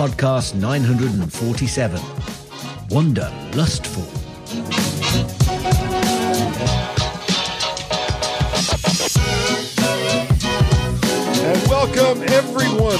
Mac 0.00 0.12
Podcast 0.12 0.54
947 0.54 2.00
Wonder 2.88 3.30
Lustful. 3.54 4.02
And 11.44 11.68
welcome 11.68 12.22
everyone 12.22 12.96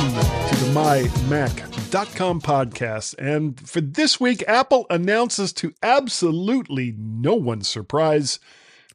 to 0.48 0.56
the 0.56 0.72
MyMac.com 0.74 2.42
podcast. 2.42 3.14
And 3.18 3.58
for 3.66 3.80
this 3.80 4.20
week, 4.20 4.44
Apple 4.46 4.84
announces 4.90 5.54
to 5.54 5.72
absolutely 5.82 6.94
no 6.98 7.34
one's 7.34 7.66
surprise 7.66 8.38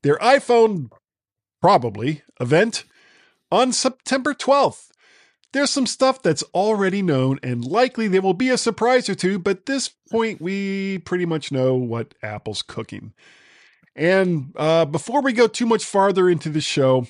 their 0.04 0.18
iPhone 0.18 0.92
probably 1.60 2.22
event 2.40 2.84
on 3.52 3.72
September 3.72 4.36
12th. 4.36 4.92
There's 5.56 5.70
some 5.70 5.88
stuff 5.88 6.22
that's 6.22 6.44
already 6.54 7.02
known, 7.02 7.40
and 7.42 7.64
likely 7.64 8.10
there 8.10 8.22
will 8.22 8.34
be 8.34 8.50
a 8.50 8.58
surprise 8.58 9.08
or 9.08 9.16
two, 9.16 9.40
but 9.40 9.68
this 9.68 9.88
point, 10.12 10.42
we 10.42 10.98
pretty 10.98 11.26
much 11.26 11.50
know 11.50 11.76
what 11.76 12.14
Apple's 12.22 12.62
cooking. 12.62 13.14
And 13.96 14.52
uh, 14.58 14.84
before 14.84 15.22
we 15.22 15.32
go 15.32 15.48
too 15.48 15.66
much 15.66 15.86
farther 15.86 16.30
into 16.30 16.50
the 16.50 16.60
show, 16.60 17.08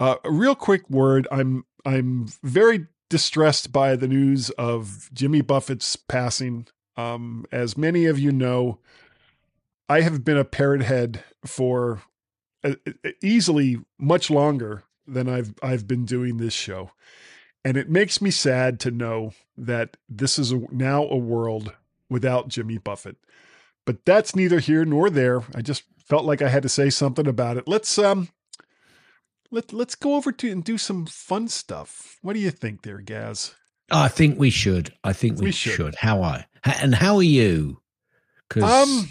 uh, 0.00 0.16
a 0.24 0.30
real 0.32 0.56
quick 0.56 0.90
word. 0.90 1.28
I'm 1.30 1.64
I'm 1.84 2.26
very 2.42 2.88
distressed 3.08 3.70
by 3.70 3.94
the 3.94 4.08
news 4.08 4.50
of 4.50 5.08
Jimmy 5.12 5.40
Buffett's 5.40 5.94
passing. 5.94 6.66
Um, 6.96 7.46
as 7.52 7.78
many 7.78 8.06
of 8.06 8.18
you 8.18 8.32
know, 8.32 8.80
I 9.88 10.00
have 10.00 10.24
been 10.24 10.36
a 10.36 10.44
parrot 10.44 10.82
head 10.82 11.22
for 11.44 12.02
uh, 12.64 12.74
easily 13.22 13.78
much 13.98 14.30
longer 14.30 14.82
than 15.06 15.28
I've 15.28 15.54
I've 15.62 15.86
been 15.86 16.04
doing 16.04 16.38
this 16.38 16.52
show, 16.52 16.90
and 17.66 17.76
it 17.76 17.90
makes 17.90 18.22
me 18.22 18.30
sad 18.30 18.78
to 18.78 18.92
know 18.92 19.32
that 19.58 19.96
this 20.08 20.38
is 20.38 20.52
a, 20.52 20.60
now 20.70 21.02
a 21.02 21.16
world 21.16 21.72
without 22.08 22.46
Jimmy 22.46 22.78
Buffett. 22.78 23.16
But 23.84 24.04
that's 24.04 24.36
neither 24.36 24.60
here 24.60 24.84
nor 24.84 25.10
there. 25.10 25.42
I 25.52 25.62
just 25.62 25.82
felt 25.98 26.24
like 26.24 26.40
I 26.40 26.48
had 26.48 26.62
to 26.62 26.68
say 26.68 26.90
something 26.90 27.26
about 27.26 27.56
it. 27.56 27.66
Let's 27.66 27.98
um 27.98 28.28
let 29.50 29.72
let's 29.72 29.96
go 29.96 30.14
over 30.14 30.30
to 30.30 30.50
and 30.52 30.62
do 30.62 30.78
some 30.78 31.06
fun 31.06 31.48
stuff. 31.48 32.18
What 32.22 32.34
do 32.34 32.38
you 32.38 32.52
think, 32.52 32.82
there, 32.82 32.98
Gaz? 32.98 33.56
I 33.90 34.06
think 34.08 34.38
we 34.38 34.50
should. 34.50 34.94
I 35.02 35.12
think 35.12 35.38
we, 35.38 35.46
We 35.46 35.52
should. 35.52 35.72
should. 35.72 35.94
How 35.96 36.22
I 36.22 36.46
and 36.80 36.94
how 36.94 37.16
are 37.16 37.22
you? 37.22 37.80
Because 38.48 38.62
Um, 38.88 39.10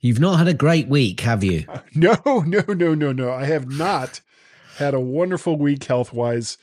you've 0.00 0.20
not 0.20 0.38
had 0.38 0.48
a 0.48 0.54
great 0.54 0.88
week, 0.88 1.20
have 1.20 1.44
you? 1.44 1.66
no, 1.94 2.16
no, 2.24 2.64
no, 2.68 2.94
no, 2.94 3.12
no. 3.12 3.30
I 3.32 3.44
have 3.44 3.68
not 3.68 4.22
had 4.78 4.94
a 4.94 5.00
wonderful 5.00 5.58
week 5.58 5.84
health 5.84 6.12
wise, 6.12 6.56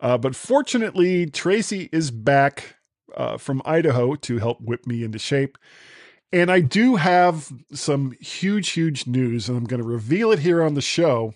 uh, 0.00 0.18
but 0.18 0.36
fortunately, 0.36 1.26
Tracy 1.26 1.88
is 1.92 2.10
back 2.10 2.76
uh, 3.16 3.38
from 3.38 3.62
Idaho 3.64 4.14
to 4.16 4.38
help 4.38 4.60
whip 4.60 4.86
me 4.86 5.02
into 5.04 5.18
shape. 5.18 5.56
And 6.32 6.50
I 6.50 6.60
do 6.60 6.96
have 6.96 7.52
some 7.72 8.12
huge, 8.20 8.70
huge 8.70 9.06
news, 9.06 9.48
and 9.48 9.56
I'm 9.56 9.64
going 9.64 9.82
to 9.82 9.88
reveal 9.88 10.32
it 10.32 10.40
here 10.40 10.62
on 10.62 10.74
the 10.74 10.82
show. 10.82 11.34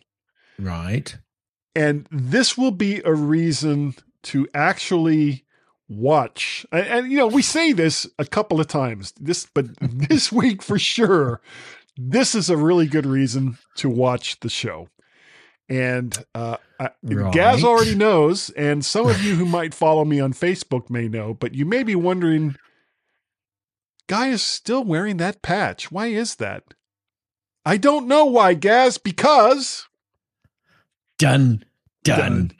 Right. 0.58 1.16
and 1.74 2.06
this 2.10 2.58
will 2.58 2.70
be 2.70 3.00
a 3.04 3.14
reason 3.14 3.94
to 4.24 4.46
actually 4.54 5.44
watch 5.88 6.64
and, 6.70 6.86
and, 6.86 7.10
you 7.12 7.18
know 7.18 7.26
we 7.26 7.42
say 7.42 7.72
this 7.72 8.06
a 8.18 8.24
couple 8.24 8.60
of 8.60 8.66
times 8.68 9.12
this 9.18 9.46
but 9.54 9.66
this 9.80 10.30
week 10.30 10.62
for 10.62 10.78
sure 10.78 11.40
this 11.96 12.34
is 12.34 12.48
a 12.48 12.56
really 12.56 12.86
good 12.86 13.06
reason 13.06 13.58
to 13.76 13.88
watch 13.88 14.38
the 14.40 14.48
show 14.48 14.88
and 15.70 16.24
uh 16.34 16.56
I, 16.78 16.90
Gaz 17.32 17.62
already 17.64 17.94
knows 17.94 18.50
and 18.50 18.84
some 18.84 19.06
of 19.06 19.22
you 19.22 19.36
who 19.36 19.46
might 19.46 19.72
follow 19.72 20.04
me 20.04 20.18
on 20.20 20.32
Facebook 20.32 20.90
may 20.90 21.08
know 21.08 21.32
but 21.32 21.54
you 21.54 21.64
may 21.64 21.82
be 21.82 21.94
wondering 21.94 22.56
guy 24.08 24.28
is 24.28 24.42
still 24.42 24.82
wearing 24.84 25.16
that 25.18 25.40
patch 25.42 25.90
why 25.92 26.06
is 26.08 26.34
that 26.36 26.64
I 27.64 27.76
don't 27.76 28.08
know 28.08 28.24
why 28.24 28.54
Gaz 28.54 28.98
because 28.98 29.86
Done. 31.18 31.64
Done. 32.02 32.18
Done. 32.18 32.52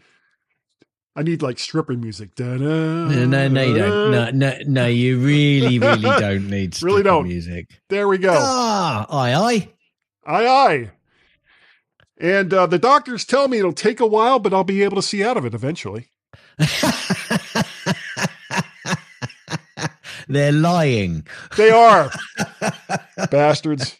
I 1.16 1.22
need 1.22 1.40
like 1.42 1.58
stripper 1.58 1.94
music. 1.94 2.38
No, 2.38 2.56
no, 2.58 3.48
no, 3.48 3.62
you 3.62 3.74
don't. 3.74 4.10
No, 4.10 4.30
no, 4.30 4.54
no, 4.66 4.86
you 4.86 5.18
really, 5.18 5.78
really 5.78 6.02
don't 6.02 6.48
need 6.50 6.78
Really 6.82 7.00
stripper 7.00 7.02
don't. 7.02 7.24
music. 7.26 7.66
There 7.88 8.06
we 8.06 8.18
go. 8.18 8.36
Ah, 8.38 9.06
aye, 9.08 9.34
aye. 9.34 9.68
Aye, 10.26 10.46
aye. 10.46 10.90
And 12.20 12.52
uh, 12.52 12.66
the 12.66 12.78
doctors 12.78 13.24
tell 13.24 13.48
me 13.48 13.58
it'll 13.58 13.72
take 13.72 13.98
a 13.98 14.06
while, 14.06 14.38
but 14.38 14.52
I'll 14.52 14.62
be 14.64 14.82
able 14.82 14.96
to 14.96 15.02
see 15.02 15.24
out 15.24 15.36
of 15.38 15.44
it 15.46 15.54
eventually. 15.54 16.10
They're 20.28 20.52
lying. 20.52 21.26
They 21.56 21.70
are 21.70 22.10
bastards. 23.30 23.96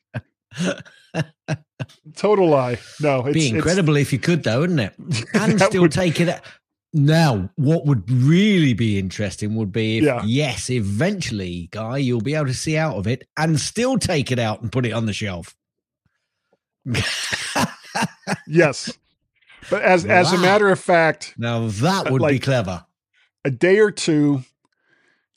Total 2.14 2.48
lie. 2.48 2.78
No, 3.00 3.26
it's 3.26 3.34
Be 3.34 3.47
it's- 3.47 3.53
incredible 3.54 3.97
if 3.97 4.12
you 4.12 4.19
could, 4.19 4.44
though, 4.44 4.60
wouldn't 4.60 4.80
it? 4.80 4.94
And 5.34 5.60
still 5.60 5.82
would- 5.82 5.92
take 5.92 6.20
it. 6.20 6.28
out. 6.28 6.42
Now, 6.92 7.48
what 7.54 7.86
would 7.86 8.10
really 8.10 8.75
be 8.75 8.98
interesting 8.98 9.54
would 9.54 9.70
be 9.72 9.98
if, 9.98 10.04
Yeah. 10.04 10.22
yes, 10.25 10.69
eventually, 10.70 11.69
Guy, 11.70 11.98
you'll 11.98 12.20
be 12.20 12.34
able 12.34 12.47
to 12.47 12.54
see 12.54 12.76
out 12.76 12.97
of 12.97 13.06
it 13.06 13.26
and 13.36 13.60
still 13.60 13.97
take 13.97 14.32
it 14.32 14.41
out 14.41 14.60
and 14.60 14.72
put 14.72 14.84
it 14.86 14.92
on 14.92 15.06
the 15.06 15.12
shelf. 15.12 15.54
Yes. 18.47 18.97
But 19.69 19.83
as 19.83 20.05
as 20.05 20.33
a 20.33 20.39
matter 20.39 20.69
of 20.71 20.81
fact, 20.81 21.34
Now, 21.37 21.67
that 21.69 22.11
would 22.11 22.27
be 22.27 22.39
clever. 22.39 22.87
a 23.45 23.51
day 23.51 23.78
or 23.78 23.91
two 23.91 24.43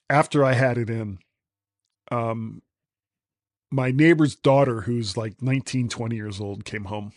after 0.10 0.44
I 0.46 0.54
had 0.54 0.78
it 0.78 0.90
in, 0.90 1.20
um, 2.12 2.62
my 3.72 3.92
neighbor's 3.92 4.36
daughter, 4.36 4.82
who's 4.82 5.18
like 5.18 5.42
19, 5.42 5.90
20 5.90 6.16
years 6.16 6.40
old, 6.40 6.64
came 6.66 6.86
home. 6.86 7.12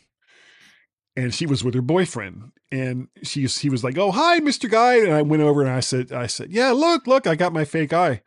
And 1.19 1.33
she 1.35 1.47
was 1.47 1.63
with 1.65 1.75
her 1.75 1.83
boyfriend. 1.83 2.53
And 2.73 3.09
she 3.23 3.47
he 3.47 3.71
was 3.71 3.85
like, 3.85 3.97
Oh, 3.97 4.11
hi, 4.11 4.41
Mr. 4.41 4.69
Guy. 4.71 4.97
And 4.97 5.13
I 5.13 5.23
went 5.23 5.43
over 5.43 5.63
and 5.63 5.71
I 5.71 5.81
said, 5.81 6.13
I 6.13 6.27
said, 6.27 6.51
Yeah, 6.51 6.73
look, 6.73 7.07
look, 7.07 7.27
I 7.27 7.35
got 7.37 7.53
my 7.53 7.65
fake 7.65 7.93
eye. 7.93 8.23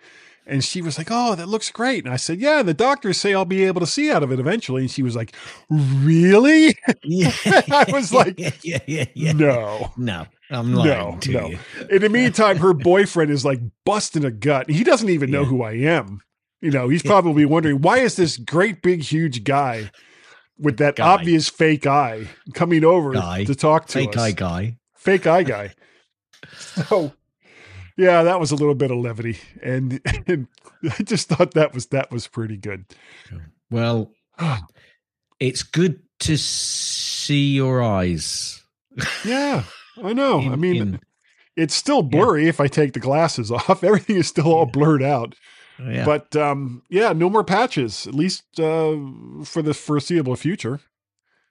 And 0.50 0.64
she 0.64 0.82
was 0.82 0.98
like, 0.98 1.08
Oh, 1.12 1.36
that 1.36 1.48
looks 1.48 1.72
great. 1.72 2.04
And 2.06 2.14
I 2.14 2.18
said, 2.18 2.40
Yeah, 2.40 2.64
the 2.64 2.74
doctors 2.74 3.18
say 3.18 3.34
I'll 3.34 3.46
be 3.46 3.64
able 3.66 3.80
to 3.82 3.88
see 3.88 4.12
out 4.12 4.24
of 4.24 4.32
it 4.32 4.40
eventually. 4.40 4.82
And 4.82 4.92
she 4.92 5.04
was 5.04 5.16
like, 5.16 5.36
Really? 5.70 6.76
Yeah. 7.04 7.32
I 7.72 7.86
was 7.92 8.12
like, 8.14 8.40
yeah, 8.64 8.80
yeah, 8.88 9.06
yeah. 9.14 9.32
No. 9.34 9.92
No, 9.98 10.26
I'm 10.50 10.74
lying 10.74 10.90
No, 11.14 11.18
to 11.22 11.32
no. 11.32 11.48
you. 11.48 11.60
In 11.90 12.02
the 12.02 12.10
meantime, 12.20 12.58
her 12.58 12.74
boyfriend 12.74 13.32
is 13.32 13.46
like 13.46 13.60
busting 13.86 14.26
a 14.26 14.32
gut. 14.32 14.70
He 14.70 14.84
doesn't 14.84 15.10
even 15.10 15.32
know 15.32 15.42
Yeah. 15.42 15.48
who 15.48 15.64
I 15.64 15.74
am. 15.74 16.22
You 16.62 16.72
know, 16.72 16.90
he's 16.90 17.04
probably 17.04 17.46
wondering 17.46 17.82
why 17.82 18.00
is 18.00 18.16
this 18.18 18.36
great 18.38 18.82
big 18.82 19.02
huge 19.04 19.44
guy 19.46 19.92
with 20.58 20.76
that 20.78 20.98
Guy. 20.98 21.08
obvious 21.08 21.48
fake 21.48 21.88
eye 21.88 22.28
coming 22.54 22.84
over 22.84 23.14
Guy. 23.14 23.46
to 23.46 23.56
talk 23.56 23.86
to 23.88 23.94
Fake 23.94 24.10
us? 24.10 24.16
Fake 24.16 24.20
eye 24.20 24.32
guy. 24.32 24.78
Fake 24.96 25.26
eye 25.28 25.44
guy. 25.44 25.74
So, 26.58 27.14
yeah, 28.00 28.24
that 28.24 28.40
was 28.40 28.52
a 28.52 28.56
little 28.56 28.74
bit 28.76 28.90
of 28.92 28.98
levity, 28.98 29.38
and, 29.62 30.00
and 30.28 30.48
I 30.84 31.04
just 31.04 31.28
thought 31.28 31.54
that 31.54 31.74
was 31.74 31.88
that 31.88 32.10
was 32.12 32.28
pretty 32.28 32.58
good. 32.58 32.86
Well, 33.70 34.14
it's 35.40 35.64
good 35.64 36.00
to 36.22 36.38
see 36.38 37.52
your 37.54 37.84
eyes. 37.84 38.62
Yeah, 39.26 39.64
I 40.02 40.14
know. 40.14 40.40
I 40.52 40.56
mean, 40.56 40.76
in- 40.82 41.00
it's 41.56 41.76
still 41.76 42.02
blurry 42.02 42.48
if 42.48 42.60
I 42.62 42.68
take 42.68 42.94
the 42.94 43.00
glasses 43.00 43.52
off. 43.52 43.84
Everything 43.84 44.16
is 44.16 44.28
still 44.28 44.48
all 44.54 44.66
blurred 44.66 45.04
out. 45.04 45.36
yeah. 45.78 46.06
But 46.06 46.36
um, 46.36 46.84
yeah, 46.90 47.12
no 47.14 47.30
more 47.30 47.44
patches, 47.44 48.08
at 48.08 48.14
least 48.16 48.44
uh, 48.60 48.96
for 49.44 49.62
the 49.62 49.74
foreseeable 49.74 50.36
future. 50.38 50.80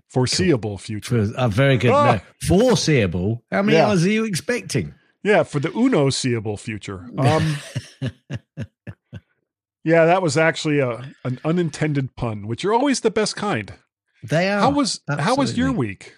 Foreseeable 0.09 0.79
future. 0.79 1.27
For 1.27 1.35
a 1.37 1.49
very 1.49 1.77
good. 1.77 1.91
Ah! 1.91 2.15
No, 2.15 2.21
foreseeable. 2.47 3.45
How 3.51 3.61
many 3.63 3.77
Yeah. 3.77 3.89
hours 3.89 4.07
are 4.07 4.11
you 4.11 4.25
expecting? 4.25 4.95
Yeah, 5.25 5.43
for 5.43 5.59
the 5.61 5.71
uno 5.77 6.11
seeable 6.11 6.57
future. 6.57 7.09
Um, 7.19 7.57
yeah, 9.85 10.05
that 10.05 10.23
was 10.23 10.37
actually 10.37 10.81
a 10.81 11.13
an 11.25 11.41
unintended 11.45 12.15
pun, 12.17 12.47
which 12.47 12.65
are 12.65 12.73
always 12.75 13.01
the 13.01 13.11
best 13.11 13.37
kind. 13.37 13.73
They 14.23 14.51
are. 14.51 14.61
how 14.61 14.71
was 14.71 15.01
how 15.09 15.35
was 15.37 15.57
your 15.57 15.73
week? 15.73 16.15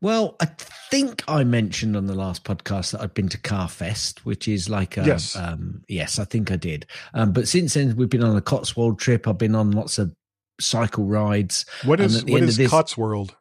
Well, 0.00 0.36
I 0.40 0.46
think 0.90 1.22
I 1.28 1.44
mentioned 1.44 1.96
on 1.96 2.06
the 2.06 2.14
last 2.14 2.44
podcast 2.44 2.92
that 2.92 3.00
I'd 3.00 3.14
been 3.14 3.28
to 3.30 3.38
Carfest, 3.38 4.20
which 4.20 4.48
is 4.48 4.68
like 4.68 4.96
a, 4.96 5.04
Yes. 5.04 5.36
um, 5.36 5.82
yes, 5.88 6.18
I 6.18 6.24
think 6.24 6.50
I 6.50 6.56
did. 6.56 6.86
Um, 7.14 7.32
but 7.32 7.46
since 7.48 7.74
then, 7.74 7.94
we've 7.96 8.08
been 8.10 8.22
on 8.24 8.36
a 8.36 8.40
Cotswold 8.40 8.98
trip. 8.98 9.26
I've 9.28 9.38
been 9.38 9.54
on 9.54 9.70
lots 9.72 9.98
of 9.98 10.12
cycle 10.60 11.04
rides. 11.04 11.64
What 11.84 12.00
is 12.00 12.24
what 12.24 12.42
is 12.42 12.56
this- 12.56 12.70
Cotswold? 12.70 13.36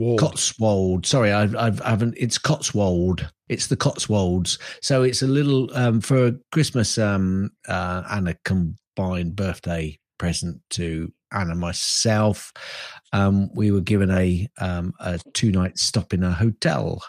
Wold. 0.00 0.18
Cotswold. 0.20 1.06
Sorry, 1.06 1.30
I've, 1.32 1.54
I've, 1.54 1.80
I 1.82 1.90
haven't. 1.90 2.14
It's 2.16 2.38
Cotswold. 2.38 3.30
It's 3.48 3.66
the 3.66 3.76
Cotswolds. 3.76 4.58
So 4.80 5.02
it's 5.02 5.22
a 5.22 5.26
little 5.26 5.68
um, 5.76 6.00
for 6.00 6.32
Christmas 6.52 6.98
um, 6.98 7.50
uh, 7.68 8.02
and 8.10 8.28
a 8.28 8.36
combined 8.44 9.36
birthday 9.36 9.98
present 10.18 10.60
to 10.70 11.12
Anna 11.32 11.54
myself. 11.54 12.52
Um, 13.12 13.50
we 13.54 13.70
were 13.70 13.80
given 13.80 14.10
a 14.10 14.48
um, 14.58 14.92
a 15.00 15.20
two 15.34 15.50
night 15.52 15.78
stop 15.78 16.12
in 16.12 16.22
a 16.22 16.32
hotel. 16.32 17.02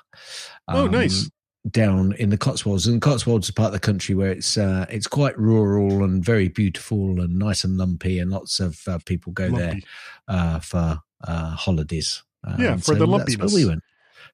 Oh, 0.68 0.86
Um, 0.86 0.92
nice. 0.92 1.30
down 1.70 2.14
in 2.14 2.30
the 2.30 2.38
Cotswolds, 2.38 2.88
and 2.88 3.02
Cotswolds 3.02 3.48
is 3.48 3.54
part 3.54 3.68
of 3.68 3.74
the 3.74 3.80
country 3.80 4.16
where 4.16 4.32
it's 4.32 4.58
uh, 4.58 4.86
it's 4.90 5.08
quite 5.08 5.38
rural 5.38 6.04
and 6.04 6.26
very 6.26 6.50
beautiful 6.50 7.22
and 7.22 7.38
nice 7.38 7.64
and 7.64 7.78
lumpy, 7.78 8.20
and 8.20 8.32
lots 8.32 8.60
of 8.60 8.80
uh, 8.88 8.98
people 9.06 9.32
go 9.34 9.50
there 9.52 9.76
uh, 10.28 10.60
for 10.60 11.00
uh, 11.28 11.52
holidays. 11.52 12.24
Um, 12.44 12.62
Yeah, 12.62 12.76
for 12.78 12.96
the 12.96 13.06
that's 13.06 13.08
where 13.08 13.08
lumpiness. 13.08 13.54
we 13.54 13.66
went 13.66 13.84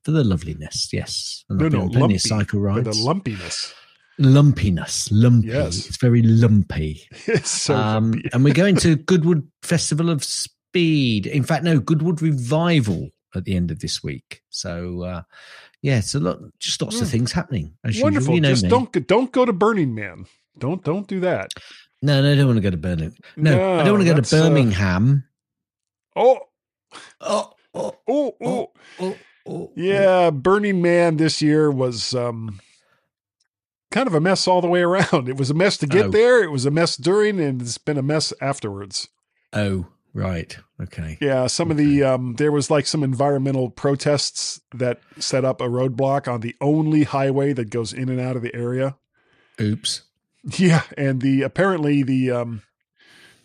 for 0.03 0.11
the 0.11 0.23
loveliness. 0.23 0.89
Yes, 0.93 1.43
and 1.49 1.59
No, 1.59 1.67
no, 1.67 1.79
plenty 1.87 1.99
lumpy, 1.99 2.15
of 2.15 2.21
cycle 2.21 2.59
For 2.59 2.63
rides. 2.65 2.83
the 2.97 3.03
lumpiness. 3.05 3.73
Lumpiness, 4.19 5.09
lumpy. 5.11 5.47
Yes. 5.49 5.87
It's 5.87 5.97
very 5.97 6.21
lumpy. 6.23 7.01
It's 7.27 7.51
so 7.51 7.75
um, 7.75 8.11
lumpy. 8.11 8.29
and 8.33 8.43
we're 8.43 8.53
going 8.53 8.75
to 8.77 8.95
Goodwood 8.95 9.47
Festival 9.61 10.09
of 10.09 10.23
Speed. 10.23 11.27
In 11.27 11.43
fact, 11.43 11.63
no, 11.63 11.79
Goodwood 11.79 12.21
Revival 12.21 13.09
at 13.35 13.45
the 13.45 13.55
end 13.55 13.69
of 13.69 13.79
this 13.79 14.01
week. 14.03 14.41
So, 14.49 15.03
uh, 15.03 15.21
yeah, 15.83 15.99
it's 15.99 16.15
a 16.15 16.19
lot, 16.19 16.39
just 16.59 16.81
lots 16.81 16.99
of 17.01 17.07
things 17.09 17.31
happening. 17.31 17.75
Wonderful. 17.99 18.33
You 18.33 18.41
know 18.41 18.49
Just 18.49 18.63
me. 18.63 18.69
don't 18.69 18.91
go- 18.91 18.99
don't 19.01 19.31
go 19.31 19.45
to 19.45 19.53
Burning 19.53 19.93
Man. 19.93 20.25
Don't 20.57 20.83
don't 20.83 21.07
do 21.07 21.19
that. 21.19 21.51
No, 22.01 22.19
no, 22.21 22.31
I 22.31 22.35
don't 22.35 22.47
want 22.47 22.57
to 22.57 22.61
go 22.63 22.71
to 22.71 22.77
Birmingham. 22.77 23.13
No, 23.35 23.79
I 23.79 23.83
don't 23.83 23.93
want 23.99 24.07
to 24.07 24.13
go 24.13 24.19
to 24.19 24.35
uh, 24.37 24.41
Birmingham. 24.49 25.25
oh 26.15 26.39
oh, 27.21 27.53
oh, 27.77 27.95
oh 28.07 28.35
oh. 28.43 28.71
oh, 28.99 29.15
oh. 29.47 29.71
Yeah, 29.75 30.29
Burning 30.31 30.81
Man 30.81 31.17
this 31.17 31.41
year 31.41 31.69
was 31.71 32.13
um 32.15 32.59
kind 33.91 34.07
of 34.07 34.13
a 34.13 34.19
mess 34.19 34.47
all 34.47 34.61
the 34.61 34.67
way 34.67 34.81
around. 34.81 35.29
It 35.29 35.37
was 35.37 35.49
a 35.49 35.53
mess 35.53 35.77
to 35.77 35.87
get 35.87 36.07
Oh. 36.07 36.09
there, 36.09 36.43
it 36.43 36.51
was 36.51 36.65
a 36.65 36.71
mess 36.71 36.97
during, 36.97 37.39
and 37.39 37.61
it's 37.61 37.77
been 37.77 37.97
a 37.97 38.01
mess 38.03 38.33
afterwards. 38.41 39.07
Oh, 39.53 39.87
right. 40.13 40.57
Okay. 40.81 41.17
Yeah, 41.21 41.47
some 41.47 41.71
of 41.71 41.77
the 41.77 42.03
um 42.03 42.35
there 42.35 42.51
was 42.51 42.69
like 42.69 42.85
some 42.85 43.03
environmental 43.03 43.69
protests 43.69 44.59
that 44.73 44.99
set 45.19 45.45
up 45.45 45.61
a 45.61 45.67
roadblock 45.67 46.27
on 46.31 46.41
the 46.41 46.55
only 46.61 47.03
highway 47.03 47.53
that 47.53 47.69
goes 47.69 47.93
in 47.93 48.09
and 48.09 48.19
out 48.19 48.35
of 48.35 48.41
the 48.41 48.53
area. 48.55 48.97
Oops. 49.61 50.01
Yeah, 50.57 50.83
and 50.97 51.21
the 51.21 51.41
apparently 51.41 52.03
the 52.03 52.31
um 52.31 52.61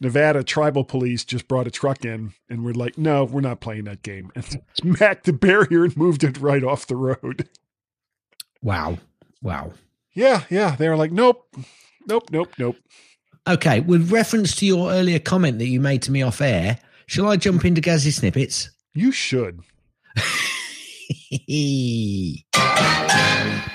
Nevada 0.02 0.42
tribal 0.42 0.82
police 0.82 1.24
just 1.24 1.46
brought 1.46 1.68
a 1.68 1.70
truck 1.70 2.04
in 2.04 2.32
and 2.50 2.64
we're 2.64 2.74
like, 2.74 2.98
no, 2.98 3.22
we're 3.24 3.40
not 3.40 3.60
playing 3.60 3.84
that 3.84 4.02
game. 4.02 4.32
And 4.34 4.44
smacked 4.74 5.26
the 5.26 5.32
barrier 5.32 5.84
and 5.84 5.96
moved 5.96 6.24
it 6.24 6.38
right 6.38 6.64
off 6.64 6.88
the 6.88 6.96
road. 6.96 7.48
Wow. 8.60 8.98
Wow. 9.42 9.74
Yeah, 10.12 10.42
yeah. 10.50 10.74
They 10.74 10.88
were 10.88 10.96
like, 10.96 11.12
nope, 11.12 11.46
nope, 12.06 12.30
nope, 12.30 12.52
nope. 12.58 12.76
Okay. 13.48 13.80
With 13.80 14.10
reference 14.10 14.56
to 14.56 14.66
your 14.66 14.90
earlier 14.90 15.20
comment 15.20 15.58
that 15.60 15.68
you 15.68 15.80
made 15.80 16.02
to 16.02 16.10
me 16.10 16.22
off 16.22 16.40
air, 16.40 16.78
shall 17.06 17.28
I 17.28 17.36
jump 17.36 17.64
into 17.64 17.80
Gazzy 17.80 18.12
snippets? 18.12 18.70
You 18.94 19.12
should. 19.12 19.60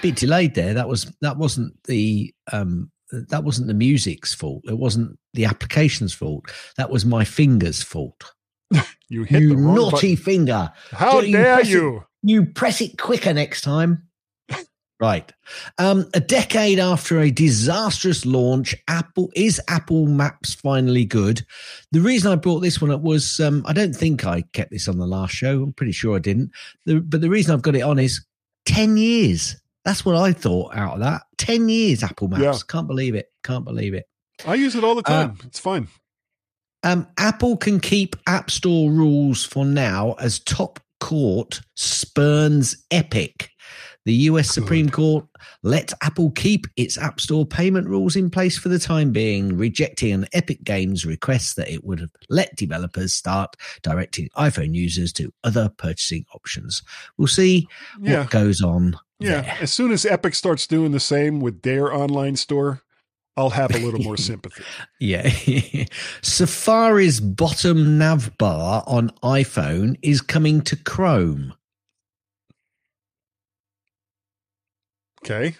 Bit 0.01 0.15
delayed 0.15 0.55
there. 0.55 0.73
That 0.73 0.87
was 0.89 1.11
that 1.21 1.37
wasn't 1.37 1.81
the 1.85 2.33
um 2.51 2.91
that 3.11 3.43
wasn't 3.43 3.67
the 3.67 3.73
music's 3.73 4.33
fault. 4.33 4.63
It 4.65 4.77
wasn't 4.77 5.17
the 5.33 5.45
application's 5.45 6.13
fault. 6.13 6.45
That 6.77 6.89
was 6.89 7.05
my 7.05 7.23
finger's 7.23 7.83
fault. 7.83 8.33
You 9.09 9.23
hit 9.23 9.41
you 9.41 9.49
the 9.49 9.55
wrong 9.55 9.75
naughty 9.75 10.15
button. 10.15 10.25
finger. 10.25 10.71
How 10.91 11.21
you 11.21 11.31
dare 11.37 11.61
it. 11.61 11.67
you? 11.69 12.03
You 12.23 12.45
press 12.45 12.81
it 12.81 12.97
quicker 12.97 13.33
next 13.33 13.61
time. 13.61 14.03
right. 14.99 15.31
Um, 15.77 16.09
a 16.13 16.19
decade 16.19 16.77
after 16.77 17.21
a 17.21 17.31
disastrous 17.31 18.25
launch, 18.25 18.75
Apple 18.89 19.31
is 19.33 19.61
Apple 19.69 20.07
Maps 20.07 20.55
finally 20.55 21.05
good? 21.05 21.45
The 21.93 22.01
reason 22.01 22.33
I 22.33 22.35
brought 22.35 22.59
this 22.59 22.81
one 22.81 22.91
up 22.91 22.99
was 23.01 23.39
um, 23.39 23.63
I 23.65 23.71
don't 23.71 23.95
think 23.95 24.25
I 24.25 24.41
kept 24.51 24.71
this 24.71 24.89
on 24.89 24.97
the 24.97 25.07
last 25.07 25.33
show. 25.33 25.63
I'm 25.63 25.71
pretty 25.71 25.93
sure 25.93 26.17
I 26.17 26.19
didn't. 26.19 26.51
The, 26.85 26.99
but 26.99 27.21
the 27.21 27.29
reason 27.29 27.53
I've 27.53 27.61
got 27.61 27.77
it 27.77 27.83
on 27.83 27.99
is 27.99 28.25
10 28.65 28.97
years. 28.97 29.55
That's 29.87 30.03
what 30.03 30.17
I 30.17 30.33
thought 30.33 30.75
out 30.75 30.95
of 30.95 30.99
that. 30.99 31.21
10 31.37 31.69
years 31.69 32.03
Apple 32.03 32.27
Maps. 32.27 32.43
Yeah. 32.43 32.53
Can't 32.67 32.87
believe 32.87 33.15
it. 33.15 33.27
Can't 33.43 33.63
believe 33.63 33.93
it. 33.93 34.05
I 34.45 34.55
use 34.55 34.75
it 34.75 34.83
all 34.83 34.95
the 34.95 35.01
Uh, 35.09 35.27
time. 35.27 35.37
it's 35.45 35.59
fine. 35.59 35.87
Um, 36.83 37.07
Apple 37.17 37.55
can 37.55 37.79
keep 37.79 38.17
App 38.27 38.51
Store 38.51 38.91
rules 38.91 39.45
for 39.45 39.63
now 39.65 40.13
as 40.19 40.39
top 40.39 40.81
court 40.99 41.61
spurns 41.77 42.75
Epic. 42.91 43.49
The 44.05 44.13
US 44.13 44.49
Supreme 44.49 44.89
Court 44.89 45.25
let 45.63 45.91
Apple 46.01 46.31
keep 46.31 46.65
its 46.77 46.97
App 46.97 47.19
Store 47.21 47.45
payment 47.45 47.87
rules 47.87 48.15
in 48.17 48.29
place 48.29 48.57
for 48.57 48.67
the 48.69 48.79
time 48.79 49.11
being, 49.11 49.57
rejecting 49.57 50.13
an 50.13 50.27
Epic 50.33 50.63
Games 50.65 51.05
request 51.05 51.55
that 51.57 51.69
it 51.71 51.83
would 51.85 51.99
have 52.01 52.11
let 52.29 52.55
developers 52.55 53.13
start 53.13 53.55
directing 53.83 54.29
iPhone 54.37 54.73
users 54.73 55.11
to 55.13 55.33
other 55.45 55.69
purchasing 55.77 56.25
options. 56.33 56.83
We'll 57.17 57.27
see 57.27 57.67
Yeah. 58.01 58.19
what 58.21 58.29
goes 58.31 58.61
on. 58.61 58.97
Yeah. 59.19 59.57
As 59.59 59.73
soon 59.73 59.91
as 59.91 60.05
Epic 60.05 60.35
starts 60.35 60.67
doing 60.67 60.91
the 60.91 60.99
same 60.99 61.39
with 61.39 61.63
their 61.63 61.93
online 61.93 62.35
store, 62.35 62.83
I'll 63.35 63.51
have 63.51 63.73
a 63.73 63.79
little 63.79 63.99
more 63.99 64.17
sympathy. 64.17 64.63
Yeah. 64.99 65.29
Safari's 66.21 67.19
bottom 67.19 67.97
nav 67.97 68.37
bar 68.37 68.83
on 68.87 69.11
iPhone 69.23 69.97
is 70.01 70.21
coming 70.21 70.61
to 70.61 70.75
Chrome. 70.75 71.53
Okay. 75.23 75.55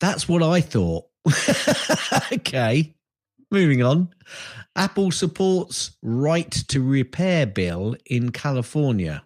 That's 0.00 0.28
what 0.28 0.42
I 0.42 0.60
thought. 0.60 1.04
okay. 2.32 2.94
Moving 3.50 3.82
on. 3.82 4.08
Apple 4.74 5.10
supports 5.10 5.96
right 6.02 6.50
to 6.68 6.82
repair 6.82 7.46
bill 7.46 7.96
in 8.06 8.30
California. 8.30 9.22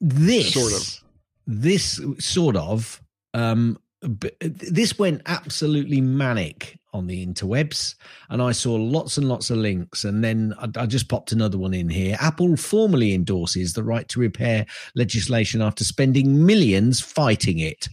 This 0.00 0.52
Sort 0.52 0.72
of. 0.72 1.02
This 1.46 2.00
sort 2.18 2.56
of 2.56 3.02
um 3.34 3.78
this 4.40 4.98
went 4.98 5.22
absolutely 5.26 6.00
manic 6.00 6.78
on 6.92 7.06
the 7.06 7.24
interwebs 7.24 7.94
and 8.28 8.42
I 8.42 8.52
saw 8.52 8.74
lots 8.74 9.16
and 9.16 9.28
lots 9.28 9.48
of 9.48 9.58
links 9.58 10.04
and 10.04 10.22
then 10.22 10.54
I, 10.58 10.68
I 10.82 10.86
just 10.86 11.08
popped 11.08 11.32
another 11.32 11.56
one 11.56 11.72
in 11.72 11.88
here. 11.88 12.16
Apple 12.20 12.56
formally 12.56 13.14
endorses 13.14 13.72
the 13.72 13.84
right 13.84 14.06
to 14.08 14.20
repair 14.20 14.66
legislation 14.94 15.62
after 15.62 15.84
spending 15.84 16.44
millions 16.44 17.00
fighting 17.00 17.60
it. 17.60 17.88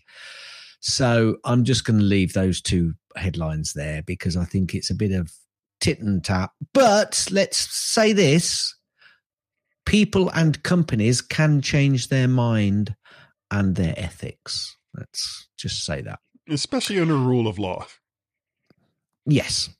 So 0.81 1.37
I'm 1.45 1.63
just 1.63 1.85
going 1.85 1.99
to 1.99 2.05
leave 2.05 2.33
those 2.33 2.61
two 2.61 2.93
headlines 3.15 3.73
there 3.73 4.01
because 4.03 4.35
I 4.35 4.45
think 4.45 4.73
it's 4.73 4.89
a 4.89 4.95
bit 4.95 5.11
of 5.11 5.31
tit 5.79 5.99
and 5.99 6.23
tap. 6.23 6.51
But 6.73 7.27
let's 7.31 7.57
say 7.57 8.13
this 8.13 8.75
people 9.89 10.29
and 10.35 10.61
companies 10.61 11.19
can 11.19 11.61
change 11.61 12.09
their 12.09 12.27
mind 12.27 12.95
and 13.49 13.75
their 13.75 13.95
ethics. 13.97 14.77
Let's 14.95 15.49
just 15.57 15.83
say 15.83 16.01
that. 16.01 16.19
Especially 16.47 16.99
under 16.99 17.15
rule 17.15 17.47
of 17.47 17.57
law. 17.57 17.87
Yes. 19.25 19.71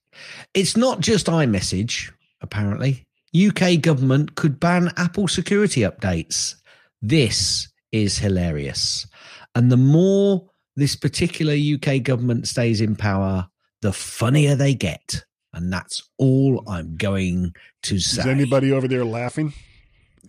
It's 0.56 0.76
not 0.76 1.00
just 1.00 1.28
iMessage, 1.28 2.12
apparently. 2.42 3.06
UK 3.38 3.80
government 3.80 4.34
could 4.34 4.60
ban 4.60 4.92
Apple 4.98 5.28
security 5.28 5.82
updates. 5.82 6.56
This 7.04 7.68
is 7.92 8.18
hilarious. 8.18 9.06
And 9.54 9.72
the 9.72 9.78
more 9.78 10.50
this 10.76 10.96
particular 10.96 11.54
UK 11.54 12.02
government 12.02 12.48
stays 12.48 12.82
in 12.82 12.96
power, 12.96 13.48
the 13.84 13.94
funnier 13.94 14.56
they 14.56 14.74
get. 14.74 15.24
And 15.54 15.72
that's 15.72 16.02
all 16.18 16.64
I'm 16.68 16.96
going 16.96 17.54
to 17.84 18.00
say. 18.00 18.22
Is 18.22 18.28
anybody 18.28 18.72
over 18.72 18.88
there 18.88 19.06
laughing? 19.06 19.54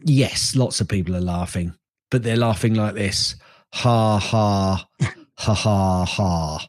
Yes, 0.02 0.56
lots 0.56 0.80
of 0.80 0.88
people 0.88 1.16
are 1.16 1.20
laughing, 1.20 1.74
but 2.10 2.22
they're 2.22 2.36
laughing 2.36 2.74
like 2.74 2.94
this 2.94 3.36
ha 3.72 4.18
ha 4.18 4.86
ha 5.00 5.54
ha 5.54 6.04
ha. 6.04 6.66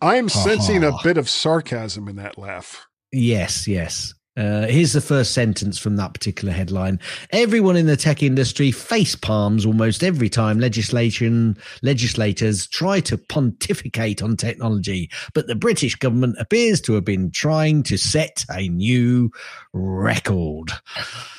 I'm 0.00 0.28
sensing 0.28 0.84
a 0.84 0.92
bit 1.02 1.18
of 1.18 1.28
sarcasm 1.28 2.08
in 2.08 2.16
that 2.16 2.38
laugh. 2.38 2.86
Yes, 3.12 3.68
yes. 3.68 4.14
Uh, 4.36 4.66
here's 4.66 4.92
the 4.92 5.00
first 5.00 5.32
sentence 5.32 5.78
from 5.78 5.96
that 5.96 6.14
particular 6.14 6.52
headline. 6.52 7.00
Everyone 7.30 7.76
in 7.76 7.86
the 7.86 7.96
tech 7.96 8.22
industry 8.22 8.70
face 8.70 9.16
palms 9.16 9.66
almost 9.66 10.04
every 10.04 10.28
time 10.28 10.60
legislation 10.60 11.56
legislators 11.82 12.68
try 12.68 13.00
to 13.00 13.18
pontificate 13.18 14.22
on 14.22 14.36
technology, 14.36 15.10
but 15.34 15.48
the 15.48 15.56
British 15.56 15.96
government 15.96 16.36
appears 16.38 16.80
to 16.82 16.94
have 16.94 17.04
been 17.04 17.30
trying 17.32 17.82
to 17.82 17.96
set 17.96 18.44
a 18.50 18.68
new 18.68 19.30
record. 19.72 20.70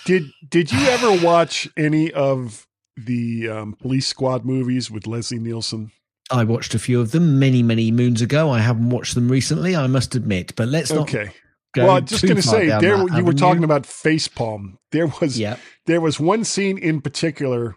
Did 0.05 0.25
Did 0.49 0.71
you 0.71 0.81
ever 0.87 1.25
watch 1.25 1.69
any 1.77 2.11
of 2.11 2.67
the 2.97 3.49
um, 3.49 3.73
Police 3.73 4.07
Squad 4.07 4.43
movies 4.43 4.91
with 4.91 5.07
Leslie 5.07 5.39
Nielsen? 5.39 5.91
I 6.29 6.43
watched 6.43 6.75
a 6.75 6.79
few 6.79 6.99
of 6.99 7.11
them 7.11 7.39
many, 7.39 7.63
many 7.63 7.91
moons 7.91 8.21
ago. 8.21 8.49
I 8.49 8.59
haven't 8.59 8.89
watched 8.89 9.15
them 9.15 9.29
recently, 9.29 9.75
I 9.75 9.87
must 9.87 10.15
admit. 10.15 10.55
But 10.55 10.67
let's 10.67 10.91
not 10.91 11.03
Okay. 11.03 11.31
Well, 11.77 11.91
I'm 11.91 12.05
just 12.05 12.23
going 12.23 12.35
to 12.35 12.41
say 12.41 12.67
there 12.79 12.97
you 13.17 13.23
were 13.23 13.33
talking 13.33 13.63
about 13.63 13.83
facepalm. 13.83 14.77
There 14.91 15.07
was 15.21 15.39
Yeah. 15.39 15.57
there 15.85 16.01
was 16.01 16.19
one 16.19 16.43
scene 16.43 16.77
in 16.77 17.01
particular 17.01 17.75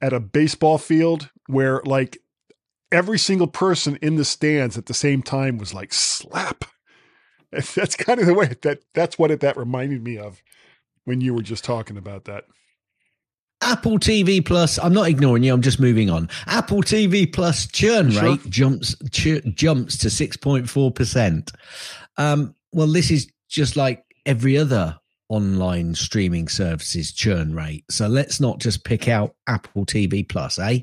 at 0.00 0.12
a 0.12 0.20
baseball 0.20 0.78
field 0.78 1.30
where 1.46 1.80
like 1.84 2.18
every 2.92 3.18
single 3.18 3.48
person 3.48 3.98
in 4.00 4.16
the 4.16 4.24
stands 4.24 4.78
at 4.78 4.86
the 4.86 4.94
same 4.94 5.22
time 5.22 5.58
was 5.58 5.74
like 5.74 5.92
slap. 5.92 6.64
That's 7.74 7.96
kind 7.96 8.20
of 8.20 8.26
the 8.26 8.34
way 8.34 8.54
that 8.62 8.80
that's 8.94 9.18
what 9.18 9.30
it 9.30 9.40
that 9.40 9.56
reminded 9.56 10.02
me 10.04 10.18
of 10.18 10.42
when 11.04 11.20
you 11.20 11.32
were 11.34 11.42
just 11.42 11.64
talking 11.64 11.96
about 11.96 12.24
that. 12.26 12.44
Apple 13.62 13.98
TV 13.98 14.44
Plus. 14.44 14.78
I'm 14.78 14.92
not 14.92 15.08
ignoring 15.08 15.42
you. 15.42 15.54
I'm 15.54 15.62
just 15.62 15.80
moving 15.80 16.10
on. 16.10 16.28
Apple 16.46 16.82
TV 16.82 17.32
Plus 17.32 17.66
churn 17.66 18.10
Sure. 18.10 18.22
rate 18.22 18.50
jumps 18.50 18.94
ch- 19.10 19.42
jumps 19.54 19.96
to 19.98 20.08
6.4 20.08 20.94
percent. 20.94 21.52
Um, 22.18 22.54
well, 22.76 22.86
this 22.86 23.10
is 23.10 23.26
just 23.48 23.74
like 23.74 24.04
every 24.26 24.58
other 24.58 24.98
online 25.30 25.94
streaming 25.94 26.46
services 26.46 27.10
churn 27.10 27.54
rate. 27.54 27.86
So 27.90 28.06
let's 28.06 28.38
not 28.38 28.58
just 28.58 28.84
pick 28.84 29.08
out 29.08 29.34
Apple 29.46 29.86
TV 29.86 30.28
Plus, 30.28 30.58
eh? 30.58 30.80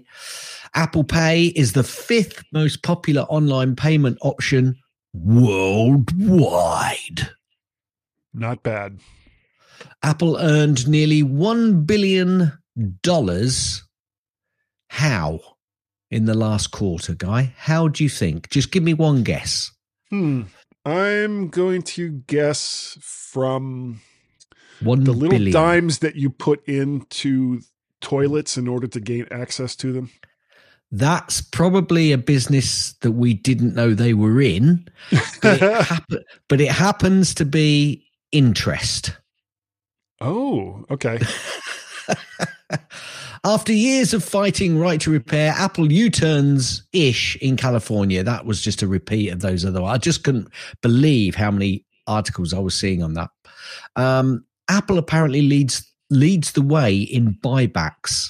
Apple 0.74 1.04
Pay 1.04 1.46
is 1.56 1.74
the 1.74 1.84
fifth 1.84 2.44
most 2.52 2.82
popular 2.82 3.22
online 3.30 3.76
payment 3.76 4.18
option 4.22 4.76
worldwide. 5.14 6.10
Not 8.34 8.64
bad. 8.64 8.98
Apple 10.02 10.38
earned 10.40 10.88
nearly 10.88 11.22
$1 11.22 11.86
billion. 11.86 12.54
How? 14.88 15.40
In 16.10 16.26
the 16.26 16.34
last 16.34 16.72
quarter, 16.72 17.14
Guy? 17.14 17.54
How 17.56 17.88
do 17.88 18.04
you 18.04 18.10
think? 18.10 18.50
Just 18.50 18.72
give 18.72 18.82
me 18.82 18.96
one 18.96 19.22
guess. 19.22 19.70
Hmm. 20.10 20.44
I'm 20.86 21.48
going 21.50 21.82
to 21.84 22.10
guess 22.28 22.98
from 23.02 24.02
One 24.82 25.04
the 25.06 25.12
little 25.14 25.30
billion. 25.38 25.54
dimes 25.54 26.00
that 26.00 26.16
you 26.16 26.30
put 26.30 26.64
into 26.68 27.62
toilets 28.02 28.58
in 28.58 28.68
order 28.68 28.88
to 28.88 29.00
gain 29.00 29.28
access 29.32 29.76
to 29.78 29.94
them. 29.94 30.10
That's 30.92 31.42
probably 31.42 32.12
a 32.12 32.18
business 32.18 32.94
that 33.02 33.14
we 33.14 33.34
didn't 33.34 33.74
know 33.76 33.94
they 33.94 34.14
were 34.14 34.40
in, 34.42 34.88
but 35.42 35.62
it, 35.62 35.62
happen- 35.86 36.24
but 36.50 36.62
it 36.62 36.70
happens 36.72 37.34
to 37.36 37.46
be 37.46 38.06
interest. 38.32 39.16
oh, 40.22 40.86
okay. 40.92 41.20
After 43.46 43.74
years 43.74 44.14
of 44.14 44.24
fighting 44.24 44.80
right 44.80 45.02
to 45.02 45.12
repair, 45.12 45.54
Apple 45.58 45.92
U 45.92 46.10
turns 46.10 46.88
ish 46.94 47.36
in 47.38 47.58
California. 47.58 48.24
That 48.24 48.46
was 48.46 48.62
just 48.62 48.82
a 48.82 48.88
repeat 48.88 49.30
of 49.30 49.42
those 49.42 49.66
other. 49.66 49.84
I 49.84 49.98
just 49.98 50.24
couldn't 50.24 50.48
believe 50.82 51.36
how 51.36 51.52
many 51.52 51.86
articles 52.08 52.54
I 52.54 52.60
was 52.60 52.80
seeing 52.80 53.04
on 53.04 53.16
that. 53.16 53.30
Um, 53.98 54.46
Apple 54.70 54.98
apparently 54.98 55.42
leads 55.42 55.90
leads 56.10 56.54
the 56.54 56.62
way 56.62 56.96
in 56.98 57.34
buybacks 57.44 58.28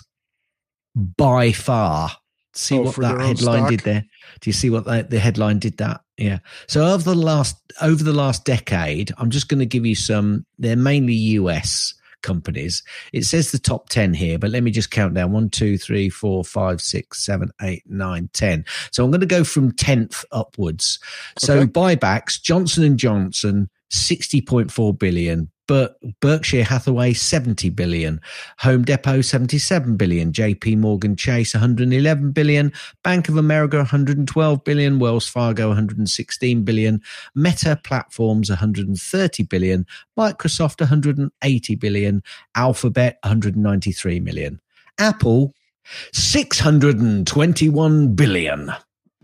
by 0.96 1.52
far. 1.52 2.12
See 2.56 2.78
Oh, 2.78 2.82
what 2.84 2.96
that 2.98 3.20
headline 3.20 3.60
stock? 3.60 3.70
did 3.70 3.80
there? 3.82 4.06
Do 4.42 4.50
you 4.50 4.54
see 4.54 4.70
what 4.70 4.86
that, 4.86 5.10
the 5.10 5.20
headline 5.20 5.60
did 5.60 5.78
that? 5.78 6.02
Yeah. 6.18 6.40
So 6.68 6.86
over 6.86 7.04
the 7.04 7.16
last 7.16 7.56
over 7.82 8.04
the 8.04 8.14
last 8.14 8.46
decade, 8.46 9.12
I'm 9.18 9.30
just 9.30 9.48
going 9.48 9.60
to 9.60 9.66
give 9.66 9.86
you 9.86 9.96
some. 9.96 10.46
They're 10.58 10.76
mainly 10.76 11.14
US 11.14 11.94
companies. 12.24 12.82
It 13.14 13.26
says 13.26 13.52
the 13.52 13.60
top 13.60 13.90
10 13.90 14.14
here, 14.16 14.40
but 14.40 14.50
let 14.50 14.64
me 14.64 14.72
just 14.72 14.90
count 14.90 15.14
down 15.14 15.32
one, 15.32 15.50
two, 15.50 15.78
three, 15.78 16.10
four, 16.10 16.44
five, 16.44 16.82
six, 16.82 17.24
seven, 17.24 17.52
eight, 17.62 17.84
nine, 17.88 18.30
10. 18.34 18.66
So 18.92 19.04
I'm 19.06 19.12
going 19.12 19.22
to 19.22 19.28
go 19.28 19.44
from 19.44 19.72
10th 19.74 20.26
upwards. 20.32 20.98
So 21.38 21.60
Okay. 21.60 21.68
buybacks, 21.72 22.42
Johnson 22.42 22.84
and 22.84 22.98
Johnson, 22.98 23.70
60.4 23.94 24.98
billion. 24.98 25.50
Ber- 25.68 25.94
Berkshire 26.20 26.66
Hathaway 26.66 27.14
70 27.14 27.70
billion, 27.70 28.20
Home 28.60 28.84
Depot 28.84 29.22
77 29.22 29.96
billion, 29.96 30.34
JP 30.34 30.78
Morgan 30.78 31.16
Chase 31.16 31.54
111 31.54 32.32
billion, 32.32 32.74
Bank 33.04 33.30
of 33.30 33.38
America 33.38 33.78
112 33.78 34.64
billion, 34.66 35.00
Wells 35.00 35.28
Fargo 35.28 35.70
116 35.70 36.64
billion, 36.64 37.02
Meta 37.34 37.80
Platforms 37.82 38.50
130 38.50 39.44
billion, 39.44 39.86
Microsoft 40.18 40.82
180 40.82 41.76
billion, 41.76 42.22
Alphabet 42.56 43.20
193 43.24 44.20
million, 44.20 44.60
Apple 45.00 45.54
621 46.12 48.16
billion. 48.16 48.74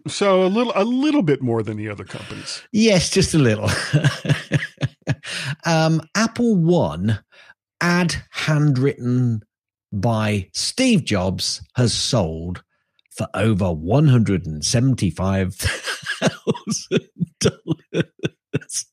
So 0.08 0.44
a 0.44 0.48
little 0.48 0.74
a 0.76 0.84
little 0.84 1.22
bit 1.22 1.42
more 1.42 1.62
than 1.62 1.78
the 1.78 1.90
other 1.90 2.04
companies. 2.04 2.64
Yes, 2.72 3.10
just 3.10 3.34
a 3.34 3.38
little. 3.38 3.70
um, 5.70 6.02
Apple 6.16 6.56
One 6.56 7.20
ad 7.82 8.16
handwritten 8.32 9.44
by 9.94 10.50
Steve 10.54 11.06
Jobs 11.06 11.62
has 11.76 11.94
sold 11.94 12.64
for 13.12 13.28
over 13.34 13.72
one 13.72 14.08
hundred 14.08 14.46
and 14.46 14.64
seventy-five 14.66 15.56
thousand 15.56 17.10
dollars. 17.40 18.86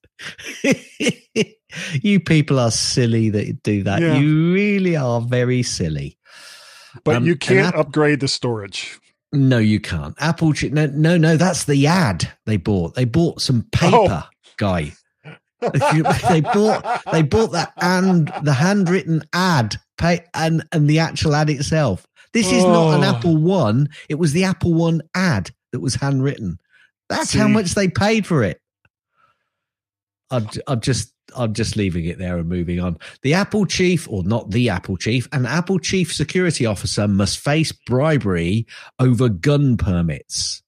you 2.02 2.20
people 2.20 2.58
are 2.58 2.70
silly 2.70 3.30
that 3.30 3.62
do 3.62 3.82
that. 3.84 4.00
Yeah. 4.00 4.18
You 4.18 4.52
really 4.52 4.96
are 4.96 5.20
very 5.20 5.62
silly. 5.62 6.18
But 7.04 7.16
Um, 7.16 7.26
you 7.26 7.36
can't 7.36 7.74
upgrade 7.74 8.20
the 8.20 8.28
storage. 8.28 8.98
No, 9.32 9.58
you 9.58 9.80
can't. 9.80 10.14
Apple, 10.18 10.54
no, 10.70 10.86
no, 10.86 11.16
no. 11.16 11.36
That's 11.36 11.64
the 11.64 11.86
ad 11.86 12.30
they 12.46 12.56
bought. 12.56 12.94
They 12.94 13.04
bought 13.04 13.40
some 13.42 13.66
paper, 13.72 14.24
guy. 14.56 14.92
They 15.60 16.40
bought 16.40 17.02
they 17.12 17.22
bought 17.22 17.52
that 17.52 17.72
and 17.80 18.30
the 18.42 18.52
handwritten 18.52 19.22
ad 19.32 19.76
pay 19.96 20.20
and 20.34 20.64
and 20.72 20.88
the 20.88 20.98
actual 20.98 21.34
ad 21.34 21.50
itself. 21.50 22.06
This 22.32 22.52
is 22.52 22.64
not 22.64 22.94
an 22.94 23.04
Oh. 23.04 23.16
Apple 23.16 23.36
One. 23.36 23.88
It 24.08 24.16
was 24.16 24.32
the 24.32 24.44
Apple 24.44 24.74
One 24.74 25.00
ad 25.14 25.50
that 25.72 25.80
was 25.80 25.94
handwritten. 25.94 26.58
That's 27.08 27.32
how 27.32 27.48
much 27.48 27.74
they 27.74 27.88
paid 27.88 28.26
for 28.26 28.42
it. 28.42 28.60
I'm, 30.30 30.48
I'm 30.66 30.80
just 30.80 31.12
I'm 31.36 31.54
just 31.54 31.76
leaving 31.76 32.04
it 32.04 32.18
there 32.18 32.38
and 32.38 32.48
moving 32.48 32.80
on. 32.80 32.98
The 33.22 33.34
Apple 33.34 33.66
chief, 33.66 34.08
or 34.10 34.22
not 34.24 34.50
the 34.50 34.68
Apple 34.68 34.96
chief, 34.96 35.28
an 35.32 35.46
Apple 35.46 35.78
chief 35.78 36.12
security 36.12 36.66
officer 36.66 37.08
must 37.08 37.38
face 37.38 37.72
bribery 37.72 38.66
over 38.98 39.28
gun 39.28 39.76
permits. 39.76 40.62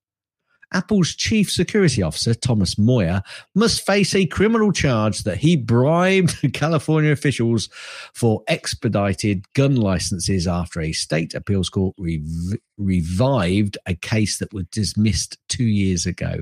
Apple's 0.72 1.14
chief 1.14 1.50
security 1.50 2.02
officer, 2.02 2.34
Thomas 2.34 2.78
Moyer, 2.78 3.22
must 3.54 3.84
face 3.84 4.14
a 4.14 4.26
criminal 4.26 4.72
charge 4.72 5.22
that 5.22 5.38
he 5.38 5.56
bribed 5.56 6.36
California 6.52 7.10
officials 7.10 7.68
for 8.14 8.42
expedited 8.48 9.50
gun 9.54 9.76
licenses 9.76 10.46
after 10.46 10.80
a 10.80 10.92
state 10.92 11.34
appeals 11.34 11.68
court 11.68 11.94
rev- 11.98 12.58
revived 12.76 13.78
a 13.86 13.94
case 13.94 14.38
that 14.38 14.52
was 14.52 14.66
dismissed 14.70 15.38
two 15.48 15.64
years 15.64 16.06
ago. 16.06 16.40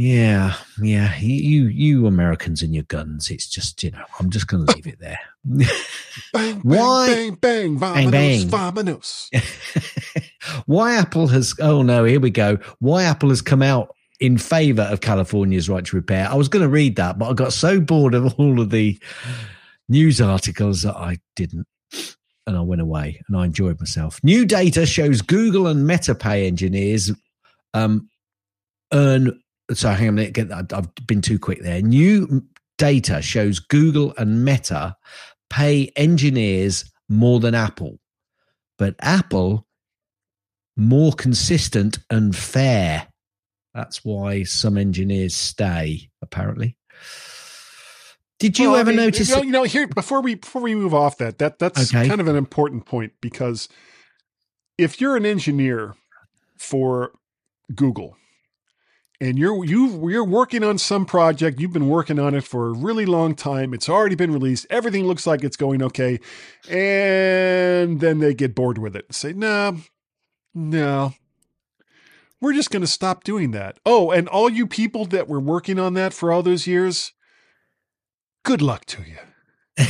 Yeah, 0.00 0.54
yeah, 0.80 1.18
you 1.18 1.64
you 1.66 2.06
Americans 2.06 2.62
and 2.62 2.72
your 2.72 2.84
guns. 2.84 3.32
It's 3.32 3.48
just 3.48 3.82
you 3.82 3.90
know, 3.90 4.04
I'm 4.20 4.30
just 4.30 4.46
going 4.46 4.64
to 4.64 4.72
leave 4.76 4.86
it 4.86 5.00
there. 5.00 5.18
Bang, 6.32 6.60
Why- 6.60 7.08
bang, 7.08 7.34
bang, 7.34 7.78
bang, 7.78 8.10
bang. 8.12 8.48
vamonos, 8.48 9.28
why 10.66 10.94
Apple 10.94 11.26
has 11.26 11.52
oh 11.60 11.82
no, 11.82 12.04
here 12.04 12.20
we 12.20 12.30
go. 12.30 12.58
Why 12.78 13.02
Apple 13.02 13.30
has 13.30 13.42
come 13.42 13.60
out 13.60 13.92
in 14.20 14.38
favor 14.38 14.82
of 14.82 15.00
California's 15.00 15.68
right 15.68 15.84
to 15.86 15.96
repair. 15.96 16.28
I 16.30 16.36
was 16.36 16.48
going 16.48 16.62
to 16.62 16.68
read 16.68 16.94
that, 16.94 17.18
but 17.18 17.30
I 17.30 17.32
got 17.32 17.52
so 17.52 17.80
bored 17.80 18.14
of 18.14 18.34
all 18.38 18.60
of 18.60 18.70
the 18.70 19.00
news 19.88 20.20
articles 20.20 20.82
that 20.82 20.94
I 20.94 21.18
didn't. 21.34 21.66
And 22.46 22.56
I 22.56 22.60
went 22.60 22.82
away 22.82 23.20
and 23.26 23.36
I 23.36 23.46
enjoyed 23.46 23.80
myself. 23.80 24.20
New 24.22 24.46
data 24.46 24.86
shows 24.86 25.22
Google 25.22 25.66
and 25.66 25.88
Meta 25.88 26.14
Pay 26.14 26.46
engineers 26.46 27.10
um, 27.74 28.08
earn. 28.92 29.40
So 29.72 29.90
hang 29.90 30.08
on 30.08 30.08
a 30.08 30.12
minute, 30.12 30.32
get. 30.34 30.52
I've 30.52 30.94
been 31.06 31.20
too 31.20 31.38
quick 31.38 31.62
there. 31.62 31.82
New 31.82 32.42
data 32.78 33.20
shows 33.20 33.58
Google 33.58 34.14
and 34.16 34.44
Meta 34.44 34.96
pay 35.50 35.90
engineers 35.96 36.90
more 37.08 37.40
than 37.40 37.54
Apple, 37.54 37.98
but 38.78 38.94
Apple 39.00 39.66
more 40.76 41.12
consistent 41.12 41.98
and 42.08 42.34
fair. 42.34 43.08
That's 43.74 44.04
why 44.04 44.44
some 44.44 44.78
engineers 44.78 45.34
stay, 45.34 46.08
apparently. 46.22 46.76
Did 48.38 48.58
you 48.58 48.68
Well, 48.68 48.76
I 48.76 48.80
ever 48.80 48.90
mean, 48.90 48.96
notice? 48.98 49.28
You 49.28 49.36
know, 49.36 49.42
you 49.42 49.50
know, 49.50 49.62
here 49.64 49.88
before 49.88 50.20
we 50.20 50.36
before 50.36 50.62
we 50.62 50.74
move 50.74 50.94
off 50.94 51.18
that 51.18 51.38
that 51.38 51.58
that's 51.58 51.92
Okay. 51.92 52.08
kind 52.08 52.20
of 52.20 52.28
an 52.28 52.36
important 52.36 52.86
point 52.86 53.12
because 53.20 53.68
if 54.78 55.00
you're 55.00 55.16
an 55.16 55.26
engineer 55.26 55.94
for 56.56 57.12
Google 57.74 58.16
and 59.20 59.38
you're 59.38 59.64
you 59.64 60.08
you're 60.08 60.24
working 60.24 60.62
on 60.62 60.78
some 60.78 61.04
project, 61.04 61.60
you've 61.60 61.72
been 61.72 61.88
working 61.88 62.18
on 62.18 62.34
it 62.34 62.44
for 62.44 62.68
a 62.68 62.72
really 62.72 63.06
long 63.06 63.34
time. 63.34 63.74
It's 63.74 63.88
already 63.88 64.14
been 64.14 64.32
released. 64.32 64.66
Everything 64.70 65.06
looks 65.06 65.26
like 65.26 65.42
it's 65.42 65.56
going 65.56 65.82
okay, 65.82 66.20
and 66.70 68.00
then 68.00 68.20
they 68.20 68.34
get 68.34 68.54
bored 68.54 68.78
with 68.78 68.94
it. 68.94 69.06
And 69.08 69.14
say, 69.14 69.32
no, 69.32 69.78
no. 70.54 71.14
We're 72.40 72.52
just 72.52 72.70
going 72.70 72.82
to 72.82 72.88
stop 72.88 73.24
doing 73.24 73.50
that. 73.50 73.80
Oh, 73.84 74.12
and 74.12 74.28
all 74.28 74.48
you 74.48 74.68
people 74.68 75.04
that 75.06 75.26
were 75.26 75.40
working 75.40 75.80
on 75.80 75.94
that 75.94 76.12
for 76.12 76.30
all 76.30 76.44
those 76.44 76.68
years, 76.68 77.12
good 78.44 78.62
luck 78.62 78.84
to 78.86 79.02
you. 79.02 79.84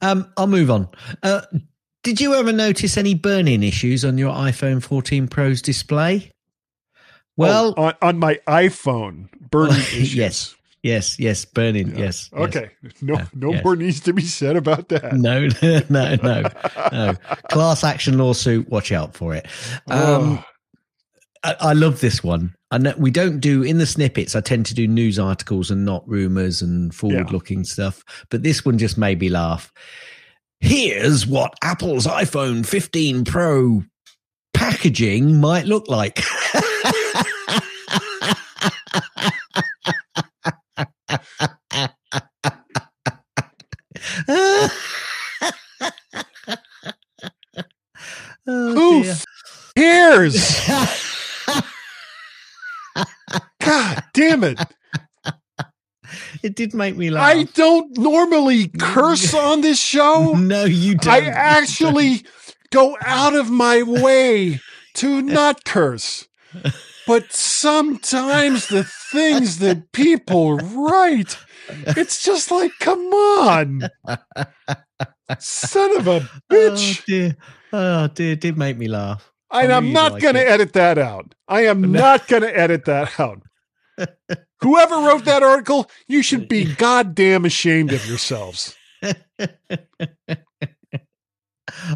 um, 0.00 0.32
I'll 0.38 0.46
move 0.46 0.70
on. 0.70 0.88
Uh, 1.22 1.42
did 2.02 2.18
you 2.18 2.34
ever 2.34 2.50
notice 2.50 2.96
any 2.96 3.14
burn-in 3.14 3.62
issues 3.62 4.06
on 4.06 4.16
your 4.16 4.32
iPhone 4.32 4.82
14 4.82 5.28
Pro's 5.28 5.60
display? 5.60 6.30
Well, 7.38 7.74
Oh, 7.76 7.84
on, 7.84 7.94
on 8.02 8.18
my 8.18 8.38
iPhone, 8.46 9.28
burning 9.50 9.76
issues. 9.78 10.14
Yes. 10.14 10.54
Yes, 10.82 11.18
yes, 11.18 11.44
burning. 11.44 11.88
Yeah. 11.90 12.04
Yes. 12.04 12.30
yes. 12.32 12.40
Okay. 12.40 12.70
No, 13.02 13.14
Yeah, 13.14 13.26
no 13.34 13.52
yes. 13.52 13.64
more 13.64 13.74
needs 13.76 14.00
to 14.00 14.12
be 14.12 14.22
said 14.22 14.56
about 14.56 14.88
that. 14.90 15.12
No, 15.14 15.48
no, 15.62 15.80
no, 15.88 16.42
no. 16.92 17.14
Class 17.50 17.82
action 17.82 18.16
lawsuit. 18.16 18.68
Watch 18.68 18.92
out 18.92 19.14
for 19.14 19.34
it. 19.34 19.46
Um, 19.88 20.38
Oh, 20.38 20.44
I, 21.44 21.56
I 21.60 21.72
love 21.72 22.00
this 22.00 22.22
one. 22.22 22.54
Know 22.72 22.94
we 22.98 23.10
don't 23.10 23.40
do 23.40 23.62
in 23.62 23.78
the 23.78 23.86
snippets. 23.86 24.36
I 24.36 24.40
tend 24.40 24.66
to 24.66 24.74
do 24.74 24.86
news 24.86 25.18
articles 25.18 25.70
and 25.70 25.84
not 25.84 26.08
rumors 26.08 26.62
and 26.62 26.94
forward-looking 26.94 27.64
stuff. 27.64 28.04
But 28.30 28.42
this 28.42 28.64
one 28.64 28.76
just 28.78 28.98
made 28.98 29.20
me 29.20 29.28
laugh. 29.30 29.72
Here's 30.60 31.26
what 31.26 31.54
Apple's 31.62 32.06
iPhone 32.06 32.66
15 32.66 33.24
Pro 33.24 33.82
packaging 34.52 35.40
might 35.40 35.64
look 35.66 35.88
like. 35.88 36.20
oh, 48.46 48.72
who 48.74 49.02
dear. 49.02 49.16
cares? 49.76 50.68
God 53.60 54.02
damn 54.14 54.44
it. 54.44 54.58
it 56.42 56.54
did 56.54 56.72
make 56.74 56.96
me 56.96 57.10
laugh. 57.10 57.36
I 57.36 57.42
don't 57.44 57.98
normally 57.98 58.68
curse 58.68 59.34
on 59.34 59.60
this 59.60 59.78
show. 59.80 60.32
no, 60.34 60.64
you 60.64 60.94
don't. 60.94 61.12
I 61.12 61.26
actually 61.26 62.24
go 62.70 62.96
out 63.04 63.34
of 63.34 63.50
my 63.50 63.82
way 63.82 64.60
to 64.94 65.22
not 65.22 65.64
curse. 65.64 66.26
But 67.08 67.32
sometimes 67.32 68.68
the 68.68 68.84
things 68.84 69.58
that 69.58 69.90
people 69.92 70.56
write, 70.58 71.36
it's 71.86 72.22
just 72.22 72.50
like, 72.52 72.70
come 72.80 73.00
on. 73.00 73.88
Son 75.40 75.96
of 75.96 76.06
a 76.06 76.10
Oh 76.10 76.28
bitch. 76.52 77.04
dear. 77.06 77.36
Oh 77.72 78.06
dear, 78.08 78.32
it 78.32 78.40
did 78.40 78.56
make 78.58 78.76
me 78.78 78.88
laugh. 78.88 79.32
and 79.50 79.72
I 79.72 79.76
I'm 79.78 79.92
not 79.92 80.12
like 80.12 80.22
going 80.22 80.34
to 80.36 80.48
edit 80.48 80.74
that 80.74 80.98
out. 80.98 81.34
I 81.48 81.62
am 81.66 81.80
No. 81.92 81.98
not 82.00 82.28
going 82.28 82.42
to 82.42 82.56
edit 82.56 82.84
that 82.84 83.18
out. 83.18 83.42
Whoever 84.60 84.96
wrote 84.96 85.24
that 85.24 85.42
article, 85.42 85.90
you 86.08 86.22
should 86.22 86.46
be 86.48 86.64
goddamn 86.76 87.44
ashamed 87.44 87.92
of 87.92 88.06
yourselves. 88.06 88.76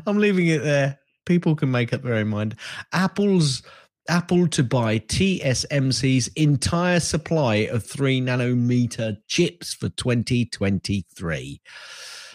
I'm 0.07 0.19
leaving 0.19 0.47
it 0.49 0.63
there. 0.63 0.99
People 1.25 1.55
can 1.55 1.71
make 1.71 1.93
up 1.93 2.03
their 2.03 2.15
own 2.15 2.29
mind. 2.29 2.57
Apple's 2.93 3.63
Apple 4.09 4.49
to 4.49 4.65
buy 4.65 4.99
TSMC's 4.99 6.29
entire 6.37 7.01
supply 7.01 7.55
of 7.57 7.85
three 7.85 8.21
nanometer 8.21 9.17
chips 9.29 9.73
for 9.75 9.89
2023. 9.91 11.61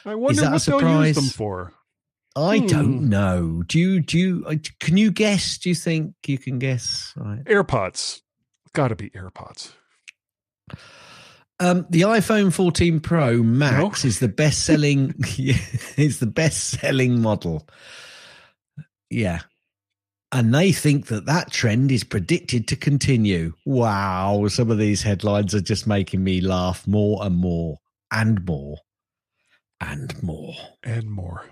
I 0.05 0.15
wonder 0.15 0.49
what 0.49 0.61
they'll 0.63 1.05
use 1.05 1.15
them 1.15 1.25
for. 1.25 1.73
I 2.35 2.59
Hmm. 2.59 2.67
don't 2.67 3.09
know. 3.09 3.63
Do 3.67 3.79
you 3.79 3.99
do 3.99 4.17
you 4.17 4.45
uh, 4.47 4.55
can 4.79 4.95
you 4.95 5.11
guess? 5.11 5.57
Do 5.57 5.69
you 5.69 5.75
think 5.75 6.13
you 6.25 6.37
can 6.37 6.59
guess? 6.59 7.11
Right. 7.17 7.43
AirPods. 7.45 8.21
Got 8.73 8.89
to 8.89 8.95
be 8.95 9.09
AirPods. 9.09 9.71
Um, 11.59 11.87
the 11.89 12.01
iPhone 12.01 12.53
14 12.53 12.99
Pro 12.99 13.41
Max 13.41 14.05
is 14.05 14.19
the 14.19 14.27
best 14.27 14.63
selling. 14.65 15.15
is 15.97 16.19
the 16.19 16.27
best 16.27 16.79
selling 16.79 17.19
model. 17.21 17.67
Yeah, 19.09 19.39
and 20.31 20.53
they 20.53 20.71
think 20.71 21.07
that 21.07 21.25
that 21.25 21.51
trend 21.51 21.91
is 21.91 22.03
predicted 22.03 22.67
to 22.67 22.75
continue. 22.75 23.53
Wow, 23.65 24.47
some 24.49 24.69
of 24.69 24.77
these 24.77 25.03
headlines 25.03 25.55
are 25.55 25.61
just 25.61 25.87
making 25.87 26.23
me 26.23 26.41
laugh 26.41 26.85
more 26.87 27.23
and 27.23 27.35
more 27.35 27.77
and 28.11 28.45
more 28.45 28.77
and 29.79 30.21
more. 30.23 30.55
And 30.83 31.09
more. 31.09 31.45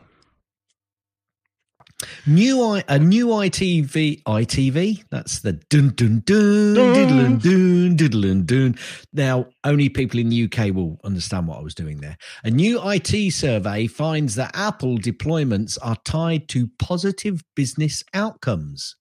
New 2.28 2.62
I 2.62 2.84
a 2.88 3.00
new 3.00 3.28
ITV 3.28 4.24
ITV. 4.24 5.04
That's 5.12 5.40
the 5.40 5.54
dun 5.54 5.90
dun 5.96 6.24
dun 6.26 6.74
diddle 6.74 7.38
dun 7.38 7.96
diddle 7.96 8.42
dun. 8.42 8.76
Now 9.14 9.48
only 9.64 9.90
people 9.90 10.20
in 10.20 10.30
the 10.30 10.44
UK 10.44 10.74
will 10.76 11.00
understand 11.04 11.48
what 11.48 11.60
I 11.60 11.62
was 11.62 11.76
doing 11.76 12.02
there. 12.02 12.18
A 12.44 12.52
new 12.52 12.82
IT 12.84 13.32
survey 13.32 13.88
finds 13.88 14.36
that 14.36 14.52
Apple 14.56 14.98
deployments 14.98 15.78
are 15.82 15.98
tied 16.04 16.50
to 16.50 16.70
positive 16.80 17.42
business 17.56 18.04
outcomes. 18.14 18.96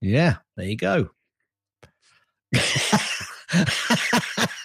Yeah, 0.00 0.36
there 0.56 0.66
you 0.66 0.76
go. 0.76 1.10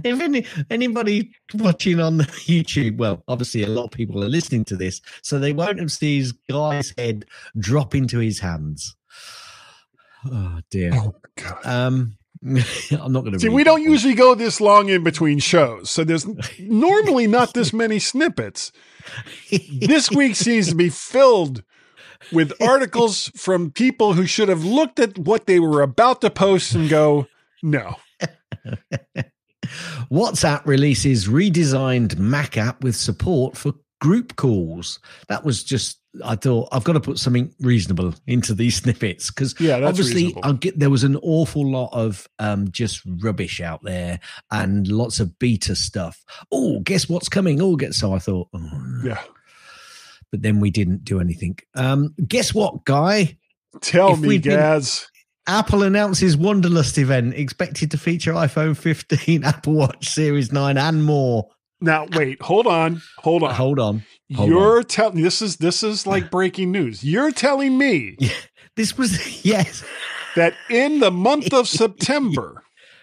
if 0.04 0.20
any, 0.20 0.46
anybody 0.70 1.32
watching 1.54 2.00
on 2.00 2.18
YouTube, 2.18 2.98
well, 2.98 3.22
obviously 3.28 3.62
a 3.62 3.68
lot 3.68 3.84
of 3.84 3.90
people 3.90 4.22
are 4.22 4.28
listening 4.28 4.64
to 4.66 4.76
this, 4.76 5.00
so 5.22 5.38
they 5.38 5.52
won't 5.52 5.78
have 5.78 5.92
seen 5.92 6.18
his 6.18 6.32
guy's 6.32 6.92
head 6.96 7.24
drop 7.58 7.94
into 7.94 8.18
his 8.18 8.40
hands. 8.40 8.96
Oh 10.30 10.60
dear. 10.70 10.92
Oh, 10.94 11.14
God. 11.36 11.66
Um, 11.66 12.16
I'm 12.44 13.12
not 13.12 13.22
going 13.22 13.32
to. 13.32 13.40
See, 13.40 13.48
we 13.48 13.64
don't 13.64 13.82
usually 13.82 14.14
go 14.14 14.34
this 14.34 14.60
long 14.60 14.88
in 14.88 15.02
between 15.02 15.38
shows, 15.38 15.90
so 15.90 16.04
there's 16.04 16.26
normally 16.58 17.26
not 17.26 17.54
this 17.54 17.72
many 17.72 17.98
snippets. 17.98 18.72
This 19.50 20.10
week 20.10 20.36
seems 20.36 20.68
to 20.68 20.74
be 20.74 20.88
filled 20.88 21.62
with 22.32 22.52
articles 22.60 23.30
from 23.36 23.70
people 23.70 24.14
who 24.14 24.26
should 24.26 24.48
have 24.48 24.64
looked 24.64 24.98
at 24.98 25.18
what 25.18 25.46
they 25.46 25.60
were 25.60 25.82
about 25.82 26.20
to 26.22 26.30
post 26.30 26.74
and 26.74 26.88
go, 26.88 27.26
no. 27.62 27.96
WhatsApp 30.10 30.66
releases 30.66 31.28
redesigned 31.28 32.18
Mac 32.18 32.56
app 32.56 32.82
with 32.82 32.96
support 32.96 33.56
for 33.56 33.72
group 34.00 34.36
calls. 34.36 34.98
That 35.28 35.44
was 35.44 35.62
just. 35.64 36.00
I 36.24 36.34
thought 36.34 36.70
I've 36.72 36.84
got 36.84 36.94
to 36.94 37.00
put 37.00 37.18
something 37.18 37.54
reasonable 37.60 38.14
into 38.26 38.54
these 38.54 38.76
snippets 38.82 39.30
because 39.30 39.54
Yeah, 39.60 39.84
obviously. 39.86 40.34
I'll 40.42 40.54
get, 40.54 40.78
there 40.78 40.88
was 40.88 41.04
an 41.04 41.16
awful 41.16 41.70
lot 41.70 41.90
of 41.92 42.26
um, 42.38 42.70
just 42.70 43.02
rubbish 43.20 43.60
out 43.60 43.82
there 43.82 44.18
and 44.50 44.88
lots 44.88 45.20
of 45.20 45.38
beta 45.38 45.76
stuff. 45.76 46.24
Oh, 46.50 46.80
guess 46.80 47.06
what's 47.08 47.28
coming? 47.28 47.60
Oh, 47.60 47.76
get 47.76 47.92
so 47.92 48.14
I 48.14 48.18
thought. 48.18 48.48
oh. 48.54 49.00
Yeah. 49.04 49.20
But 50.30 50.40
then 50.42 50.58
we 50.58 50.70
didn't 50.70 51.04
do 51.04 51.20
anything. 51.20 51.58
Um, 51.74 52.14
guess 52.26 52.54
what, 52.54 52.84
guy? 52.84 53.36
Tell 53.82 54.14
If 54.14 54.20
me, 54.20 54.38
Gaz. 54.38 55.08
Apple 55.46 55.82
announces 55.82 56.36
Wanderlust 56.36 56.98
event 56.98 57.34
expected 57.34 57.90
to 57.92 57.98
feature 57.98 58.32
iPhone 58.32 58.76
15, 58.76 59.44
Apple 59.44 59.74
Watch 59.74 60.08
Series 60.08 60.52
9, 60.52 60.76
and 60.76 61.04
more. 61.04 61.48
Now, 61.80 62.06
wait, 62.12 62.40
hold 62.42 62.66
on. 62.66 63.02
Hold 63.18 63.42
on. 63.42 63.54
Hold 63.54 63.78
on. 63.78 64.04
hold 64.34 64.48
You're 64.48 64.82
telling 64.82 65.22
this 65.22 65.42
is 65.42 65.58
this 65.58 65.82
is 65.82 66.06
like 66.06 66.30
breaking 66.30 66.72
news. 66.72 67.04
You're 67.04 67.30
telling 67.32 67.76
me 67.78 68.16
This 68.76 68.96
was 68.98 69.44
yes, 69.44 69.84
that 70.36 70.54
in 70.70 71.00
the 71.00 71.10
month 71.10 71.52
of 71.52 71.68
September, 71.80 72.62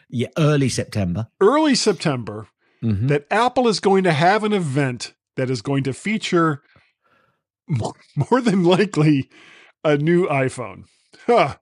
yeah, 0.10 0.28
early 0.38 0.70
September. 0.70 1.28
early 1.40 1.76
September, 1.76 2.48
Mhm. 2.84 3.08
that 3.08 3.26
Apple 3.32 3.68
is 3.70 3.80
going 3.80 4.04
to 4.04 4.12
have 4.12 4.44
an 4.44 4.52
event 4.54 5.14
that 5.38 5.50
is 5.50 5.62
going 5.62 5.84
to 5.86 5.94
feature 5.94 6.62
more, 7.70 7.94
more 8.16 8.42
than 8.42 8.64
likely 8.66 9.30
a 9.86 9.96
new 9.98 10.28
iPhone. 10.28 10.84
Huh. 11.26 11.56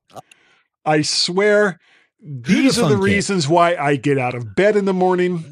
I 0.85 1.01
swear 1.01 1.79
these 2.21 2.77
are 2.77 2.89
the 2.89 2.97
reasons 2.97 3.47
why 3.47 3.75
I 3.75 3.95
get 3.95 4.17
out 4.17 4.35
of 4.35 4.55
bed 4.55 4.75
in 4.75 4.85
the 4.85 4.93
morning 4.93 5.43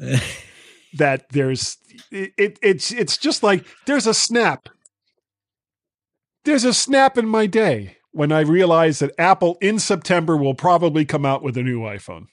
that 0.94 1.28
there's 1.30 1.76
it, 2.10 2.32
it 2.36 2.58
it's 2.62 2.92
it's 2.92 3.16
just 3.16 3.42
like 3.42 3.64
there's 3.86 4.06
a 4.06 4.14
snap. 4.14 4.68
There's 6.44 6.64
a 6.64 6.72
snap 6.72 7.18
in 7.18 7.26
my 7.26 7.46
day 7.46 7.96
when 8.12 8.32
I 8.32 8.40
realize 8.40 9.00
that 9.00 9.14
Apple 9.18 9.58
in 9.60 9.78
September 9.78 10.36
will 10.36 10.54
probably 10.54 11.04
come 11.04 11.26
out 11.26 11.42
with 11.42 11.56
a 11.56 11.62
new 11.62 11.80
iPhone. 11.80 12.26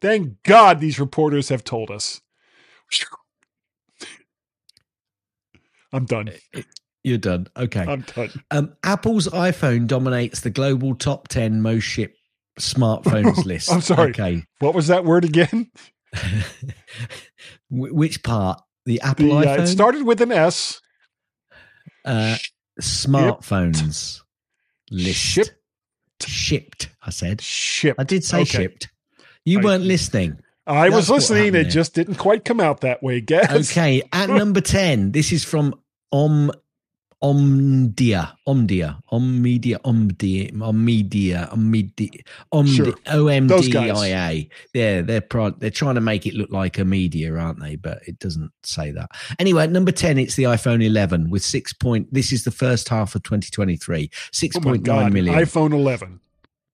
Thank 0.00 0.42
God 0.42 0.80
these 0.80 1.00
reporters 1.00 1.48
have 1.48 1.64
told 1.64 1.90
us. 1.90 2.20
I'm 5.92 6.04
done. 6.04 6.30
You're 7.02 7.18
done. 7.18 7.48
Okay. 7.56 7.80
I'm 7.80 8.02
done. 8.02 8.30
Um, 8.50 8.76
Apple's 8.84 9.26
iPhone 9.28 9.86
dominates 9.86 10.40
the 10.40 10.50
global 10.50 10.94
top 10.94 11.28
10 11.28 11.62
most 11.62 11.82
shipped 11.82 12.19
smartphones 12.60 13.44
list. 13.44 13.70
I'm 13.72 13.80
sorry. 13.80 14.10
Okay. 14.10 14.44
What 14.60 14.74
was 14.74 14.86
that 14.88 15.04
word 15.04 15.24
again? 15.24 15.70
Which 17.70 18.22
part? 18.22 18.60
The 18.86 19.00
Apple 19.02 19.26
The, 19.26 19.32
uh, 19.48 19.56
iPhone? 19.56 19.62
it 19.62 19.66
started 19.68 20.02
with 20.04 20.20
an 20.20 20.32
S. 20.32 20.80
uh, 22.04 22.36
smartphones 22.80 24.20
list. 24.90 25.16
Ship- 25.18 25.48
Shipped, 26.26 26.90
I 27.02 27.10
said. 27.10 27.40
Ship. 27.40 27.96
I 27.98 28.04
did 28.04 28.24
say 28.24 28.40
Okay. 28.42 28.58
shipped. 28.58 28.88
You 29.44 29.60
I- 29.60 29.64
weren't 29.64 29.84
listening. 29.84 30.38
I 30.66 30.88
was 30.90 31.08
That's 31.08 31.08
what 31.08 31.16
listening. 31.38 31.54
It 31.54 31.64
just 31.70 31.94
didn't 31.94 32.16
quite 32.16 32.44
come 32.44 32.60
out 32.60 32.82
that 32.82 33.02
way, 33.02 33.20
Gaz. 33.20 33.70
Okay, 33.70 34.02
at 34.12 34.28
number 34.28 34.60
10, 34.60 35.12
this 35.12 35.32
is 35.32 35.42
from 35.44 35.74
Om 36.12 36.52
Omdia, 37.22 38.32
Omdia, 38.48 38.98
Ommedia, 39.12 39.76
Omdia, 39.82 40.50
Ommedia, 40.52 41.50
Ommedia, 41.52 42.22
Omdi, 42.52 42.74
Sure. 42.74 43.40
Those 43.46 43.68
guys. 43.68 43.90
OMDIA. 43.92 44.48
Yeah, 44.72 45.02
they're 45.02 45.20
pro- 45.20 45.50
they're 45.50 45.70
trying 45.70 45.96
to 45.96 46.00
make 46.00 46.26
it 46.26 46.34
look 46.34 46.50
like 46.50 46.78
a 46.78 46.84
media, 46.84 47.34
aren't 47.36 47.60
they? 47.60 47.76
But 47.76 48.00
it 48.06 48.18
doesn't 48.18 48.50
say 48.62 48.90
that. 48.92 49.10
Anyway, 49.38 49.66
number 49.66 49.92
ten, 49.92 50.18
it's 50.18 50.36
the 50.36 50.44
iPhone 50.44 50.82
11 50.84 51.28
with 51.30 51.42
six 51.42 51.72
point. 51.74 52.12
This 52.12 52.32
is 52.32 52.44
the 52.44 52.50
first 52.50 52.88
half 52.88 53.14
of 53.14 53.22
2023, 53.22 54.10
six 54.32 54.56
Oh 54.56 54.60
point 54.60 54.86
nine 54.86 55.12
million, 55.12 55.34
iPhone 55.34 55.72
11 55.72 56.20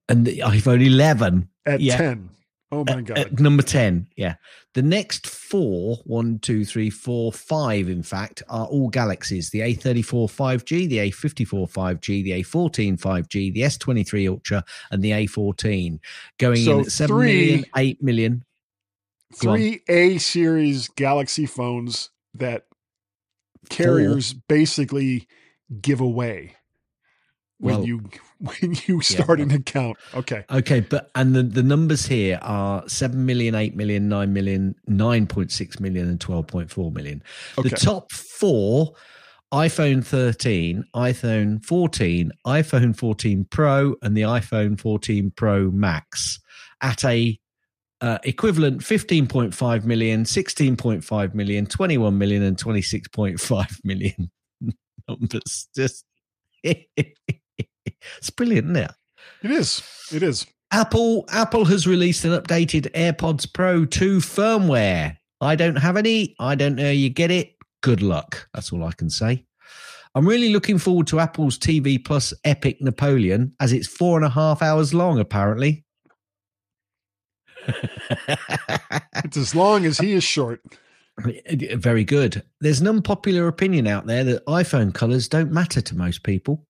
and 0.08 0.24
the 0.24 0.38
iPhone 0.38 0.84
11 0.86 1.48
at 1.66 1.80
Yeah. 1.80 1.96
10. 1.96 2.30
Oh 2.76 2.84
my 2.86 3.00
God. 3.02 3.18
at 3.18 3.38
number 3.40 3.62
10 3.62 4.08
yeah. 4.16 4.34
The 4.74 4.82
next 4.82 5.26
four 5.26 5.96
one 6.04 6.38
two 6.38 6.64
three 6.64 6.90
four 6.90 7.32
five 7.32 7.88
in 7.88 8.02
fact 8.02 8.42
are 8.48 8.66
all 8.66 8.88
galaxies. 8.90 9.50
The 9.50 9.60
a34 9.60 10.28
5g 10.30 10.88
the 10.88 10.98
a54 10.98 11.70
5g 11.72 12.24
the 12.24 12.30
a14 12.42 13.00
5g 13.00 13.52
the 13.54 13.60
s23 13.62 14.28
ultra 14.28 14.64
and 14.90 15.02
the 15.02 15.12
a14 15.12 15.98
going 16.38 16.64
So 16.64 16.80
in 16.80 16.80
at 16.86 16.92
seven 16.92 17.16
three- 17.16 17.26
million, 17.46 17.64
8 17.76 18.02
million. 18.02 18.44
Go 19.40 19.50
on. 19.50 19.56
Three 19.56 19.82
A 19.88 20.18
series 20.18 20.88
Galaxy 20.88 21.46
phones 21.46 22.10
that 22.34 22.66
carriers 23.70 24.32
basically 24.32 25.26
give 25.80 26.00
away 26.00 26.54
when 27.58 27.76
Well, 27.78 27.86
you 27.86 28.02
when 28.60 28.76
you 28.86 29.00
start 29.00 29.40
an 29.40 29.50
account. 29.50 29.96
Okay. 30.14 30.44
Okay, 30.50 30.80
but 30.80 31.10
and 31.14 31.34
the, 31.34 31.42
the 31.42 31.62
numbers 31.62 32.06
here 32.06 32.38
are 32.42 32.86
7 32.88 33.24
million, 33.24 33.54
8 33.54 33.74
million, 33.76 34.08
9 34.08 34.32
million, 34.32 34.74
9.6 34.88 35.80
million, 35.80 36.08
and 36.08 36.20
12.4 36.20 36.92
million. 36.92 37.22
Okay. 37.58 37.68
The 37.68 37.76
top 37.76 38.12
four 38.12 38.92
iPhone 39.52 40.04
13, 40.04 40.84
iPhone 40.94 41.64
14, 41.64 42.32
iPhone 42.46 42.96
14 42.96 43.46
Pro, 43.50 43.94
and 44.02 44.16
the 44.16 44.22
iPhone 44.22 44.78
14 44.78 45.32
Pro 45.34 45.70
Max 45.70 46.38
at 46.82 47.04
a 47.04 47.38
uh, 48.02 48.18
equivalent 48.24 48.82
15.5 48.82 49.84
million, 49.84 50.24
16.5 50.24 51.34
million, 51.34 51.66
21 51.66 52.18
million, 52.18 52.42
and 52.42 52.58
26.5 52.58 53.84
million 53.84 54.30
numbers. 55.08 55.68
Just 55.74 56.04
it's 58.18 58.30
brilliant, 58.30 58.66
isn't 58.66 58.76
it? 58.76 58.92
It 59.42 59.50
is. 59.50 59.82
It 60.12 60.22
is. 60.22 60.46
Apple 60.72 61.24
Apple 61.30 61.64
has 61.66 61.86
released 61.86 62.24
an 62.24 62.32
updated 62.32 62.90
AirPods 62.92 63.52
Pro 63.52 63.84
2 63.84 64.18
firmware. 64.18 65.16
I 65.40 65.54
don't 65.54 65.76
have 65.76 65.96
any. 65.96 66.34
I 66.40 66.54
don't 66.54 66.74
know 66.74 66.90
you 66.90 67.08
get 67.08 67.30
it. 67.30 67.54
Good 67.82 68.02
luck. 68.02 68.48
That's 68.52 68.72
all 68.72 68.84
I 68.84 68.92
can 68.92 69.10
say. 69.10 69.44
I'm 70.14 70.26
really 70.26 70.52
looking 70.52 70.78
forward 70.78 71.06
to 71.08 71.20
Apple's 71.20 71.58
TV 71.58 72.02
Plus 72.02 72.32
Epic 72.44 72.80
Napoleon, 72.80 73.54
as 73.60 73.72
it's 73.72 73.86
four 73.86 74.16
and 74.16 74.24
a 74.24 74.30
half 74.30 74.62
hours 74.62 74.94
long, 74.94 75.18
apparently. 75.18 75.84
It's 79.24 79.36
as 79.36 79.54
long 79.54 79.86
as 79.86 79.98
he 79.98 80.12
is 80.12 80.22
short. 80.22 80.60
Very 81.18 82.04
good. 82.04 82.42
There's 82.60 82.80
an 82.80 82.88
unpopular 82.88 83.48
opinion 83.48 83.86
out 83.86 84.06
there 84.06 84.22
that 84.24 84.44
iPhone 84.46 84.92
colors 84.94 85.28
don't 85.28 85.50
matter 85.50 85.80
to 85.80 85.96
most 85.96 86.22
people. 86.22 86.65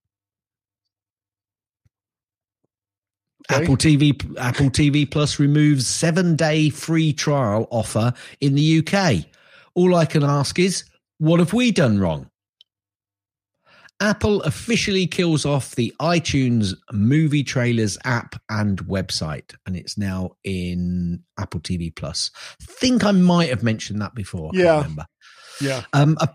Okay. 3.50 3.62
Apple 3.62 3.76
TV 3.76 4.38
Apple 4.38 4.70
TV 4.70 5.08
Plus 5.10 5.38
removes 5.38 5.86
seven 5.86 6.34
day 6.36 6.68
free 6.70 7.12
trial 7.12 7.68
offer 7.70 8.12
in 8.40 8.54
the 8.54 8.78
UK. 8.86 9.24
All 9.74 9.94
I 9.94 10.04
can 10.04 10.24
ask 10.24 10.58
is, 10.58 10.84
what 11.18 11.38
have 11.38 11.52
we 11.52 11.70
done 11.70 11.98
wrong? 12.00 12.28
Apple 14.00 14.42
officially 14.42 15.06
kills 15.06 15.46
off 15.46 15.74
the 15.74 15.94
iTunes 16.00 16.74
movie 16.92 17.42
trailers 17.42 17.96
app 18.04 18.34
and 18.50 18.78
website, 18.86 19.54
and 19.64 19.74
it's 19.74 19.96
now 19.96 20.32
in 20.44 21.22
Apple 21.38 21.60
TV 21.60 21.94
Plus. 21.94 22.30
Think 22.60 23.04
I 23.04 23.12
might 23.12 23.48
have 23.48 23.62
mentioned 23.62 24.02
that 24.02 24.14
before. 24.14 24.50
I 24.50 24.56
can't 24.56 24.64
Yeah. 24.64 24.76
remember. 24.76 25.06
Yeah. 25.62 25.82
Um, 25.94 26.18
uh, 26.20 26.26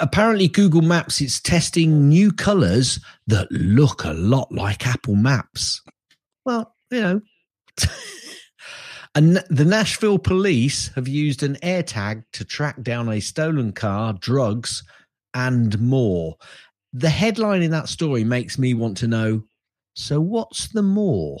apparently, 0.00 0.46
Google 0.46 0.82
Maps 0.82 1.20
is 1.20 1.40
testing 1.40 2.08
new 2.08 2.30
colors 2.30 3.00
that 3.26 3.50
look 3.50 4.04
a 4.04 4.12
lot 4.12 4.52
like 4.52 4.86
Apple 4.86 5.16
Maps. 5.16 5.82
Well, 6.48 6.74
you 6.90 7.00
know. 7.02 7.20
and 9.14 9.44
the 9.50 9.66
Nashville 9.66 10.18
police 10.18 10.88
have 10.94 11.06
used 11.06 11.42
an 11.42 11.56
AirTag 11.56 12.22
to 12.32 12.44
track 12.46 12.80
down 12.80 13.10
a 13.10 13.20
stolen 13.20 13.72
car, 13.72 14.14
drugs, 14.14 14.82
and 15.34 15.78
more. 15.78 16.36
The 16.94 17.10
headline 17.10 17.60
in 17.60 17.70
that 17.72 17.90
story 17.90 18.24
makes 18.24 18.58
me 18.58 18.72
want 18.72 18.96
to 18.96 19.08
know 19.08 19.42
so, 19.94 20.22
what's 20.22 20.68
the 20.68 20.80
more? 20.80 21.38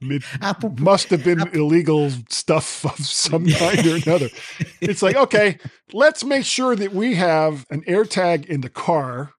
It 0.00 0.22
Apple 0.40 0.74
must 0.78 1.10
have 1.10 1.22
been 1.22 1.42
Apple- 1.42 1.60
illegal 1.60 2.10
stuff 2.30 2.86
of 2.86 3.04
some 3.04 3.44
kind 3.50 3.86
or 3.86 3.96
another. 3.96 4.30
It's 4.80 5.02
like, 5.02 5.16
okay, 5.16 5.58
let's 5.92 6.24
make 6.24 6.46
sure 6.46 6.76
that 6.76 6.94
we 6.94 7.16
have 7.16 7.66
an 7.68 7.82
AirTag 7.82 8.46
in 8.46 8.62
the 8.62 8.70
car, 8.70 9.32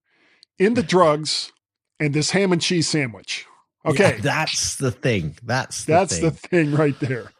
in 0.59 0.75
the 0.75 0.83
drugs, 0.83 1.51
and 1.99 2.13
this 2.13 2.31
ham 2.31 2.51
and 2.51 2.61
cheese 2.61 2.87
sandwich. 2.87 3.45
Okay. 3.85 4.15
Yeah, 4.15 4.21
that's 4.21 4.75
the 4.75 4.91
thing. 4.91 5.37
That's 5.43 5.85
the 5.85 5.93
That's 5.93 6.19
thing. 6.19 6.23
the 6.23 6.31
thing 6.31 6.71
right 6.73 6.99
there. 6.99 7.31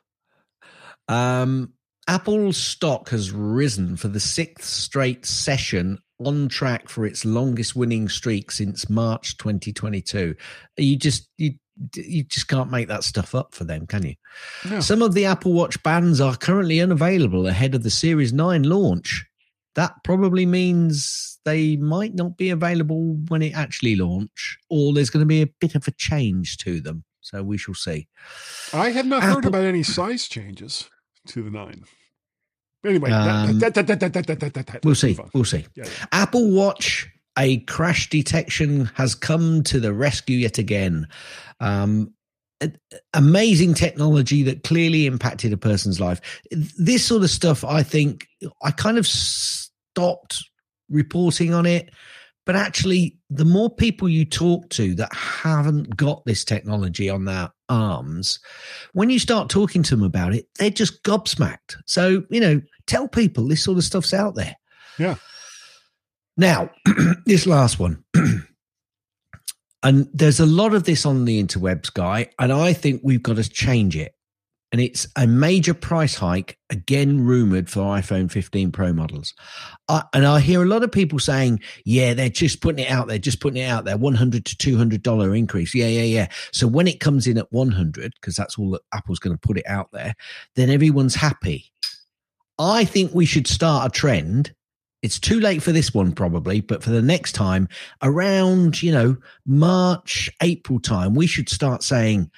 Um, 1.09 1.73
Apple's 2.07 2.57
stock 2.57 3.09
has 3.09 3.31
risen 3.31 3.97
for 3.97 4.07
the 4.07 4.19
sixth 4.19 4.69
straight 4.69 5.25
session, 5.25 5.99
on 6.19 6.47
track 6.47 6.89
for 6.89 7.05
its 7.05 7.25
longest 7.25 7.75
winning 7.75 8.09
streak 8.09 8.51
since 8.51 8.89
March 8.89 9.37
2022. 9.37 10.35
You 10.77 10.95
just 10.95 11.29
you 11.37 11.53
you 11.95 12.23
just 12.23 12.47
can't 12.47 12.71
make 12.71 12.87
that 12.87 13.03
stuff 13.03 13.35
up 13.35 13.53
for 13.53 13.63
them, 13.63 13.85
can 13.85 14.03
you? 14.03 14.15
No. 14.67 14.79
Some 14.79 15.03
of 15.03 15.13
the 15.13 15.25
Apple 15.25 15.53
Watch 15.53 15.81
bands 15.83 16.19
are 16.19 16.35
currently 16.35 16.81
unavailable 16.81 17.45
ahead 17.45 17.75
of 17.75 17.83
the 17.83 17.91
Series 17.91 18.33
9 18.33 18.63
launch. 18.63 19.23
That 19.75 19.93
probably 20.03 20.47
means 20.47 21.36
they 21.47 21.77
might 21.77 22.13
not 22.13 22.35
be 22.35 22.49
available 22.49 23.15
when 23.29 23.41
it 23.41 23.55
actually 23.55 23.95
launch, 23.95 24.57
or 24.69 24.93
there's 24.93 25.09
going 25.09 25.21
to 25.21 25.25
be 25.25 25.41
a 25.41 25.47
bit 25.61 25.75
of 25.75 25.87
a 25.87 25.91
change 25.91 26.57
to 26.57 26.81
them. 26.81 27.05
So 27.21 27.41
we 27.41 27.57
shall 27.57 27.73
see. 27.73 28.09
I 28.73 28.89
have 28.89 29.05
not 29.05 29.23
Apple- 29.23 29.35
heard 29.35 29.45
about 29.45 29.63
any 29.63 29.81
size 29.81 30.27
changes 30.27 30.89
to 31.27 31.43
the 31.43 31.49
nine. 31.49 31.85
Anyway, 32.85 33.09
we'll 34.83 34.95
see. 34.95 35.17
We'll 35.33 35.45
see. 35.45 35.65
Apple 36.11 36.51
Watch, 36.51 37.09
a 37.37 37.59
crash 37.61 38.09
detection 38.09 38.85
has 38.95 39.15
come 39.15 39.63
to 39.63 39.79
the 39.79 39.93
rescue 39.93 40.37
yet 40.37 40.57
again. 40.57 41.07
Um, 41.61 42.13
amazing 43.13 43.73
technology 43.73 44.43
that 44.43 44.63
clearly 44.63 45.05
impacted 45.05 45.53
a 45.53 45.57
person's 45.57 46.01
life. 46.01 46.19
This 46.77 47.05
sort 47.05 47.23
of 47.23 47.29
stuff, 47.29 47.63
I 47.63 47.83
think, 47.83 48.27
I 48.61 48.71
kind 48.71 48.97
of 48.97 49.07
stopped 49.07 50.43
reporting 50.89 51.53
on 51.53 51.65
it. 51.65 51.91
But 52.45 52.55
actually, 52.55 53.17
the 53.29 53.43
more 53.43 53.69
people 53.69 54.07
you 54.07 54.23
talk 54.23 54.69
to 54.69 54.95
that 54.95 55.13
haven't 55.13 55.97
got 55.97 56.23
this 56.23 56.45
technology 56.45 57.09
on 57.09 57.25
their 57.25 57.49
arms, 57.67 58.39
when 58.93 59.09
you 59.09 59.19
start 59.19 59.49
talking 59.49 59.83
to 59.83 59.95
them 59.97 60.05
about 60.05 60.33
it, 60.33 60.47
they're 60.57 60.69
just 60.69 61.03
gobsmacked. 61.03 61.75
So, 61.85 62.23
you 62.29 62.39
know, 62.39 62.61
tell 62.85 63.09
people 63.09 63.47
this 63.47 63.63
sort 63.63 63.77
of 63.77 63.83
stuff's 63.83 64.13
out 64.13 64.35
there. 64.35 64.55
Yeah. 64.97 65.15
Now, 66.37 66.69
this 67.25 67.45
last 67.47 67.79
one. 67.79 68.01
and 69.83 70.07
there's 70.13 70.39
a 70.39 70.45
lot 70.45 70.73
of 70.73 70.85
this 70.85 71.05
on 71.05 71.25
the 71.25 71.43
interwebs, 71.43 71.93
guy, 71.93 72.29
and 72.39 72.53
I 72.53 72.71
think 72.71 73.01
we've 73.03 73.23
got 73.23 73.35
to 73.35 73.49
change 73.49 73.97
it. 73.97 74.13
And 74.73 74.81
it's 74.81 75.07
a 75.15 75.25
major 75.25 75.73
price 75.73 76.15
hike, 76.15 76.57
again, 76.69 77.21
rumored 77.21 77.69
for 77.69 77.79
iPhone 77.79 78.29
15 78.29 78.71
Pro 78.73 78.91
models. 78.91 79.33
And 79.87 80.25
I 80.25 80.41
hear 80.41 80.61
a 80.61 80.65
lot 80.65 80.83
of 80.83 80.91
people 80.91 81.19
saying, 81.19 81.61
yeah, 81.85 82.13
they're 82.13 82.29
just 82.29 82.59
putting 82.59 82.83
it 82.83 82.91
out 82.91 83.07
there, 83.07 83.17
just 83.17 83.39
putting 83.39 83.61
it 83.61 83.65
out 83.65 83.85
there, 83.85 83.95
100 83.95 84.43
to 84.43 84.55
$200 84.57 85.37
increase. 85.37 85.73
Yeah, 85.73 85.87
yeah, 85.87 86.01
yeah. 86.01 86.27
So 86.51 86.67
when 86.67 86.85
it 86.85 86.99
comes 86.99 87.27
in 87.27 87.37
at 87.37 87.51
100, 87.51 88.13
because 88.19 88.35
that's 88.35 88.59
all 88.59 88.71
that 88.71 88.81
Apple's 88.93 89.19
going 89.19 89.37
to 89.37 89.47
put 89.47 89.57
it 89.57 89.65
out 89.67 89.89
there, 89.93 90.13
then 90.55 90.69
everyone's 90.69 91.15
happy. 91.15 91.71
I 92.59 92.83
think 92.83 93.13
we 93.13 93.25
should 93.25 93.47
start 93.47 93.87
a 93.87 93.97
trend. 93.97 94.53
It's 95.01 95.19
too 95.19 95.39
late 95.39 95.63
for 95.63 95.71
this 95.71 95.93
one, 95.93 96.11
probably, 96.11 96.59
but 96.59 96.83
for 96.83 96.89
the 96.89 97.01
next 97.01 97.33
time, 97.33 97.69
around, 98.01 98.81
you 98.81 98.91
know, 98.91 99.15
March, 99.45 100.29
April 100.41 100.79
time, 100.79 101.13
we 101.13 101.27
should 101.27 101.47
start 101.47 101.83
saying 101.83 102.29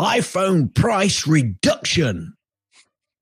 iPhone 0.00 0.74
price 0.74 1.26
reduction. 1.26 2.34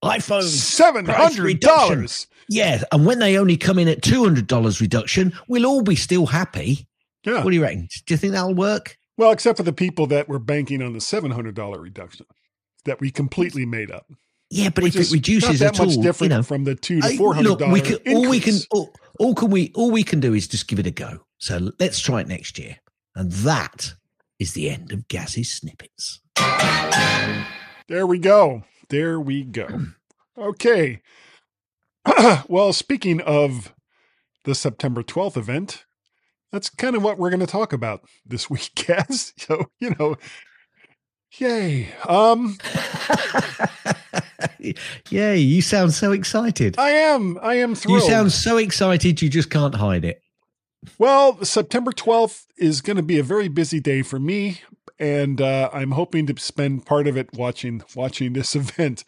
iPhone 0.05 0.45
Seven 0.45 1.07
hundred 1.07 1.59
dollars. 1.61 2.29
yeah, 2.49 2.85
and 2.93 3.05
when 3.05 3.19
they 3.19 3.37
only 3.37 3.57
come 3.57 3.79
in 3.81 3.89
at 3.89 4.01
two 4.03 4.23
hundred 4.23 4.47
dollars 4.47 4.81
reduction, 4.81 5.33
we'll 5.49 5.67
all 5.67 5.83
be 5.83 5.97
still 5.97 6.27
happy. 6.27 6.87
Yeah. 7.25 7.43
What 7.43 7.51
do 7.51 7.57
you 7.57 7.63
reckon? 7.63 7.89
Do 8.07 8.15
you 8.15 8.19
think 8.19 8.33
that'll 8.33 8.55
work? 8.55 8.97
Well, 9.17 9.33
except 9.33 9.57
for 9.57 9.65
the 9.65 9.73
people 9.73 10.07
that 10.07 10.29
were 10.29 10.39
banking 10.39 10.81
on 10.81 10.93
the 10.93 11.01
seven 11.01 11.33
hundred 11.33 11.57
dollar 11.57 11.81
reduction 11.81 12.27
that 12.85 13.01
we 13.01 13.11
completely 13.11 13.67
made 13.67 13.91
up. 13.91 14.07
Yeah, 14.51 14.71
but 14.71 14.85
if 14.85 14.97
it 14.97 15.11
reduces 15.11 15.61
not 15.61 15.75
that 15.75 15.81
at 15.81 15.87
much 15.87 15.97
all, 15.97 16.03
different 16.03 16.33
you 16.33 16.39
know, 16.39 16.43
from 16.45 16.65
the 16.65 16.77
two 16.77 17.01
to 17.01 17.17
four 17.17 17.35
hundred 17.35 17.61
look, 17.61 17.73
we 17.73 17.81
can 17.81 17.99
all 18.07 18.29
we 18.29 18.39
can 18.39 18.55
all, 18.71 18.95
all 19.19 19.35
can 19.35 19.51
we 19.51 19.73
all 19.75 19.91
we 19.91 20.05
can 20.05 20.21
do 20.21 20.33
is 20.33 20.47
just 20.47 20.69
give 20.69 20.79
it 20.79 20.87
a 20.87 20.93
go. 20.93 21.25
So 21.39 21.73
let's 21.81 21.99
try 21.99 22.21
it 22.21 22.29
next 22.29 22.57
year. 22.59 22.77
And 23.17 23.33
that 23.33 23.93
is 24.39 24.53
the 24.53 24.71
end 24.71 24.93
of 24.93 25.09
Gaz's 25.09 25.51
snippets. 25.51 26.21
There 27.89 28.07
we 28.07 28.19
go. 28.19 28.65
There 28.89 29.21
we 29.21 29.45
go. 29.45 29.69
Okay. 30.39 31.01
well, 32.49 32.73
speaking 32.73 33.21
of 33.23 33.75
the 34.45 34.55
September 34.55 35.03
12th 35.03 35.37
event, 35.37 35.85
that's 36.53 36.71
kind 36.71 36.95
of 36.95 37.03
what 37.03 37.19
we're 37.19 37.31
going 37.31 37.41
to 37.41 37.47
talk 37.47 37.73
about 37.73 38.03
this 38.25 38.49
week, 38.51 38.71
Gaz. 38.77 39.33
So, 39.37 39.65
you 39.81 39.97
know, 39.99 40.15
yay. 41.39 41.89
Um 42.09 42.57
Yay, 45.11 45.39
you 45.39 45.61
sound 45.61 45.93
so 45.93 46.13
excited. 46.13 46.79
I 46.79 46.91
am. 46.91 47.37
I 47.43 47.55
am 47.55 47.75
thrilled. 47.75 48.03
You 48.03 48.09
sound 48.09 48.31
so 48.33 48.59
excited 48.59 49.21
you 49.21 49.29
just 49.29 49.51
can't 49.51 49.75
hide 49.75 50.05
it. 50.05 50.23
Well, 50.99 51.45
September 51.45 51.93
12th 51.93 52.47
is 52.57 52.81
going 52.81 52.97
to 52.97 53.03
be 53.03 53.19
a 53.19 53.25
very 53.25 53.49
busy 53.49 53.81
day 53.81 54.03
for 54.03 54.19
me, 54.19 54.61
and 54.99 55.41
uh, 55.41 55.71
I'm 55.73 55.93
hoping 55.93 56.27
to 56.27 56.41
spend 56.41 56.87
part 56.87 57.07
of 57.07 57.17
it 57.17 57.33
watching 57.33 57.83
watching 57.95 58.33
this 58.33 58.55
event. 58.57 59.05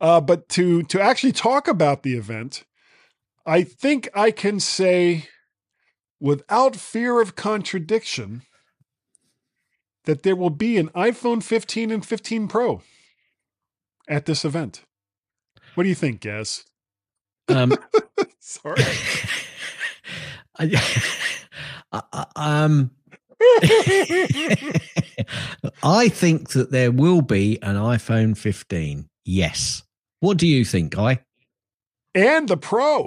Uh, 0.00 0.20
but 0.20 0.48
to 0.50 0.82
to 0.84 1.00
actually 1.00 1.32
talk 1.32 1.68
about 1.68 2.02
the 2.02 2.14
event, 2.14 2.64
I 3.46 3.62
think 3.62 4.08
I 4.14 4.30
can 4.30 4.60
say, 4.60 5.28
without 6.20 6.76
fear 6.76 7.20
of 7.20 7.36
contradiction, 7.36 8.42
that 10.04 10.22
there 10.22 10.36
will 10.36 10.50
be 10.50 10.76
an 10.76 10.88
iPhone 10.90 11.42
15 11.42 11.90
and 11.90 12.04
15 12.04 12.48
Pro 12.48 12.82
at 14.08 14.26
this 14.26 14.44
event. 14.44 14.82
What 15.74 15.84
do 15.84 15.88
you 15.88 15.94
think, 15.94 16.20
Gaz? 16.20 16.64
Um, 17.48 17.74
Sorry. 18.38 18.82
I, 20.58 22.02
I, 22.12 22.26
um, 22.36 22.90
I 25.82 26.08
think 26.08 26.50
that 26.50 26.70
there 26.70 26.92
will 26.92 27.22
be 27.22 27.58
an 27.62 27.76
iPhone 27.76 28.36
15. 28.36 29.08
Yes. 29.24 29.82
What 30.20 30.36
do 30.36 30.46
you 30.46 30.64
think, 30.64 30.94
Guy? 30.94 31.20
and 32.14 32.48
the 32.48 32.56
Pro. 32.56 33.06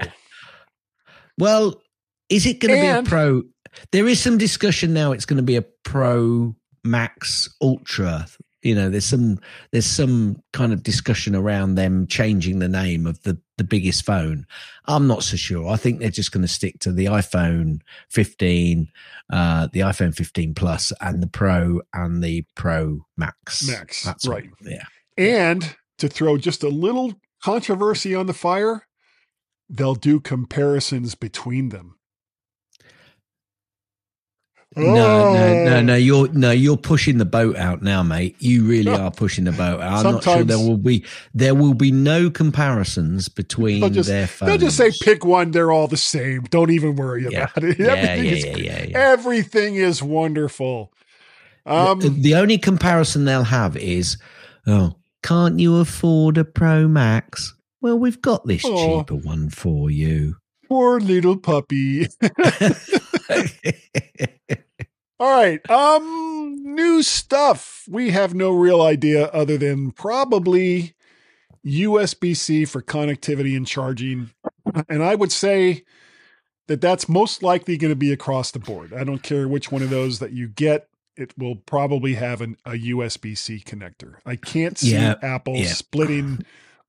Well, 1.37 1.81
is 2.29 2.45
it 2.45 2.59
going 2.59 2.75
to 2.75 2.81
be 2.81 2.87
a 2.87 3.03
Pro? 3.03 3.43
There 3.91 4.07
is 4.07 4.19
some 4.19 4.37
discussion 4.37 4.93
now. 4.93 5.11
It's 5.11 5.25
going 5.25 5.37
to 5.37 5.43
be 5.43 5.55
a 5.55 5.65
Pro 5.83 6.55
Max 6.83 7.53
Ultra. 7.61 8.27
You 8.63 8.75
know, 8.75 8.89
there's 8.89 9.05
some 9.05 9.39
there's 9.71 9.85
some 9.85 10.41
kind 10.53 10.71
of 10.73 10.83
discussion 10.83 11.35
around 11.35 11.75
them 11.75 12.07
changing 12.07 12.59
the 12.59 12.69
name 12.69 13.05
of 13.05 13.21
the 13.23 13.37
the 13.57 13.63
biggest 13.63 14.05
phone. 14.05 14.47
I'm 14.85 15.05
not 15.07 15.21
so 15.23 15.37
sure. 15.37 15.69
I 15.69 15.75
think 15.75 15.99
they're 15.99 16.09
just 16.09 16.31
going 16.31 16.41
to 16.41 16.47
stick 16.47 16.79
to 16.79 16.91
the 16.91 17.05
iPhone 17.05 17.81
15, 18.09 18.87
uh, 19.31 19.67
the 19.71 19.81
iPhone 19.81 20.15
15 20.15 20.55
Plus, 20.55 20.91
and 21.01 21.21
the 21.21 21.27
Pro 21.27 21.81
and 21.93 22.23
the 22.23 22.45
Pro 22.55 23.05
Max. 23.15 23.67
Max, 23.67 24.03
That's 24.03 24.27
what- 24.27 24.35
right. 24.43 24.49
yeah. 24.61 24.85
And 25.17 25.75
to 25.99 26.07
throw 26.07 26.37
just 26.37 26.63
a 26.63 26.69
little 26.69 27.13
controversy 27.43 28.15
on 28.15 28.25
the 28.25 28.33
fire, 28.33 28.87
they'll 29.69 29.93
do 29.93 30.19
comparisons 30.19 31.13
between 31.13 31.69
them. 31.69 31.97
No, 34.75 34.93
no, 35.33 35.33
no, 35.65 35.75
Oh. 35.77 35.81
no. 35.81 35.95
You're 35.95 36.27
no, 36.29 36.51
you're 36.51 36.77
pushing 36.77 37.17
the 37.17 37.25
boat 37.25 37.55
out 37.57 37.81
now, 37.81 38.01
mate. 38.03 38.35
You 38.39 38.63
really 38.65 38.91
are 38.91 39.11
pushing 39.11 39.43
the 39.45 39.51
boat 39.51 39.79
out. 39.81 39.93
I'm 39.97 40.03
not 40.13 40.23
sure 40.23 40.33
Sometimes- 40.33 40.47
there 40.47 40.57
will 40.57 40.77
be 40.77 41.05
there 41.33 41.53
will 41.55 41.73
be 41.73 41.91
no 41.91 42.29
comparisons 42.29 43.29
between 43.29 43.81
They'll 43.81 43.89
just- 43.89 44.09
their 44.09 44.27
phones. 44.27 44.49
They'll 44.49 44.57
just 44.69 44.77
say 44.77 44.91
pick 45.01 45.23
one, 45.25 45.51
they're 45.51 45.71
all 45.71 45.87
the 45.87 45.97
same. 45.97 46.43
Don't 46.49 46.71
even 46.71 46.95
worry 46.95 47.27
Yeah. 47.29 47.43
about 47.55 47.63
it. 47.63 47.79
yeah, 47.79 47.85
yeah, 47.93 47.93
Everything 47.93 48.25
is 48.25 48.45
yeah, 48.45 48.57
yeah, 48.57 48.85
yeah. 48.89 48.97
everything 48.97 49.75
is 49.75 50.01
wonderful. 50.03 50.91
Um 51.65 51.99
the, 51.99 52.09
the 52.09 52.35
only 52.35 52.57
comparison 52.57 53.25
they'll 53.25 53.43
have 53.43 53.77
is, 53.77 54.17
oh, 54.67 54.95
can't 55.21 55.59
you 55.59 55.77
afford 55.77 56.37
a 56.37 56.43
Pro 56.43 56.87
Max? 56.87 57.53
Well, 57.81 57.97
we've 57.99 58.21
got 58.21 58.45
this 58.47 58.63
Oh. 58.65 58.99
cheaper 59.01 59.15
one 59.15 59.49
for 59.49 59.89
you. 59.91 60.37
poor 60.67 60.99
little 60.99 61.37
puppy. 61.37 62.07
All 65.19 65.29
right. 65.31 65.67
Um 65.69 66.75
new 66.75 67.03
stuff. 67.03 67.83
We 67.89 68.11
have 68.11 68.33
no 68.33 68.51
real 68.51 68.81
idea 68.81 69.27
other 69.27 69.57
than 69.57 69.91
probably 69.91 70.93
USB-C 71.65 72.65
for 72.65 72.81
connectivity 72.81 73.55
and 73.55 73.65
charging. 73.65 74.31
And 74.89 75.03
I 75.03 75.15
would 75.15 75.31
say 75.31 75.83
that 76.67 76.81
that's 76.81 77.07
most 77.07 77.43
likely 77.43 77.77
going 77.77 77.91
to 77.91 77.95
be 77.95 78.11
across 78.11 78.51
the 78.51 78.59
board. 78.59 78.93
I 78.93 79.03
don't 79.03 79.23
care 79.23 79.47
which 79.47 79.71
one 79.71 79.81
of 79.81 79.89
those 79.89 80.19
that 80.19 80.31
you 80.31 80.47
get. 80.47 80.87
It 81.15 81.37
will 81.37 81.55
probably 81.55 82.15
have 82.15 82.41
an, 82.41 82.57
a 82.65 82.71
USB-C 82.71 83.63
connector. 83.67 84.15
I 84.25 84.35
can't 84.35 84.77
see 84.79 84.93
Yeah, 84.93 85.15
Apple 85.21 85.57
yeah. 85.57 85.67
splitting 85.67 86.43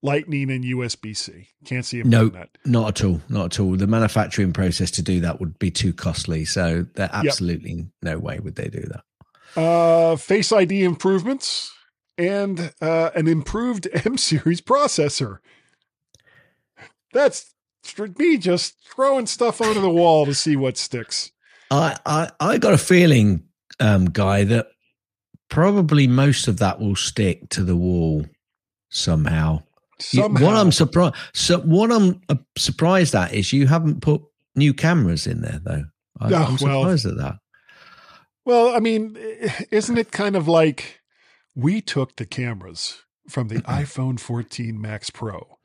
Lightning 0.04 0.50
and 0.50 0.62
USB-C. 0.62 1.48
Can't 1.64 1.84
see 1.84 2.02
them 2.02 2.10
No. 2.10 2.28
that. 2.28 2.50
not 2.66 2.88
at 3.00 3.04
all. 3.06 3.22
Not 3.30 3.46
at 3.54 3.60
all. 3.60 3.74
The 3.76 3.86
manufacturing 3.86 4.52
process 4.52 4.90
to 4.92 5.02
do 5.02 5.20
that 5.20 5.40
would 5.40 5.58
be 5.58 5.70
too 5.70 5.94
costly. 5.94 6.44
So 6.44 6.86
there 6.94 7.08
absolutely 7.10 7.86
no 8.02 8.18
way 8.18 8.38
would 8.38 8.54
they 8.56 8.68
do 8.68 8.82
that. 8.82 9.60
uh, 9.60 10.16
Face 10.16 10.52
ID 10.52 10.84
improvements, 10.84 11.72
and 12.18 12.72
uh, 12.82 13.10
an 13.16 13.26
improved 13.26 13.88
M 14.04 14.18
series 14.18 14.60
processor. 14.60 15.38
That's 17.12 17.54
for 17.82 18.08
me 18.18 18.36
just 18.36 18.74
throwing 18.94 19.26
stuff 19.26 19.60
onto 19.60 19.80
the 19.80 19.90
wall 19.90 20.26
to 20.26 20.34
see 20.34 20.54
what 20.56 20.76
sticks. 20.76 21.30
I, 21.70 21.96
I, 22.04 22.30
I 22.40 22.58
got 22.58 22.74
a 22.74 22.78
feeling, 22.78 23.44
um, 23.80 24.06
guy, 24.10 24.44
that 24.44 24.66
probably 25.48 26.06
most 26.06 26.46
of 26.48 26.58
that 26.58 26.78
will 26.78 26.96
stick 26.96 27.48
to 27.50 27.62
the 27.64 27.76
wall 27.76 28.26
somehow. 28.90 29.62
Somehow, 30.04 30.44
What 30.46 30.56
I'm 30.56 30.72
surprised, 30.72 31.14
so 31.32 31.58
what 31.60 31.90
I'm 31.92 32.20
uh, 32.28 32.36
surprised 32.56 33.14
at 33.14 33.32
is 33.32 33.52
you 33.52 33.66
haven't 33.66 34.00
put 34.02 34.22
new 34.54 34.74
cameras 34.74 35.26
in 35.26 35.40
there, 35.40 35.60
though. 35.62 35.84
I, 36.20 36.32
Oh, 36.32 36.34
I'm 36.36 36.56
well. 36.56 36.56
surprised 36.58 37.06
at 37.06 37.16
that. 37.16 37.36
well, 38.44 38.74
I 38.74 38.80
mean, 38.80 39.16
isn't 39.70 39.98
it 39.98 40.12
kind 40.12 40.36
of 40.36 40.46
like 40.46 41.00
we 41.54 41.80
took 41.80 42.16
the 42.16 42.26
cameras 42.26 43.02
from 43.28 43.48
the 43.48 43.56
iPhone 43.62 44.20
14 44.20 44.80
Max 44.80 45.10
Pro 45.10 45.58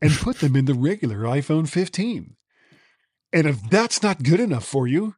and 0.00 0.12
put 0.12 0.38
them 0.40 0.54
in 0.56 0.66
the 0.66 0.74
regular 0.74 1.18
iPhone 1.20 1.68
15? 1.68 2.36
And 3.32 3.46
if 3.46 3.62
that's 3.70 4.02
not 4.02 4.22
good 4.22 4.40
enough 4.40 4.64
for 4.64 4.86
you, 4.86 5.14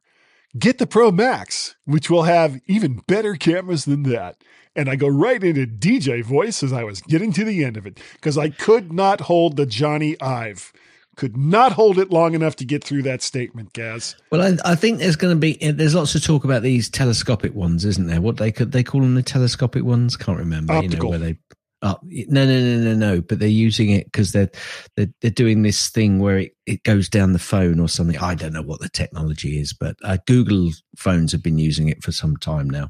get 0.57 0.77
the 0.79 0.87
Pro 0.87 1.11
Max, 1.11 1.75
which 1.85 2.09
will 2.09 2.23
have 2.23 2.59
even 2.67 3.01
better 3.07 3.35
cameras 3.35 3.85
than 3.85 4.03
that. 4.03 4.37
And 4.75 4.89
I 4.89 4.95
go 4.95 5.07
right 5.07 5.43
into 5.43 5.67
DJ 5.67 6.23
voice 6.23 6.63
as 6.63 6.71
I 6.71 6.83
was 6.83 7.01
getting 7.01 7.33
to 7.33 7.43
the 7.43 7.63
end 7.65 7.75
of 7.77 7.85
it 7.85 7.99
because 8.13 8.37
I 8.37 8.49
could 8.49 8.93
not 8.93 9.21
hold 9.21 9.57
the 9.57 9.65
Jony 9.65 10.21
Ive. 10.21 10.71
Could 11.17 11.35
not 11.35 11.73
hold 11.73 11.99
it 11.99 12.09
long 12.09 12.33
enough 12.33 12.55
to 12.55 12.65
get 12.65 12.83
through 12.83 13.03
that 13.03 13.21
statement, 13.21 13.73
Gaz. 13.73 14.15
Well, 14.31 14.41
I, 14.41 14.71
I 14.71 14.75
think 14.75 14.99
there's 14.99 15.17
going 15.17 15.35
to 15.35 15.39
be 15.39 15.57
there's 15.71 15.93
lots 15.93 16.15
of 16.15 16.23
talk 16.23 16.45
about 16.45 16.63
these 16.63 16.89
telescopic 16.89 17.53
ones, 17.53 17.83
isn't 17.83 18.07
there? 18.07 18.21
What 18.21 18.37
they 18.37 18.51
could 18.51 18.71
they 18.71 18.83
call 18.83 19.01
them 19.01 19.15
the 19.15 19.21
telescopic 19.21 19.83
ones? 19.83 20.15
Can't 20.15 20.37
remember. 20.37 20.81
You 20.81 20.89
know 20.89 21.05
where 21.05 21.19
they. 21.19 21.37
Oh, 21.83 21.97
no, 22.03 22.45
no, 22.45 22.59
no, 22.59 22.77
no, 22.77 22.93
no! 22.93 23.21
But 23.21 23.39
they're 23.39 23.49
using 23.49 23.89
it 23.89 24.05
because 24.05 24.31
they're, 24.31 24.51
they're 24.95 25.09
they're 25.21 25.31
doing 25.31 25.63
this 25.63 25.89
thing 25.89 26.19
where 26.19 26.37
it, 26.37 26.55
it 26.65 26.83
goes 26.83 27.09
down 27.09 27.33
the 27.33 27.39
phone 27.39 27.79
or 27.79 27.89
something. 27.89 28.17
I 28.17 28.35
don't 28.35 28.53
know 28.53 28.61
what 28.61 28.79
the 28.79 28.89
technology 28.89 29.59
is, 29.59 29.73
but 29.73 29.97
uh, 30.03 30.17
Google 30.27 30.69
phones 30.95 31.31
have 31.33 31.43
been 31.43 31.57
using 31.57 31.89
it 31.89 32.03
for 32.03 32.11
some 32.11 32.37
time 32.37 32.69
now. 32.69 32.89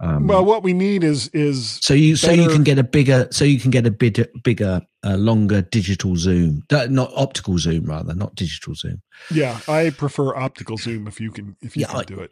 Um, 0.00 0.28
Well, 0.28 0.44
what 0.44 0.62
we 0.62 0.72
need 0.74 1.02
is 1.02 1.28
is 1.32 1.78
so 1.82 1.92
you 1.94 2.14
so 2.16 2.30
you 2.30 2.48
can 2.48 2.62
get 2.62 2.78
a 2.78 2.84
bigger 2.84 3.26
so 3.32 3.44
you 3.44 3.58
can 3.58 3.70
get 3.72 3.86
a 3.86 3.90
bit 3.90 4.30
bigger, 4.44 4.80
uh, 5.04 5.16
longer 5.16 5.62
digital 5.62 6.14
zoom, 6.16 6.62
not 6.70 7.10
optical 7.16 7.58
zoom 7.58 7.84
rather, 7.86 8.14
not 8.14 8.34
digital 8.36 8.74
zoom. 8.74 9.02
yeah. 9.30 9.58
I 9.66 9.90
prefer 9.90 10.36
optical 10.36 10.76
zoom 10.76 11.08
if 11.08 11.20
you 11.20 11.32
can 11.32 11.56
if 11.62 11.76
you 11.76 11.80
Yeah, 11.80 11.88
can 11.88 11.96
I- 12.00 12.04
do 12.04 12.20
it. 12.20 12.30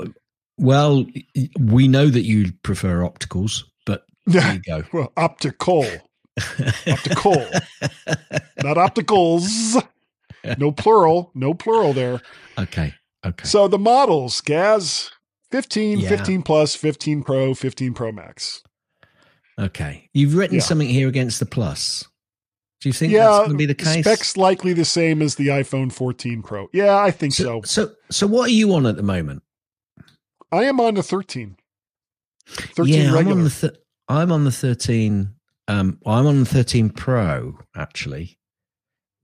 Well, 0.59 1.05
we 1.61 1.87
know 1.89 2.07
that 2.09 2.23
you 2.23 2.53
prefer 2.63 3.01
opticals, 3.01 3.65
but 3.85 4.05
there 4.27 4.55
you 4.55 4.61
go. 4.61 4.85
well, 4.93 5.13
optical, 5.17 5.85
optical, 6.87 7.35
not 8.63 8.77
opticals. 8.77 9.83
No 10.59 10.71
plural, 10.73 11.31
no 11.35 11.53
plural 11.55 11.93
there. 11.93 12.21
okay, 12.59 12.95
okay. 13.25 13.45
So 13.45 13.69
the 13.69 13.79
models, 13.79 14.41
Gaz, 14.41 15.11
15, 15.51 16.01
Yeah. 16.01 16.09
15 16.09 16.43
plus, 16.43 16.75
15 16.75 17.23
Pro, 17.23 17.55
15 17.55 17.95
Pro 17.95 18.13
Max. 18.13 18.63
Okay. 19.59 20.09
You've 20.13 20.35
written 20.35 20.57
Yeah. 20.57 20.63
something 20.63 20.89
here 20.89 21.09
against 21.09 21.41
the 21.41 21.47
plus. 21.47 22.05
Do 22.81 22.89
you 22.91 22.93
think 22.93 23.13
yeah, 23.13 23.25
that's 23.27 23.39
going 23.39 23.51
to 23.53 23.57
be 23.57 23.67
the 23.67 23.75
case? 23.75 24.05
specs 24.05 24.37
likely 24.37 24.73
the 24.75 24.85
same 24.85 25.23
as 25.23 25.37
the 25.37 25.49
iPhone 25.49 25.91
14 25.91 26.43
Pro. 26.43 26.69
Yeah, 26.73 26.97
I 26.97 27.11
think 27.11 27.33
so. 27.33 27.63
so, 27.65 27.87
so, 27.87 27.93
so 28.11 28.27
what 28.27 28.49
are 28.51 28.53
you 28.53 28.75
on 28.75 28.85
at 28.87 28.97
the 28.97 29.03
moment? 29.03 29.43
I 30.53 30.65
am 30.65 30.79
on 30.79 30.95
the 30.95 31.03
13. 31.03 31.57
13 32.49 32.95
yeah, 32.95 33.15
I'm 33.17 33.29
on 33.29 33.45
the 33.45 33.51
th- 33.51 33.73
I'm 34.09 34.31
on 34.31 34.45
the 34.45 34.53
13. 34.53 35.31
Um, 35.69 35.99
I'm 36.07 36.27
on 36.27 36.41
the 36.41 36.47
13 36.47 36.91
Pro 36.91 37.59
actually. 37.75 38.39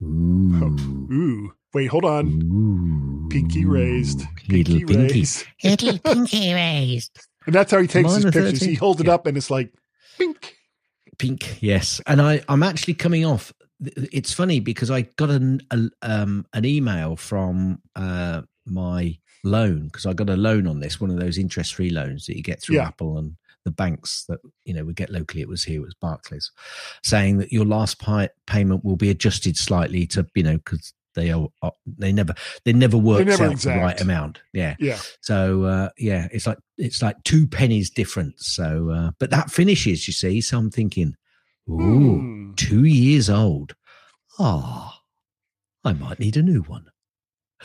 Ooh. 0.01 0.75
Ooh, 1.11 1.53
Wait, 1.73 1.87
hold 1.87 2.05
on. 2.05 2.41
Ooh, 2.43 3.27
Pinky 3.29 3.65
raised. 3.65 4.21
Little 4.49 4.75
Pinky 4.79 4.85
pinky. 4.85 5.13
raised. 5.13 5.45
Little 5.63 5.97
pinky 5.99 6.53
raised. 6.53 7.19
And 7.45 7.55
that's 7.55 7.71
how 7.71 7.79
he 7.81 7.87
takes 7.87 8.13
his 8.13 8.25
pictures. 8.25 8.51
13. 8.59 8.69
He 8.69 8.75
holds 8.75 9.01
it 9.01 9.07
Yeah. 9.07 9.13
up 9.15 9.25
and 9.25 9.35
it's 9.37 9.49
like, 9.49 9.73
pink. 10.17 10.55
Pink, 11.17 11.61
yes. 11.61 11.99
And 12.07 12.21
I, 12.21 12.41
I'm 12.47 12.63
actually 12.63 12.93
coming 12.93 13.25
off. 13.25 13.51
It's 13.81 14.31
funny 14.33 14.59
because 14.59 14.89
I 14.91 15.01
got 15.17 15.29
an 15.29 15.61
a, 15.71 15.89
um, 16.03 16.45
an 16.53 16.63
email 16.65 17.15
from 17.15 17.81
uh, 17.95 18.43
my 18.65 19.17
loan 19.43 19.87
because 19.87 20.05
I 20.05 20.13
got 20.13 20.29
a 20.29 20.37
loan 20.37 20.67
on 20.67 20.79
this, 20.79 21.01
one 21.01 21.09
of 21.09 21.19
those 21.19 21.37
interest 21.37 21.75
free 21.75 21.89
loans 21.89 22.25
that 22.27 22.37
you 22.37 22.43
get 22.43 22.61
through 22.61 22.77
Yeah. 22.77 22.87
Apple 22.87 23.17
and 23.17 23.35
the 23.65 23.71
banks 23.71 24.25
that 24.29 24.39
you 24.65 24.73
know 24.73 24.83
we 24.85 24.93
get 24.93 25.09
locally. 25.09 25.41
It 25.41 25.47
was 25.49 25.63
here, 25.63 25.81
it 25.81 25.85
was 25.85 25.95
Barclays, 25.95 26.49
saying 27.03 27.37
that 27.39 27.51
your 27.51 27.65
last 27.65 27.99
pi- 27.99 28.29
payment 28.47 28.83
will 28.85 28.95
be 28.97 29.09
adjusted 29.09 29.57
slightly 29.57 30.05
to 30.07 30.25
you 30.35 30.43
know 30.43 30.57
because 30.57 30.93
they 31.15 31.31
are 31.31 31.47
they 31.85 32.11
never 32.11 32.33
they 32.65 32.73
never 32.73 32.97
works 32.97 33.25
never 33.25 33.45
out 33.45 33.51
exact. 33.53 33.77
the 33.77 33.83
right 33.83 34.01
amount. 34.01 34.41
Yeah. 34.53 34.75
Yeah. 34.79 34.99
So 35.21 35.63
uh, 35.63 35.89
yeah, 35.97 36.27
it's 36.31 36.47
like 36.47 36.57
it's 36.77 37.01
like 37.01 37.23
two 37.23 37.47
pennies 37.47 37.89
difference. 37.89 38.47
So, 38.47 38.89
uh, 38.89 39.11
but 39.19 39.29
that 39.29 39.51
finishes, 39.51 40.07
you 40.07 40.13
see. 40.13 40.41
So 40.41 40.57
I'm 40.57 40.71
thinking, 40.71 41.15
ooh, 41.69 42.19
Hmm. 42.19 42.53
two 42.55 42.83
years 42.83 43.29
old. 43.29 43.75
Ah, 44.39 45.01
I 45.83 45.93
might 45.93 46.19
need 46.19 46.35
a 46.37 46.41
new 46.41 46.61
one. 46.61 46.85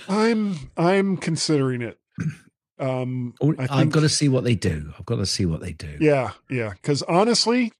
I'm 0.08 0.70
I'm 0.76 1.16
considering 1.16 1.82
it. 1.82 1.98
Um, 2.80 3.34
I 3.42 3.46
I've 3.64 3.68
think- 3.70 3.92
got 3.92 4.00
to 4.02 4.08
see 4.08 4.28
what 4.28 4.44
they 4.44 4.54
do. 4.54 4.92
I've 4.96 5.04
got 5.04 5.16
to 5.16 5.26
see 5.26 5.44
what 5.46 5.60
they 5.60 5.72
do. 5.72 5.96
Yeah, 6.00 6.30
yeah. 6.48 6.74
Because 6.74 7.02
honestly, 7.02 7.72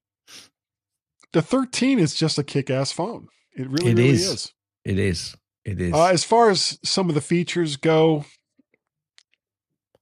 the 1.33 1.41
13 1.41 2.01
is 2.01 2.15
just 2.15 2.37
a 2.37 2.43
kick-ass 2.43 2.91
phone. 2.91 3.29
It 3.53 3.69
really, 3.71 3.93
It 3.93 3.97
really 3.97 4.09
is. 4.09 4.27
is. 4.29 4.53
It 4.85 4.99
is. 4.99 5.37
It 5.69 5.83
is. 5.83 5.93
Uh, 5.93 6.07
as 6.07 6.25
far 6.25 6.49
as 6.49 6.79
some 6.83 7.11
of 7.11 7.15
the 7.15 7.21
features 7.21 7.77
go, 7.77 8.25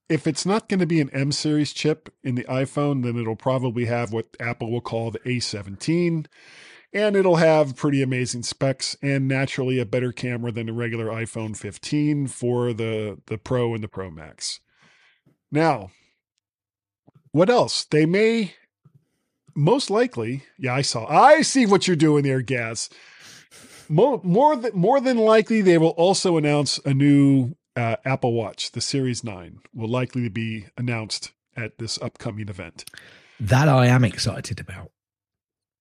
if 0.08 0.28
it's 0.28 0.46
not 0.46 0.68
going 0.68 0.78
to 0.78 0.86
be 0.86 1.00
an 1.00 1.10
M 1.10 1.32
series 1.32 1.72
chip 1.72 2.08
in 2.22 2.36
the 2.36 2.44
iPhone, 2.44 3.02
then 3.02 3.18
it'll 3.18 3.34
probably 3.34 3.86
have 3.86 4.12
what 4.12 4.36
Apple 4.38 4.70
will 4.70 4.80
call 4.80 5.10
the 5.10 5.18
A17. 5.20 6.26
And 6.92 7.16
it'll 7.16 7.36
have 7.36 7.74
pretty 7.74 8.00
amazing 8.00 8.44
specs 8.44 8.96
and 9.02 9.26
naturally 9.26 9.80
a 9.80 9.84
better 9.84 10.12
camera 10.12 10.52
than 10.52 10.66
the 10.66 10.72
regular 10.72 11.06
iPhone 11.06 11.56
15 11.56 12.28
for 12.28 12.72
the, 12.72 13.18
the 13.26 13.36
Pro 13.36 13.74
and 13.74 13.82
the 13.82 13.88
Pro 13.88 14.08
Max. 14.08 14.60
Now, 15.50 15.90
what 17.32 17.50
else? 17.50 17.84
They 17.84 18.06
may 18.06 18.54
most 19.56 19.90
likely, 19.90 20.44
yeah, 20.58 20.74
I 20.74 20.82
saw. 20.82 21.06
I 21.06 21.42
see 21.42 21.66
what 21.66 21.88
you're 21.88 21.96
doing 21.96 22.22
there, 22.22 22.40
Gaz. 22.40 22.88
More, 23.88 24.20
more 24.24 24.56
than 24.56 24.72
more 24.74 25.00
than 25.00 25.18
likely, 25.18 25.60
they 25.62 25.78
will 25.78 25.90
also 25.90 26.36
announce 26.36 26.78
a 26.84 26.92
new 26.94 27.54
uh, 27.76 27.96
Apple 28.04 28.32
Watch. 28.32 28.72
The 28.72 28.80
Series 28.80 29.22
Nine 29.22 29.60
will 29.74 29.88
likely 29.88 30.28
be 30.28 30.66
announced 30.76 31.32
at 31.56 31.78
this 31.78 31.98
upcoming 32.02 32.48
event, 32.48 32.84
that 33.40 33.68
I 33.68 33.86
am 33.86 34.04
excited 34.04 34.60
about. 34.60 34.90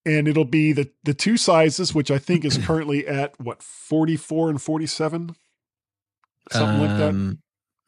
and 0.06 0.28
it'll 0.28 0.46
be 0.46 0.72
the 0.74 0.90
the 1.04 1.14
two 1.14 1.36
sizes, 1.38 1.94
which 1.96 2.12
I 2.12 2.18
think 2.18 2.46
is 2.46 2.58
currently 2.66 3.08
at 3.08 3.40
what 3.40 3.62
forty 3.64 4.16
four 4.16 4.50
and 4.50 4.62
forty 4.62 4.86
seven, 4.86 5.36
something 6.52 6.82
like 6.88 6.98
that. 6.98 7.10
Um, 7.10 7.40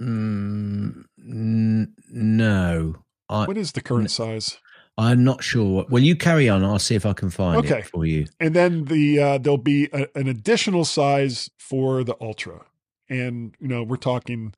mm, 0.01 1.03
n- 1.19 1.93
no, 2.09 2.95
I, 3.29 3.45
What 3.45 3.57
is 3.57 3.73
the 3.73 3.81
current 3.81 4.11
size? 4.11 4.57
I'm 4.97 5.23
not 5.23 5.43
sure. 5.43 5.85
Well, 5.89 6.01
you 6.01 6.15
carry 6.15 6.49
on. 6.49 6.63
I'll 6.63 6.79
see 6.79 6.95
if 6.95 7.05
I 7.05 7.13
can 7.13 7.29
find 7.29 7.57
Okay. 7.65 7.79
it 7.79 7.85
for 7.85 8.05
you. 8.05 8.25
And 8.39 8.55
then 8.55 8.85
the 8.85 9.19
uh, 9.19 9.37
there'll 9.37 9.57
be 9.57 9.89
a, 9.93 10.07
an 10.15 10.27
additional 10.27 10.85
size 10.85 11.49
for 11.57 12.03
the 12.03 12.15
Ultra, 12.19 12.65
and 13.09 13.53
you 13.59 13.67
know 13.67 13.83
we're 13.83 13.97
talking 13.97 14.53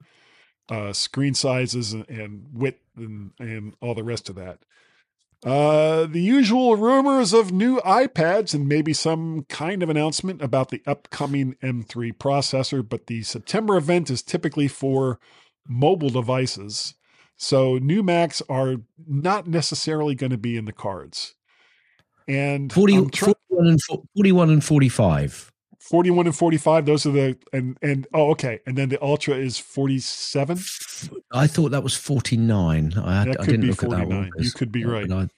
uh, 0.69 0.93
screen 0.93 1.33
sizes 1.33 1.91
and, 1.93 2.07
and 2.09 2.45
width 2.53 2.79
and 2.95 3.31
and 3.39 3.73
all 3.81 3.93
the 3.95 4.03
rest 4.03 4.29
of 4.29 4.35
that. 4.35 4.59
Uh, 5.45 6.05
the 6.05 6.21
usual 6.21 6.75
rumors 6.75 7.31
of 7.31 7.51
new 7.51 7.77
iPads 7.81 8.53
and 8.53 8.67
maybe 8.67 8.91
some 8.91 9.45
kind 9.47 9.81
of 9.81 9.89
announcement 9.89 10.41
about 10.41 10.69
the 10.69 10.81
upcoming 10.85 11.55
M3 11.63 12.11
processor, 12.13 12.87
but 12.87 13.07
the 13.07 13.23
September 13.23 13.77
event 13.77 14.09
is 14.09 14.21
typically 14.21 14.67
for 14.67 15.17
mobile 15.65 16.09
devices. 16.09 16.93
So 17.39 17.77
new 17.77 18.03
Macs 18.03 18.41
are 18.49 18.75
not 19.07 19.47
necessarily 19.47 20.13
going 20.13 20.31
to 20.31 20.37
be 20.37 20.57
in 20.57 20.65
the 20.65 20.73
cards. 20.73 21.35
And 22.27 22.71
40, 22.71 22.95
I'm 22.95 23.09
try- 23.09 23.33
41, 23.49 23.71
and, 23.71 23.81
fo- 23.81 24.05
41 24.15 24.49
and 24.51 24.63
45. 24.63 25.51
41 25.79 26.27
and 26.27 26.35
45 26.35 26.85
those 26.85 27.05
are 27.05 27.11
the 27.11 27.37
and 27.53 27.77
and 27.81 28.05
oh 28.13 28.31
okay 28.31 28.59
and 28.67 28.77
then 28.77 28.89
the 28.89 29.01
ultra 29.01 29.33
is 29.33 29.57
47 29.57 30.59
i 31.31 31.47
thought 31.47 31.71
that 31.71 31.81
was 31.81 31.95
49. 31.95 32.93
I, 32.97 33.19
had, 33.19 33.37
I 33.37 33.45
didn't 33.45 33.61
be 33.61 33.67
look 33.67 33.83
at 33.83 33.89
that 33.91 33.95
49. 34.03 34.17
one. 34.19 34.31
You 34.37 34.51
could 34.51 34.71
be 34.73 34.83
right. 34.83 35.09
I, 35.09 35.29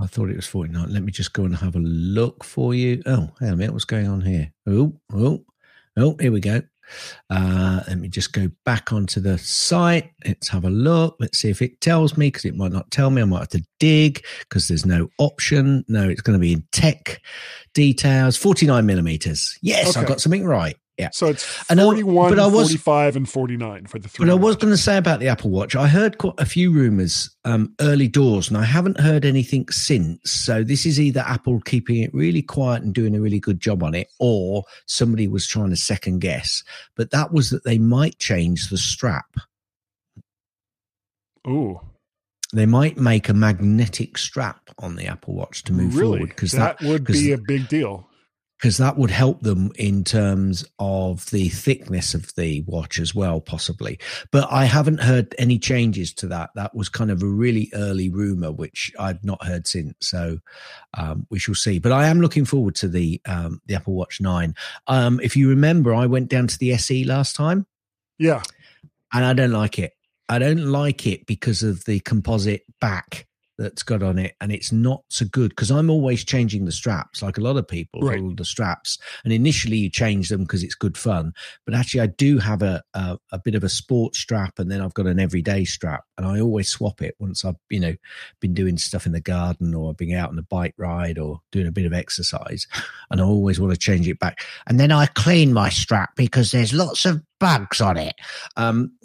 I 0.00 0.06
thought 0.06 0.30
it 0.30 0.36
was 0.36 0.46
49. 0.46 0.92
Let 0.92 1.02
me 1.02 1.10
just 1.10 1.32
go 1.32 1.44
and 1.44 1.56
have 1.56 1.74
a 1.74 1.80
look 1.80 2.44
for 2.44 2.74
you. 2.74 3.02
Oh, 3.06 3.30
hang 3.40 3.48
on 3.48 3.54
a 3.54 3.56
minute. 3.56 3.72
What's 3.72 3.84
going 3.84 4.06
on 4.06 4.20
here? 4.20 4.52
Oh, 4.66 4.94
oh, 5.12 5.44
oh, 5.96 6.16
here 6.20 6.30
we 6.30 6.40
go. 6.40 6.62
Uh, 7.30 7.80
let 7.88 7.98
me 7.98 8.08
just 8.08 8.32
go 8.32 8.50
back 8.64 8.92
onto 8.92 9.20
the 9.20 9.38
site. 9.38 10.10
Let's 10.26 10.48
have 10.48 10.64
a 10.64 10.70
look. 10.70 11.16
Let's 11.20 11.38
see 11.38 11.50
if 11.50 11.62
it 11.62 11.80
tells 11.80 12.16
me 12.16 12.28
because 12.28 12.44
it 12.44 12.56
might 12.56 12.72
not 12.72 12.90
tell 12.90 13.10
me. 13.10 13.22
I 13.22 13.24
might 13.24 13.40
have 13.40 13.48
to 13.50 13.64
dig 13.78 14.24
because 14.40 14.68
there's 14.68 14.86
no 14.86 15.08
option. 15.18 15.84
No, 15.88 16.08
it's 16.08 16.20
going 16.22 16.38
to 16.38 16.40
be 16.40 16.52
in 16.52 16.64
tech 16.72 17.20
details. 17.74 18.36
49 18.36 18.84
millimeters. 18.86 19.58
Yes, 19.62 19.96
I 19.96 20.00
Okay. 20.00 20.08
got 20.08 20.20
something 20.20 20.44
right. 20.44 20.76
Yeah. 20.98 21.10
so 21.12 21.28
it's 21.28 21.64
I 21.70 21.74
know, 21.74 21.84
41 21.84 22.30
but 22.30 22.38
I 22.40 22.46
was- 22.46 22.66
45 22.70 23.14
and 23.16 23.28
49 23.28 23.86
for 23.86 24.00
the 24.00 24.08
three 24.08 24.26
But 24.26 24.32
I 24.32 24.34
was 24.34 24.56
going 24.56 24.72
to 24.72 24.76
say 24.76 24.96
about 24.96 25.20
the 25.20 25.28
Apple 25.28 25.50
Watch, 25.50 25.76
I 25.76 25.86
heard 25.86 26.18
quite 26.18 26.34
a 26.38 26.44
few 26.44 26.72
rumors 26.72 27.30
um, 27.44 27.72
early 27.80 28.08
doors, 28.08 28.48
and 28.48 28.56
I 28.56 28.64
haven't 28.64 28.98
heard 28.98 29.24
anything 29.24 29.68
since. 29.70 30.32
So 30.32 30.64
this 30.64 30.84
is 30.84 30.98
either 30.98 31.20
Apple 31.20 31.60
keeping 31.60 32.02
it 32.02 32.12
really 32.12 32.42
quiet 32.42 32.82
and 32.82 32.92
doing 32.92 33.14
a 33.14 33.20
really 33.20 33.38
good 33.38 33.60
job 33.60 33.84
on 33.84 33.94
it, 33.94 34.08
or 34.18 34.64
somebody 34.86 35.28
was 35.28 35.46
trying 35.46 35.70
to 35.70 35.76
second 35.76 36.18
guess. 36.18 36.64
But 36.96 37.12
that 37.12 37.32
was 37.32 37.50
that 37.50 37.62
they 37.64 37.78
might 37.78 38.18
change 38.18 38.68
the 38.68 38.76
strap. 38.78 39.36
Ooh, 41.46 41.80
They 42.52 42.66
might 42.66 42.96
make 42.96 43.28
a 43.28 43.34
magnetic 43.34 44.18
strap 44.18 44.70
on 44.78 44.96
the 44.96 45.06
Apple 45.06 45.34
Watch 45.34 45.62
to 45.64 45.72
move 45.72 45.94
really 45.96 46.18
forward 46.18 46.28
because 46.30 46.52
that 46.52 46.78
that 46.80 46.88
would 46.88 47.04
be 47.04 47.32
a 47.32 47.38
big 47.38 47.68
deal 47.68 48.07
because 48.58 48.76
that 48.78 48.96
would 48.98 49.10
help 49.10 49.40
them 49.42 49.70
in 49.76 50.04
terms 50.04 50.64
of 50.78 51.30
the 51.30 51.48
thickness 51.48 52.14
of 52.14 52.34
the 52.34 52.62
watch 52.66 52.98
as 52.98 53.14
well, 53.14 53.40
possibly. 53.40 53.98
But 54.32 54.48
I 54.50 54.64
haven't 54.64 55.00
heard 55.00 55.34
any 55.38 55.58
changes 55.58 56.12
to 56.14 56.26
that. 56.28 56.50
That 56.54 56.74
was 56.74 56.88
kind 56.88 57.10
of 57.10 57.22
a 57.22 57.26
really 57.26 57.70
early 57.74 58.08
rumor, 58.08 58.50
which 58.50 58.92
I've 58.98 59.22
not 59.24 59.44
heard 59.44 59.66
since. 59.66 59.94
So 60.00 60.38
um, 60.96 61.26
we 61.30 61.38
shall 61.38 61.54
see. 61.54 61.78
But 61.78 61.92
I 61.92 62.08
am 62.08 62.20
looking 62.20 62.44
forward 62.44 62.74
to 62.76 62.88
the 62.88 63.20
um, 63.26 63.62
the 63.66 63.76
Apple 63.76 63.94
Watch 63.94 64.20
Nine. 64.20 64.54
Um, 64.88 65.20
if 65.22 65.36
you 65.36 65.48
remember, 65.48 65.94
I 65.94 66.06
went 66.06 66.28
down 66.28 66.48
to 66.48 66.58
the 66.58 66.72
SE 66.72 67.04
last 67.04 67.36
time, 67.36 67.66
yeah 68.18 68.42
and 69.12 69.24
I 69.24 69.32
don't 69.32 69.52
like 69.52 69.78
it. 69.78 69.94
I 70.28 70.38
don't 70.38 70.66
like 70.66 71.06
it 71.06 71.26
because 71.26 71.62
of 71.62 71.84
the 71.84 72.00
composite 72.00 72.64
back 72.80 73.26
that's 73.58 73.82
got 73.82 74.02
on 74.02 74.18
it, 74.18 74.34
and 74.40 74.52
it's 74.52 74.72
not 74.72 75.02
so 75.08 75.26
good 75.26 75.50
because 75.50 75.70
I'm 75.70 75.90
always 75.90 76.24
changing 76.24 76.64
the 76.64 76.72
straps, 76.72 77.22
like 77.22 77.38
a 77.38 77.40
lot 77.42 77.56
of 77.56 77.66
people, 77.66 78.00
Right. 78.00 78.20
all 78.20 78.34
the 78.34 78.44
straps. 78.44 78.98
And 79.24 79.32
initially, 79.32 79.76
you 79.76 79.90
change 79.90 80.28
them 80.28 80.42
because 80.42 80.62
it's 80.62 80.74
good 80.74 80.96
fun, 80.96 81.32
but 81.66 81.74
actually, 81.74 82.00
I 82.02 82.06
do 82.06 82.38
have 82.38 82.62
a, 82.62 82.82
a 82.94 83.18
a 83.32 83.38
bit 83.38 83.54
of 83.54 83.64
a 83.64 83.68
sports 83.68 84.18
strap, 84.18 84.58
and 84.58 84.70
then 84.70 84.80
I've 84.80 84.94
got 84.94 85.06
an 85.06 85.18
everyday 85.18 85.64
strap, 85.64 86.04
and 86.16 86.26
I 86.26 86.40
always 86.40 86.68
swap 86.68 87.02
it 87.02 87.14
once 87.18 87.44
I've 87.44 87.56
you 87.70 87.80
know 87.80 87.94
been 88.40 88.54
doing 88.54 88.78
stuff 88.78 89.06
in 89.06 89.12
the 89.12 89.20
garden 89.20 89.74
or 89.74 89.94
being 89.94 90.14
out 90.14 90.30
on 90.30 90.38
a 90.38 90.42
bike 90.42 90.74
ride 90.78 91.18
or 91.18 91.40
doing 91.52 91.66
a 91.66 91.72
bit 91.72 91.86
of 91.86 91.92
exercise, 91.92 92.66
and 93.10 93.20
I 93.20 93.24
always 93.24 93.58
want 93.60 93.72
to 93.72 93.78
change 93.78 94.08
it 94.08 94.18
back, 94.18 94.40
and 94.66 94.78
then 94.78 94.92
I 94.92 95.06
clean 95.06 95.52
my 95.52 95.68
strap 95.68 96.14
because 96.16 96.52
there's 96.52 96.72
lots 96.72 97.04
of 97.04 97.22
bugs 97.38 97.80
on 97.80 97.96
it. 97.96 98.14
Um, 98.56 98.92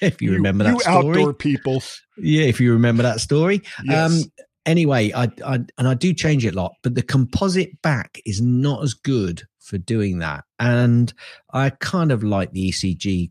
if 0.00 0.20
you, 0.22 0.32
remember 0.32 0.64
that 0.64 0.74
you 0.74 0.80
story, 0.80 1.18
outdoor 1.18 1.34
people 1.34 1.82
yeah, 2.16 2.44
if 2.44 2.60
you 2.60 2.72
remember 2.72 3.02
that 3.02 3.20
story. 3.20 3.62
yes 3.84 4.24
Um, 4.24 4.32
anyway, 4.66 5.12
I, 5.12 5.30
I 5.44 5.54
and 5.78 5.88
I 5.88 5.94
do 5.94 6.12
change 6.12 6.44
it 6.44 6.54
a 6.54 6.56
lot, 6.56 6.74
but 6.82 6.94
the 6.94 7.02
composite 7.02 7.80
back 7.82 8.20
is 8.24 8.40
not 8.40 8.82
as 8.82 8.94
good 8.94 9.42
for 9.60 9.78
doing 9.78 10.18
that. 10.20 10.44
And 10.58 11.12
I 11.52 11.70
kind 11.70 12.12
of 12.12 12.22
like 12.22 12.52
the 12.52 12.70
ECG 12.70 13.30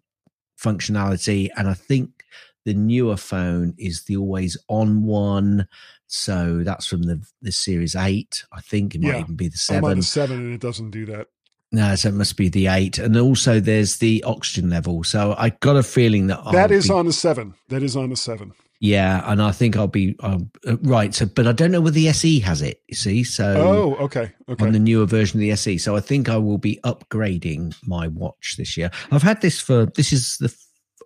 functionality, 0.60 1.50
and 1.56 1.68
I 1.70 1.74
think 1.74 2.26
the 2.66 2.74
newer 2.74 3.18
phone 3.18 3.74
is 3.78 4.04
the 4.04 4.18
always 4.18 4.58
on 4.68 5.04
one. 5.04 5.68
So 6.08 6.62
that's 6.64 6.86
from 6.86 7.04
the 7.04 7.22
the 7.42 7.52
Series 7.52 7.96
Eight. 7.96 8.44
I 8.52 8.62
think 8.62 8.96
it 8.96 9.02
might 9.02 9.10
Yeah. 9.10 9.20
even 9.22 9.36
be 9.36 9.48
the 9.48 9.58
seven. 9.58 10.02
seven 10.02 10.38
and 10.38 10.54
it 10.54 10.62
doesn't 10.62 10.92
do 10.92 11.06
that 11.08 11.28
No, 11.72 11.96
so 11.96 12.10
it 12.10 12.14
must 12.14 12.38
be 12.38 12.48
the 12.50 12.68
eight, 12.68 12.98
and 12.98 13.18
also 13.18 13.60
there's 13.60 13.98
the 13.98 14.24
oxygen 14.24 14.70
level. 14.70 15.04
So 15.04 15.36
I 15.38 15.50
got 15.50 15.76
a 15.76 15.84
feeling 15.84 16.28
that 16.28 16.40
That 16.54 16.72
I'll 16.72 16.78
is 16.78 16.88
be- 16.88 16.94
on 16.94 17.06
the 17.06 17.14
seven 17.14 17.54
that 17.70 17.84
is 17.84 17.96
on 17.98 18.10
the 18.10 18.16
seven 18.16 18.54
Yeah, 18.80 19.22
and 19.30 19.42
I 19.42 19.52
think 19.52 19.76
I'll 19.76 19.88
be 19.88 20.16
um, 20.22 20.50
uh, 20.66 20.78
right. 20.84 21.14
So, 21.14 21.26
but 21.26 21.46
I 21.48 21.52
don't 21.52 21.72
know 21.72 21.82
whether 21.82 21.96
the 21.96 22.08
SE 22.10 22.40
has 22.42 22.62
it. 22.62 22.82
You 22.88 22.96
see, 22.96 23.24
so 23.26 23.54
Oh, 23.58 24.04
okay. 24.06 24.32
Okay. 24.48 24.66
on 24.66 24.72
the 24.72 24.80
newer 24.80 25.06
version 25.06 25.40
of 25.40 25.42
the 25.42 25.52
SE. 25.52 25.78
So 25.80 25.96
I 25.98 26.00
think 26.00 26.30
I 26.30 26.38
will 26.38 26.58
be 26.60 26.80
upgrading 26.86 27.76
my 27.86 28.08
watch 28.08 28.56
this 28.58 28.78
year. 28.78 28.90
I've 29.12 29.24
had 29.24 29.42
this 29.42 29.60
for 29.60 29.88
this 29.88 30.14
is 30.14 30.38
the 30.38 30.56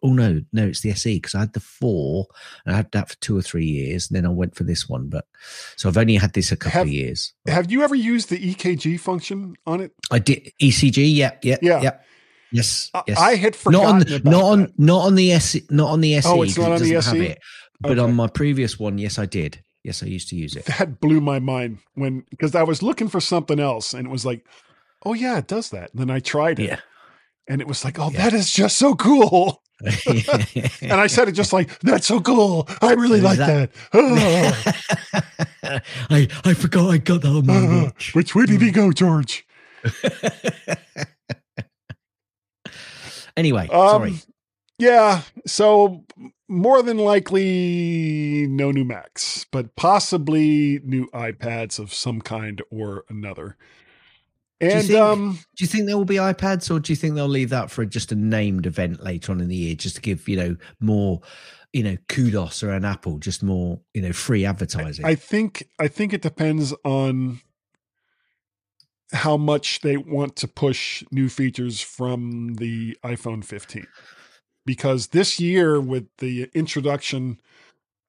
oh 0.04 0.14
no 0.14 0.42
no 0.52 0.66
it's 0.68 0.82
the 0.82 0.90
SE 0.92 1.16
because 1.18 1.36
I 1.36 1.40
had 1.42 1.54
the 1.54 1.60
four 1.60 2.28
and 2.66 2.74
I 2.74 2.78
had 2.78 2.92
that 2.92 3.10
for 3.10 3.16
two 3.18 3.38
or 3.38 3.42
three 3.42 3.66
years 3.66 4.10
and 4.10 4.16
then 4.16 4.26
I 4.26 4.30
went 4.34 4.56
for 4.56 4.64
this 4.64 4.90
one. 4.90 5.10
But 5.10 5.26
so 5.76 5.90
I've 5.90 5.98
only 5.98 6.16
had 6.16 6.34
this 6.34 6.52
a 6.52 6.58
couple 6.58 6.72
Have- 6.80 6.88
of 6.88 6.94
years. 6.94 7.34
Have 7.48 7.72
you 7.72 7.84
ever 7.84 7.96
used 7.96 8.30
the 8.30 8.38
EKG 8.54 9.00
function 9.00 9.56
on 9.66 9.82
it? 9.82 9.92
I 10.12 10.20
did 10.20 10.52
ECG. 10.62 11.14
Yeah, 11.16 11.32
yeah, 11.44 11.58
Yeah. 11.62 11.82
yeah. 11.82 11.98
Yes, 12.52 12.90
I- 12.94 13.04
yes. 13.08 13.18
I 13.20 13.36
had 13.36 13.58
not 13.68 13.86
on 13.86 14.00
not 14.24 14.44
on 14.44 14.60
that. 14.62 14.80
not 14.80 15.06
on 15.06 15.16
the 15.16 15.32
SE 15.34 15.64
not 15.70 15.90
on 15.92 16.02
the 16.02 16.16
SE. 16.16 16.30
Oh, 16.30 16.42
it's 16.42 16.58
not 16.58 16.72
it 16.72 16.82
on 16.82 16.82
the 16.84 16.96
SE? 16.96 17.18
it. 17.20 17.40
But 17.80 17.92
Okay. 17.94 18.02
on 18.02 18.14
my 18.14 18.28
previous 18.28 18.78
one, 18.80 18.98
yes, 18.98 19.18
I 19.18 19.26
did. 19.26 19.64
Yes, 19.84 20.04
I 20.04 20.06
used 20.08 20.30
to 20.30 20.36
use 20.36 20.56
it. 20.56 20.66
that 20.66 21.00
blew 21.00 21.22
my 21.22 21.40
mind 21.40 21.80
when 21.96 22.24
because 22.30 22.54
I 22.54 22.64
was 22.64 22.84
looking 22.84 23.08
for 23.08 23.20
something 23.22 23.60
else 23.60 23.94
and 23.96 24.06
it 24.06 24.12
was 24.12 24.26
like, 24.26 24.46
oh 25.06 25.14
yeah, 25.14 25.38
it 25.40 25.48
does 25.48 25.70
that. 25.70 25.92
And 25.92 26.02
then 26.02 26.12
I 26.12 26.20
tried 26.20 26.60
it 26.60 26.68
Yeah. 26.70 26.80
and 27.48 27.62
it 27.62 27.68
was 27.68 27.84
like, 27.84 27.98
oh, 28.00 28.12
Yeah. 28.12 28.30
that 28.30 28.34
is 28.34 28.52
just 28.52 28.78
so 28.78 28.94
cool. 28.96 29.64
And 30.82 30.94
I 30.94 31.08
said 31.08 31.28
it 31.28 31.34
just 31.34 31.54
like, 31.54 31.80
that's 31.80 32.08
so 32.08 32.20
cool. 32.20 32.68
I 32.82 32.94
really 32.94 33.22
like 33.22 33.38
that. 33.38 33.72
Oh, 33.94 35.80
I 36.10 36.28
I 36.44 36.54
forgot 36.54 36.90
I 36.90 36.98
got 36.98 37.22
that 37.22 37.30
on 37.30 37.46
my 37.46 37.56
oh. 37.58 37.84
watch. 37.86 38.14
Which 38.16 38.36
way 38.36 38.46
did 38.46 38.62
he 38.62 38.72
go, 38.72 38.92
George? 38.92 39.46
anyway, 43.38 43.68
Um, 43.70 43.90
sorry. 43.90 44.16
Yeah. 44.78 45.22
So 45.46 46.04
more 46.48 46.82
than 46.82 46.98
likely, 46.98 48.48
no 48.50 48.72
new 48.72 48.84
Macs, 48.84 49.46
but 49.52 49.76
possibly 49.76 50.82
new 50.84 51.08
iPads 51.14 51.80
of 51.80 51.94
some 51.94 52.22
kind 52.22 52.62
or 52.72 53.06
another. 53.10 53.58
You 54.68 54.82
think- 54.82 55.00
um, 55.00 55.40
Do 55.56 55.64
you 55.64 55.68
think 55.68 55.86
there 55.88 55.98
will 55.98 56.06
be 56.06 56.16
iPads, 56.16 56.70
or 56.70 56.80
do 56.80 56.92
you 56.92 56.96
think 56.98 57.16
they'll 57.16 57.28
leave 57.28 57.50
that 57.50 57.72
for 57.72 57.86
just 57.86 58.12
a 58.12 58.16
named 58.16 58.66
event 58.66 59.04
later 59.04 59.32
on 59.32 59.42
in 59.42 59.48
the 59.48 59.56
year, 59.56 59.76
just 59.76 59.96
to 59.96 60.02
give 60.02 60.28
you 60.30 60.36
know 60.38 60.56
more, 60.80 61.22
you 61.74 61.84
know, 61.84 61.98
kudos 62.10 62.64
around 62.64 62.86
Apple, 62.86 63.18
just 63.18 63.42
more 63.44 63.80
you 63.94 64.02
know 64.02 64.14
free 64.14 64.46
advertising? 64.46 65.06
I 65.06 65.16
think 65.16 65.64
I 65.80 65.88
think 65.88 66.14
it 66.14 66.22
depends 66.22 66.74
on 66.84 67.42
how 69.14 69.36
much 69.36 69.82
they 69.82 69.98
want 69.98 70.36
to 70.38 70.48
push 70.48 71.04
new 71.12 71.28
features 71.28 71.82
from 71.82 72.56
the 72.56 72.98
iPhone 73.04 73.44
15. 73.44 73.86
Because 74.66 75.08
this 75.08 75.40
year 75.40 75.82
with 75.82 76.06
the 76.20 76.50
introduction 76.54 77.42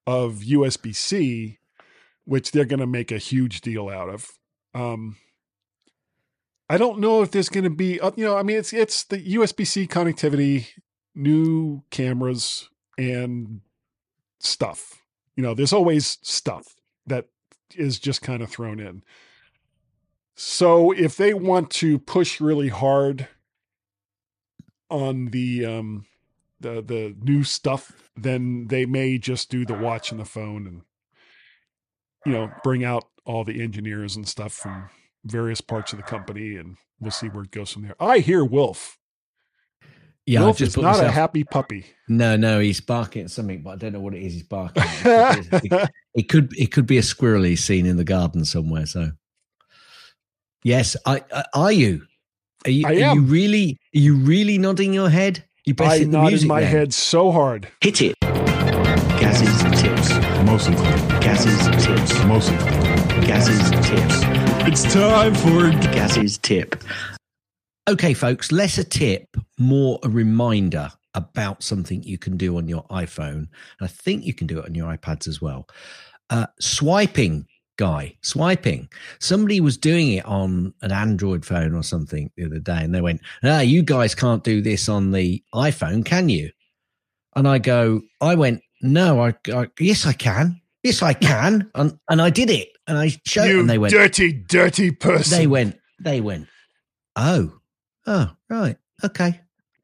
of 0.07 0.43
USB-C, 0.43 1.57
which 2.25 2.51
they're 2.51 2.63
going 2.63 2.79
to 2.79 2.87
make 2.87 3.11
a 3.11 3.17
huge 3.17 3.59
deal 3.61 3.89
out 3.89 4.07
of, 4.07 4.29
um, 4.73 5.17
I 6.69 6.77
don't 6.77 6.99
know 6.99 7.21
if 7.21 7.31
there's 7.31 7.49
going 7.49 7.65
to 7.65 7.69
be, 7.69 7.99
uh, 7.99 8.11
you 8.15 8.25
know, 8.25 8.37
I 8.37 8.43
mean, 8.43 8.57
it's 8.57 8.73
it's 8.73 9.03
the 9.03 9.17
USB-C 9.17 9.87
connectivity, 9.87 10.67
new 11.13 11.83
cameras, 11.91 12.69
and 12.97 13.61
stuff. 14.39 15.03
You 15.35 15.43
know, 15.43 15.53
there's 15.53 15.73
always 15.73 16.19
stuff 16.21 16.75
that 17.05 17.27
is 17.75 17.99
just 17.99 18.21
kind 18.21 18.41
of 18.41 18.49
thrown 18.49 18.79
in. 18.79 19.03
So 20.35 20.91
if 20.91 21.17
they 21.17 21.33
want 21.33 21.69
to 21.71 21.99
push 21.99 22.41
really 22.41 22.69
hard 22.69 23.27
on 24.89 25.27
the 25.27 25.65
um 25.65 26.05
the 26.59 26.81
the 26.81 27.15
new 27.21 27.43
stuff, 27.43 28.09
then 28.15 28.67
they 28.67 28.85
may 28.85 29.17
just 29.17 29.49
do 29.49 29.65
the 29.65 29.77
watch 29.77 30.11
and 30.11 30.19
the 30.19 30.25
phone 30.25 30.65
and 30.67 30.81
you 32.25 32.31
know, 32.31 32.51
bring 32.63 32.83
out 32.83 33.05
all 33.25 33.43
the 33.43 33.61
engineers 33.61 34.15
and 34.15 34.27
stuff 34.27 34.53
from 34.53 34.89
various 35.25 35.61
parts 35.61 35.93
of 35.93 35.97
the 35.97 36.03
company 36.03 36.57
and 36.57 36.75
we'll 36.99 37.11
see 37.11 37.27
where 37.27 37.43
it 37.43 37.51
goes 37.51 37.71
from 37.71 37.83
there. 37.83 37.95
I 37.99 38.19
hear 38.19 38.43
Wolf. 38.43 38.97
yeah, 40.25 40.41
Wolf 40.41 40.55
I've 40.55 40.57
just 40.57 40.69
is 40.69 40.75
put 40.75 40.83
not 40.83 40.99
a 41.03 41.11
happy 41.11 41.43
puppy. 41.43 41.85
No, 42.07 42.35
no, 42.35 42.59
he's 42.59 42.81
barking 42.81 43.23
at 43.23 43.31
something, 43.31 43.61
but 43.61 43.71
I 43.71 43.75
don't 43.77 43.93
know 43.93 43.99
what 43.99 44.13
it 44.13 44.23
is. 44.23 44.33
He's 44.33 44.43
barking. 44.43 44.83
It 44.85 45.49
could, 45.49 45.61
be, 45.61 45.77
it 46.15 46.29
could 46.29 46.53
it 46.57 46.71
could 46.71 46.87
be 46.87 46.97
a 46.97 47.03
squirrel 47.03 47.43
he's 47.43 47.63
seen 47.63 47.85
in 47.85 47.97
the 47.97 48.03
garden 48.03 48.45
somewhere. 48.45 48.85
So, 48.85 49.11
yes, 50.63 50.95
I, 51.05 51.23
I 51.33 51.43
are 51.53 51.71
you? 51.71 52.03
Are 52.65 52.71
you? 52.71 52.87
I 52.87 52.89
are 52.89 52.93
you 52.93 53.03
am. 53.03 53.27
really? 53.29 53.77
Are 53.95 53.99
you 53.99 54.15
really 54.15 54.57
nodding 54.57 54.93
your 54.93 55.09
head? 55.09 55.43
You 55.65 55.73
best 55.73 55.91
I 55.91 55.97
hit 55.99 56.05
the 56.05 56.11
nodded 56.11 56.31
music 56.31 56.47
my 56.49 56.59
then. 56.61 56.71
head 56.71 56.93
so 56.93 57.31
hard. 57.31 57.69
Hit 57.81 58.01
it. 58.01 58.15
Gaz's 58.21 59.81
tips. 59.81 60.09
Mostly. 60.45 60.75
Gaz's 61.21 61.85
tips. 61.85 62.23
Mostly. 62.25 62.82
Gaz's 63.25 63.71
tip. 63.87 64.67
It's 64.67 64.83
time 64.93 65.33
for 65.35 65.71
Gaz's 65.91 66.37
tip. 66.37 66.83
Okay, 67.89 68.13
folks, 68.13 68.51
less 68.51 68.77
a 68.77 68.83
tip, 68.83 69.27
more 69.57 69.99
a 70.03 70.09
reminder 70.09 70.89
about 71.15 71.63
something 71.63 72.01
you 72.03 72.17
can 72.17 72.37
do 72.37 72.57
on 72.57 72.67
your 72.67 72.83
iPhone. 72.85 73.33
And 73.33 73.49
I 73.81 73.87
think 73.87 74.25
you 74.25 74.33
can 74.33 74.47
do 74.47 74.59
it 74.59 74.65
on 74.65 74.75
your 74.75 74.95
iPads 74.95 75.27
as 75.27 75.41
well. 75.41 75.67
Uh, 76.29 76.47
swiping, 76.59 77.45
guy, 77.77 78.15
swiping. 78.21 78.89
Somebody 79.19 79.59
was 79.59 79.77
doing 79.77 80.13
it 80.13 80.25
on 80.25 80.73
an 80.81 80.91
Android 80.91 81.45
phone 81.45 81.75
or 81.75 81.83
something 81.83 82.31
the 82.35 82.45
other 82.45 82.59
day, 82.59 82.83
and 82.83 82.93
they 82.93 83.01
went, 83.01 83.21
Ah, 83.43 83.59
you 83.59 83.83
guys 83.83 84.15
can't 84.15 84.43
do 84.43 84.61
this 84.61 84.87
on 84.87 85.11
the 85.11 85.43
iPhone, 85.53 86.05
can 86.05 86.29
you? 86.29 86.51
And 87.35 87.47
I 87.47 87.57
go, 87.59 88.01
I 88.21 88.35
went, 88.35 88.61
No, 88.81 89.21
I, 89.21 89.33
I 89.53 89.67
yes, 89.79 90.05
I 90.05 90.13
can. 90.13 90.61
Yes, 90.83 91.01
I 91.01 91.13
can. 91.13 91.69
And, 91.75 91.97
and 92.09 92.21
I 92.21 92.29
did 92.29 92.49
it. 92.49 92.69
And 92.87 92.97
I 92.97 93.11
showed 93.25 93.45
you 93.45 93.59
and 93.59 93.69
they 93.69 93.77
went, 93.77 93.93
dirty, 93.93 94.33
dirty 94.33 94.91
person. 94.91 95.37
they 95.37 95.47
went, 95.47 95.77
they 96.01 96.21
went, 96.21 96.47
oh, 97.15 97.53
oh, 98.05 98.31
right, 98.49 98.77
okay. 99.03 99.39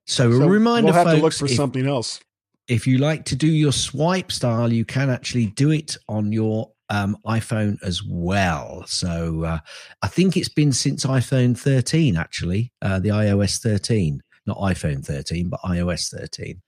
So, 0.05 0.31
So 0.31 0.43
a 0.43 0.47
reminder, 0.49 0.85
we'll 0.87 0.93
have 0.93 1.07
folks, 1.07 1.17
to 1.17 1.23
look 1.23 1.33
for 1.33 1.45
if, 1.45 1.51
something 1.51 1.87
else. 1.87 2.19
if 2.67 2.87
you 2.87 2.97
like 2.97 3.25
to 3.25 3.35
do 3.35 3.47
your 3.47 3.71
swipe 3.71 4.31
style, 4.31 4.73
you 4.73 4.83
can 4.83 5.09
actually 5.09 5.47
do 5.47 5.71
it 5.71 5.95
on 6.07 6.31
your 6.31 6.71
um, 6.89 7.15
iPhone 7.25 7.77
as 7.83 8.03
well. 8.03 8.83
So 8.87 9.43
uh, 9.43 9.59
I 10.01 10.07
think 10.07 10.35
it's 10.35 10.49
been 10.49 10.71
since 10.73 11.05
iPhone 11.05 11.57
13, 11.57 12.17
actually, 12.17 12.73
uh, 12.81 12.99
the 12.99 13.09
iOS 13.09 13.61
13, 13.61 14.21
not 14.45 14.57
iPhone 14.57 15.05
13, 15.05 15.49
but 15.49 15.61
iOS 15.61 16.09
13. 16.09 16.61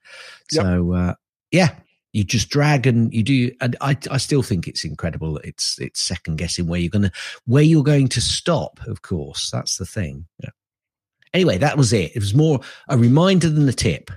Yep. 0.52 0.62
So 0.62 0.92
uh, 0.92 1.14
yeah, 1.50 1.74
you 2.12 2.24
just 2.24 2.50
drag 2.50 2.86
and 2.86 3.12
you 3.12 3.22
do, 3.22 3.50
and 3.60 3.76
I, 3.80 3.96
I 4.10 4.18
still 4.18 4.42
think 4.42 4.68
it's 4.68 4.84
incredible. 4.84 5.38
It's 5.38 5.78
it's 5.78 6.00
second 6.00 6.36
guessing 6.36 6.66
where 6.66 6.80
you're 6.80 6.90
gonna 6.90 7.12
where 7.46 7.62
you're 7.62 7.82
going 7.82 8.08
to 8.08 8.20
stop. 8.20 8.80
Of 8.86 9.02
course, 9.02 9.50
that's 9.50 9.78
the 9.78 9.86
thing. 9.86 10.26
Yeah. 10.42 10.50
Anyway, 11.32 11.56
that 11.58 11.78
was 11.78 11.92
it. 11.92 12.14
It 12.14 12.20
was 12.20 12.34
more 12.34 12.60
a 12.88 12.98
reminder 12.98 13.48
than 13.48 13.68
a 13.68 13.72
tip. 13.72 14.10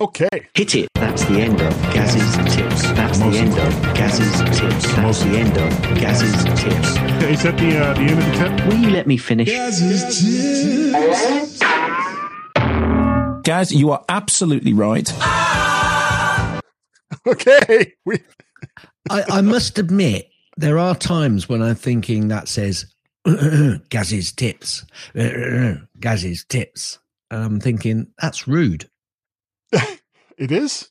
Okay. 0.00 0.28
Hit 0.54 0.74
it. 0.76 0.88
That's 0.94 1.24
the 1.26 1.40
end 1.40 1.60
of 1.60 1.74
Gaz's 1.92 2.54
tips. 2.54 2.82
That's 2.92 3.18
the 3.18 3.26
end 3.26 3.52
of 3.52 3.94
Gaz's 3.94 4.58
tips. 4.58 4.86
That's 4.94 4.98
Mostly. 4.98 5.30
the 5.30 5.38
end 5.38 5.58
of 5.58 5.98
Gaz's 5.98 6.44
tips. 6.44 6.88
Is 7.28 7.42
that 7.42 7.58
the 7.58 7.78
uh, 7.78 7.92
the 7.94 8.00
end 8.00 8.18
of 8.18 8.24
the 8.24 8.32
tip? 8.32 8.66
Will 8.66 8.78
you 8.78 8.90
let 8.90 9.06
me 9.06 9.18
finish? 9.18 9.48
Gaz, 13.42 13.72
you 13.72 13.90
are 13.90 14.04
absolutely 14.08 14.72
right. 14.72 15.12
Okay. 17.26 17.94
We 18.06 18.18
I, 19.10 19.24
I 19.28 19.40
must 19.40 19.78
admit, 19.78 20.28
there 20.56 20.78
are 20.78 20.94
times 20.94 21.48
when 21.48 21.62
I'm 21.62 21.74
thinking 21.74 22.28
that 22.28 22.48
says 22.48 22.86
Gaz's 23.88 24.32
tips, 24.32 24.84
Gaz's 26.00 26.44
tips. 26.44 26.98
And 27.30 27.44
I'm 27.44 27.60
thinking 27.60 28.08
that's 28.20 28.48
rude. 28.48 28.88
it 29.72 30.50
is. 30.50 30.88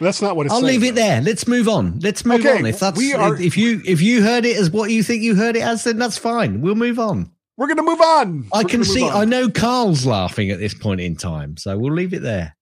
That's 0.00 0.22
not 0.22 0.36
what 0.36 0.46
it's. 0.46 0.52
I'll 0.54 0.60
saying, 0.60 0.80
leave 0.80 0.84
it 0.90 0.94
though. 0.94 1.02
there. 1.02 1.20
Let's 1.20 1.46
move 1.46 1.68
on. 1.68 1.98
Let's 2.00 2.24
move 2.24 2.40
Okay, 2.40 2.58
on. 2.58 2.66
If 2.66 2.80
that's 2.80 2.98
are- 3.14 3.40
if 3.40 3.56
you 3.56 3.82
if 3.84 4.00
you 4.00 4.22
heard 4.22 4.44
it 4.44 4.56
as 4.56 4.70
what 4.70 4.90
you 4.90 5.02
think 5.02 5.22
you 5.22 5.34
heard 5.34 5.56
it 5.56 5.62
as, 5.62 5.84
then 5.84 5.98
that's 5.98 6.18
fine. 6.18 6.60
We'll 6.60 6.74
move 6.74 6.98
on. 6.98 7.30
We're 7.56 7.68
gonna 7.68 7.82
move 7.82 8.00
on. 8.00 8.46
I 8.52 8.62
We're 8.62 8.68
can 8.68 8.84
see. 8.84 9.08
I 9.08 9.24
know 9.24 9.48
Carl's 9.48 10.04
laughing 10.06 10.50
at 10.50 10.58
this 10.58 10.74
point 10.74 11.00
in 11.00 11.14
time, 11.14 11.56
so 11.56 11.78
we'll 11.78 11.92
leave 11.92 12.12
it 12.14 12.22
there. 12.22 12.53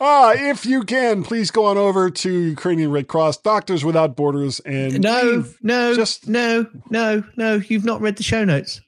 Ah, 0.00 0.32
if 0.34 0.64
you 0.64 0.84
can, 0.84 1.24
please 1.24 1.50
go 1.50 1.64
on 1.66 1.76
over 1.76 2.08
to 2.08 2.30
Ukrainian 2.30 2.92
Red 2.92 3.08
Cross, 3.08 3.38
Doctors 3.38 3.84
Without 3.84 4.14
Borders, 4.14 4.60
and 4.60 5.00
No, 5.00 5.44
no, 5.60 5.94
just- 5.96 6.28
no, 6.28 6.66
no, 6.88 7.24
no. 7.36 7.54
You've 7.56 7.84
not 7.84 8.00
read 8.00 8.16
the 8.16 8.22
show 8.22 8.44
notes. 8.44 8.80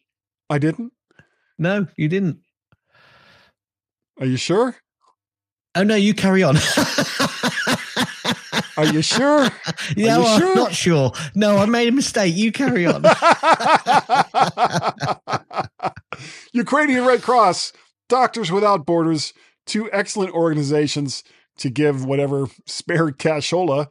I 0.49 0.59
didn't. 0.59 0.93
No, 1.59 1.89
you 1.97 2.09
didn't. 2.09 2.39
Are 4.21 4.27
you 4.27 4.37
sure? 4.37 4.77
Oh 5.75 5.83
no, 5.83 5.95
you 5.97 6.15
carry 6.15 6.43
on. 6.43 6.57
Are 8.77 8.87
you 8.87 9.03
sure? 9.03 9.49
yeah, 9.97 10.19
well, 10.19 10.39
sure? 10.39 10.49
I'm 10.51 10.55
not 10.55 10.75
sure. 10.75 11.13
No, 11.35 11.59
I 11.59 11.67
made 11.67 11.89
a 11.89 11.93
mistake. 11.93 12.35
You 12.37 12.53
carry 12.53 12.87
on. 12.87 13.05
Ukrainian 16.53 17.05
Red 17.05 17.23
Cross, 17.23 17.73
Doctors 18.09 18.51
Without 18.51 18.87
Borders, 18.87 19.33
two 19.67 19.91
excellent 19.93 20.33
organizations 20.33 21.25
to 21.59 21.71
give 21.71 22.05
whatever 22.05 22.47
spare 22.67 23.11
cashola 23.11 23.91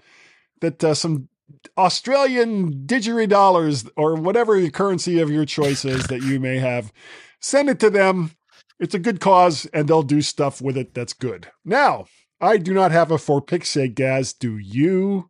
that 0.62 0.84
uh, 0.84 0.94
some 0.94 1.30
Australian 1.78 2.86
didgeridoo 2.86 3.90
or 3.96 4.16
whatever 4.16 4.70
currency 4.70 5.20
of 5.20 5.30
your 5.30 5.46
choice 5.46 5.86
is 5.86 6.06
that 6.08 6.22
you 6.22 6.40
may 6.40 6.58
have, 6.58 6.92
send 7.40 7.70
it 7.70 7.80
to 7.80 7.90
them. 7.90 8.32
It's 8.80 8.96
a 8.96 9.00
good 9.00 9.20
cause 9.20 9.66
and 9.74 9.88
they'll 9.88 10.04
do 10.04 10.22
stuff 10.22 10.62
with 10.62 10.78
it 10.78 10.94
that's 10.94 11.14
good. 11.14 11.48
Now, 11.66 12.06
I 12.42 12.58
do 12.58 12.74
not 12.74 12.92
have 12.92 13.12
a 13.12 13.18
for 13.18 13.42
Pixie 13.42 13.90
Gaz. 13.90 14.34
Do 14.34 14.58
you? 14.58 15.30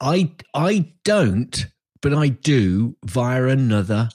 I 0.00 0.32
I 0.54 0.92
don't, 1.04 1.66
but 2.02 2.12
I 2.12 2.28
do 2.28 2.96
via 3.04 3.44
another 3.44 4.10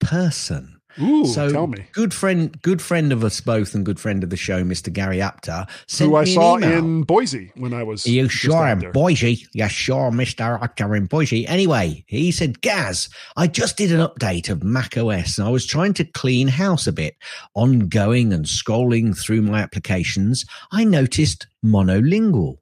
person. 0.00 0.73
Ooh, 1.00 1.26
so 1.26 1.50
tell 1.50 1.66
me. 1.66 1.86
good 1.92 2.14
friend, 2.14 2.60
good 2.62 2.80
friend 2.80 3.12
of 3.12 3.24
us 3.24 3.40
both, 3.40 3.74
and 3.74 3.84
good 3.84 3.98
friend 3.98 4.22
of 4.22 4.30
the 4.30 4.36
show, 4.36 4.62
Mister 4.64 4.90
Gary 4.90 5.20
Apter, 5.20 5.66
Who 5.98 6.16
I 6.16 6.24
saw 6.24 6.56
email. 6.58 6.78
in 6.78 7.02
Boise 7.02 7.50
when 7.56 7.72
I 7.74 7.82
was. 7.82 8.06
You 8.06 8.28
sure 8.28 8.66
in. 8.68 8.92
Boise? 8.92 9.46
You 9.52 9.68
sure, 9.68 10.10
Mr. 10.10 10.60
Actor 10.62 10.94
in 10.94 11.06
Boise? 11.06 11.46
Anyway, 11.46 12.04
he 12.06 12.30
said, 12.30 12.60
Gaz, 12.60 13.08
I 13.36 13.46
just 13.46 13.76
did 13.76 13.92
an 13.92 14.00
update 14.00 14.48
of 14.48 14.62
Mac 14.62 14.96
OS 14.96 15.38
and 15.38 15.46
I 15.46 15.50
was 15.50 15.66
trying 15.66 15.94
to 15.94 16.04
clean 16.04 16.48
house 16.48 16.86
a 16.86 16.92
bit. 16.92 17.16
Ongoing 17.54 18.32
and 18.32 18.44
scrolling 18.44 19.16
through 19.18 19.42
my 19.42 19.60
applications, 19.62 20.44
I 20.72 20.84
noticed 20.84 21.46
monolingual. 21.64 22.58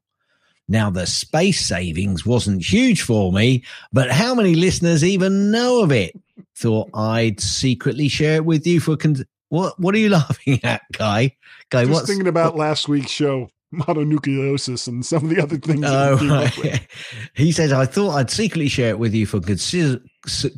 Now, 0.69 0.91
the 0.91 1.07
space 1.07 1.65
savings 1.65 2.25
wasn't 2.25 2.65
huge 2.65 3.03
for 3.03 3.33
me, 3.33 3.65
but 3.93 4.11
how 4.11 4.35
many 4.35 4.55
listeners 4.55 5.05
even 5.05 5.51
know 5.51 5.83
of 5.83 5.93
it? 5.93 6.19
Thought 6.57 6.91
I'd 6.95 7.41
secretly 7.41 8.09
share 8.09 8.37
it 8.37 8.45
with 8.45 8.67
you 8.67 8.81
for. 8.81 8.97
Con- 8.97 9.27
what 9.49 9.79
What 9.79 9.95
are 9.95 9.99
you 9.99 10.09
laughing 10.11 10.61
at, 10.65 10.83
Guy? 10.93 11.37
Guy, 11.71 11.83
Just 11.83 11.93
what's 11.93 12.07
thinking 12.07 12.29
about 12.29 12.57
last 12.57 12.89
week's 12.89 13.11
show, 13.11 13.49
mononucleosis, 13.73 14.87
and 14.87 15.05
some 15.05 15.25
of 15.25 15.31
the 15.31 15.43
other 15.43 15.57
things. 15.57 15.85
Oh, 15.85 16.16
came 16.18 16.31
up 16.31 16.59
with. 16.59 16.87
he 17.35 17.53
says, 17.53 17.73
I 17.73 17.87
thought 17.87 18.11
I'd 18.11 18.31
secretly 18.31 18.68
share 18.68 18.91
it 18.91 18.99
with 18.99 19.14
you 19.14 19.27
for 19.27 19.41
consider- 19.41 20.03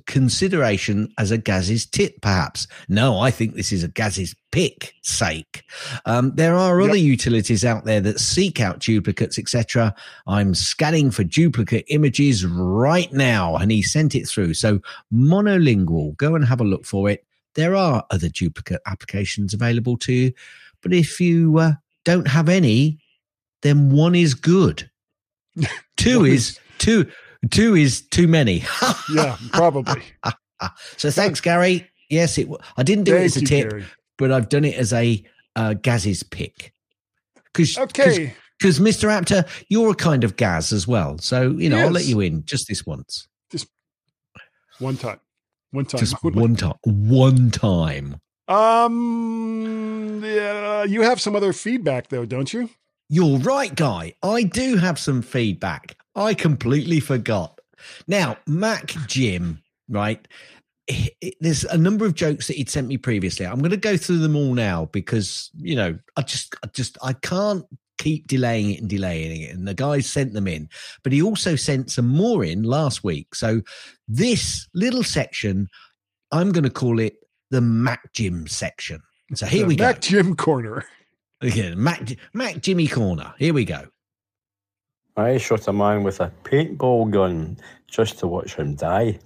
consideration 0.06 1.12
as 1.18 1.30
a 1.30 1.38
Gaz's 1.38 1.86
tip, 1.86 2.20
perhaps. 2.20 2.66
No, 2.88 3.18
I 3.18 3.30
think 3.30 3.54
this 3.54 3.72
is 3.72 3.82
a 3.82 3.88
Gaz's 3.88 4.34
pick 4.52 4.94
sake. 5.02 5.64
Um, 6.06 6.32
there 6.34 6.56
are 6.56 6.80
other 6.80 6.96
utilities 6.96 7.64
out 7.64 7.84
there 7.84 8.00
that 8.00 8.20
seek 8.20 8.60
out 8.60 8.80
duplicates, 8.80 9.38
etc. 9.38 9.94
I'm 10.26 10.54
scanning 10.54 11.10
for 11.10 11.24
duplicate 11.24 11.86
images 11.88 12.44
right 12.44 13.12
now, 13.12 13.56
and 13.56 13.70
he 13.70 13.82
sent 13.82 14.14
it 14.14 14.28
through. 14.28 14.54
So, 14.54 14.80
monolingual, 15.12 16.16
go 16.16 16.34
and 16.34 16.44
have 16.44 16.60
a 16.60 16.64
look 16.64 16.84
for 16.84 17.08
it. 17.08 17.24
There 17.54 17.76
are 17.76 18.04
other 18.10 18.28
duplicate 18.28 18.82
applications 18.86 19.54
available 19.54 19.96
to 19.98 20.12
you, 20.12 20.32
but 20.82 20.92
if 20.92 21.20
you 21.20 21.58
uh, 21.58 21.72
don't 22.04 22.28
have 22.28 22.48
any, 22.48 22.98
then 23.64 23.90
one 23.90 24.14
is 24.14 24.34
good. 24.34 24.88
Two 25.96 26.20
One 26.20 26.28
is 26.28 26.60
two. 26.78 27.10
Two 27.50 27.74
is 27.74 28.02
too 28.08 28.28
many. 28.28 28.62
Yeah, 29.12 29.36
probably. 29.52 30.02
so 30.96 31.10
thanks, 31.10 31.40
Gary. 31.40 31.88
Yes, 32.08 32.38
it. 32.38 32.48
I 32.76 32.82
didn't 32.84 33.04
do 33.04 33.16
it 33.16 33.22
as 33.24 33.36
a 33.36 33.40
tip, 33.44 33.70
Gary. 33.70 33.84
but 34.18 34.30
I've 34.32 34.48
done 34.48 34.64
it 34.64 34.76
as 34.76 34.92
a 34.92 35.22
uh, 35.56 35.74
Gaz's 35.74 36.22
pick. 36.22 36.72
Because 37.52 37.76
Okay. 37.78 38.34
because 38.58 38.78
Mr. 38.80 39.10
Apter, 39.10 39.44
you're 39.68 39.90
a 39.90 39.94
kind 39.94 40.24
of 40.24 40.36
Gaz 40.36 40.72
as 40.72 40.86
well. 40.88 41.18
So 41.18 41.50
you 41.52 41.68
know, 41.68 41.78
I'll 41.78 41.90
let 41.90 42.06
you 42.06 42.20
in 42.20 42.44
just 42.44 42.66
this 42.68 42.84
once, 42.86 43.28
Just 43.50 43.66
One 44.78 44.96
time. 44.96 45.20
One 45.70 45.84
time. 45.84 45.98
just 46.00 46.14
one 46.22 46.54
time, 46.56 46.74
one 46.84 47.50
time. 47.50 48.20
Um, 48.48 50.22
yeah, 50.24 50.84
you 50.84 51.02
have 51.02 51.20
some 51.20 51.34
other 51.36 51.52
feedback 51.52 52.08
though, 52.08 52.24
don't 52.24 52.52
you? 52.52 52.70
You're 53.08 53.38
right, 53.38 53.74
Guy. 53.74 54.14
I 54.22 54.44
do 54.44 54.76
have 54.76 54.98
some 54.98 55.22
feedback. 55.22 55.96
I 56.16 56.34
completely 56.34 57.00
forgot. 57.00 57.60
Now, 58.06 58.38
Mac 58.46 58.88
Jim, 59.06 59.62
right? 59.88 60.26
There's 61.40 61.64
a 61.64 61.78
number 61.78 62.04
of 62.06 62.14
jokes 62.14 62.46
that 62.46 62.56
he'd 62.56 62.70
sent 62.70 62.88
me 62.88 62.96
previously. 62.96 63.46
I'm 63.46 63.58
going 63.58 63.70
to 63.70 63.76
go 63.76 63.96
through 63.96 64.18
them 64.18 64.36
all 64.36 64.54
now 64.54 64.86
because 64.86 65.50
you 65.56 65.76
know 65.76 65.98
I 66.16 66.22
just, 66.22 66.54
I 66.62 66.66
just, 66.68 66.98
I 67.02 67.14
can't 67.14 67.64
keep 67.98 68.26
delaying 68.26 68.70
it 68.70 68.80
and 68.80 68.90
delaying 68.90 69.42
it. 69.42 69.50
And 69.54 69.66
the 69.66 69.74
guy 69.74 70.00
sent 70.00 70.32
them 70.34 70.46
in, 70.48 70.68
but 71.02 71.12
he 71.12 71.22
also 71.22 71.56
sent 71.56 71.90
some 71.90 72.08
more 72.08 72.44
in 72.44 72.62
last 72.62 73.04
week. 73.04 73.34
So 73.34 73.62
this 74.08 74.68
little 74.74 75.02
section, 75.02 75.68
I'm 76.32 76.52
going 76.52 76.64
to 76.64 76.70
call 76.70 76.98
it 76.98 77.16
the 77.50 77.60
Mac 77.60 78.12
Jim 78.12 78.46
section. 78.46 79.00
So 79.34 79.46
here 79.46 79.62
The 79.62 79.68
we 79.68 79.76
go. 79.76 79.84
Mac 79.84 80.00
Jim 80.00 80.36
Corner. 80.36 80.84
Again, 81.44 81.82
Mac, 81.82 82.16
Mac 82.32 82.62
Jimmy 82.62 82.88
Corner. 82.88 83.34
Here 83.38 83.52
we 83.52 83.66
go. 83.66 83.84
I 85.14 85.36
shot 85.36 85.68
a 85.68 85.74
man 85.74 86.02
with 86.02 86.20
a 86.20 86.32
paintball 86.42 87.10
gun 87.10 87.58
just 87.86 88.18
to 88.20 88.26
watch 88.26 88.54
him 88.54 88.74
die. 88.76 89.18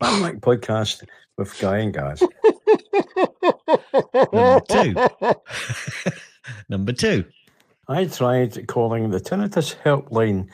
My 0.00 0.18
Mac 0.18 0.36
podcast 0.36 1.04
with 1.36 1.56
Guy 1.60 1.78
and 1.80 1.92
Gaz. 1.92 2.22
Number 4.32 4.60
two. 4.66 4.94
Number 6.70 6.92
two. 6.94 7.26
I 7.86 8.06
tried 8.06 8.66
calling 8.66 9.10
the 9.10 9.20
tinnitus 9.20 9.76
helpline, 9.82 10.48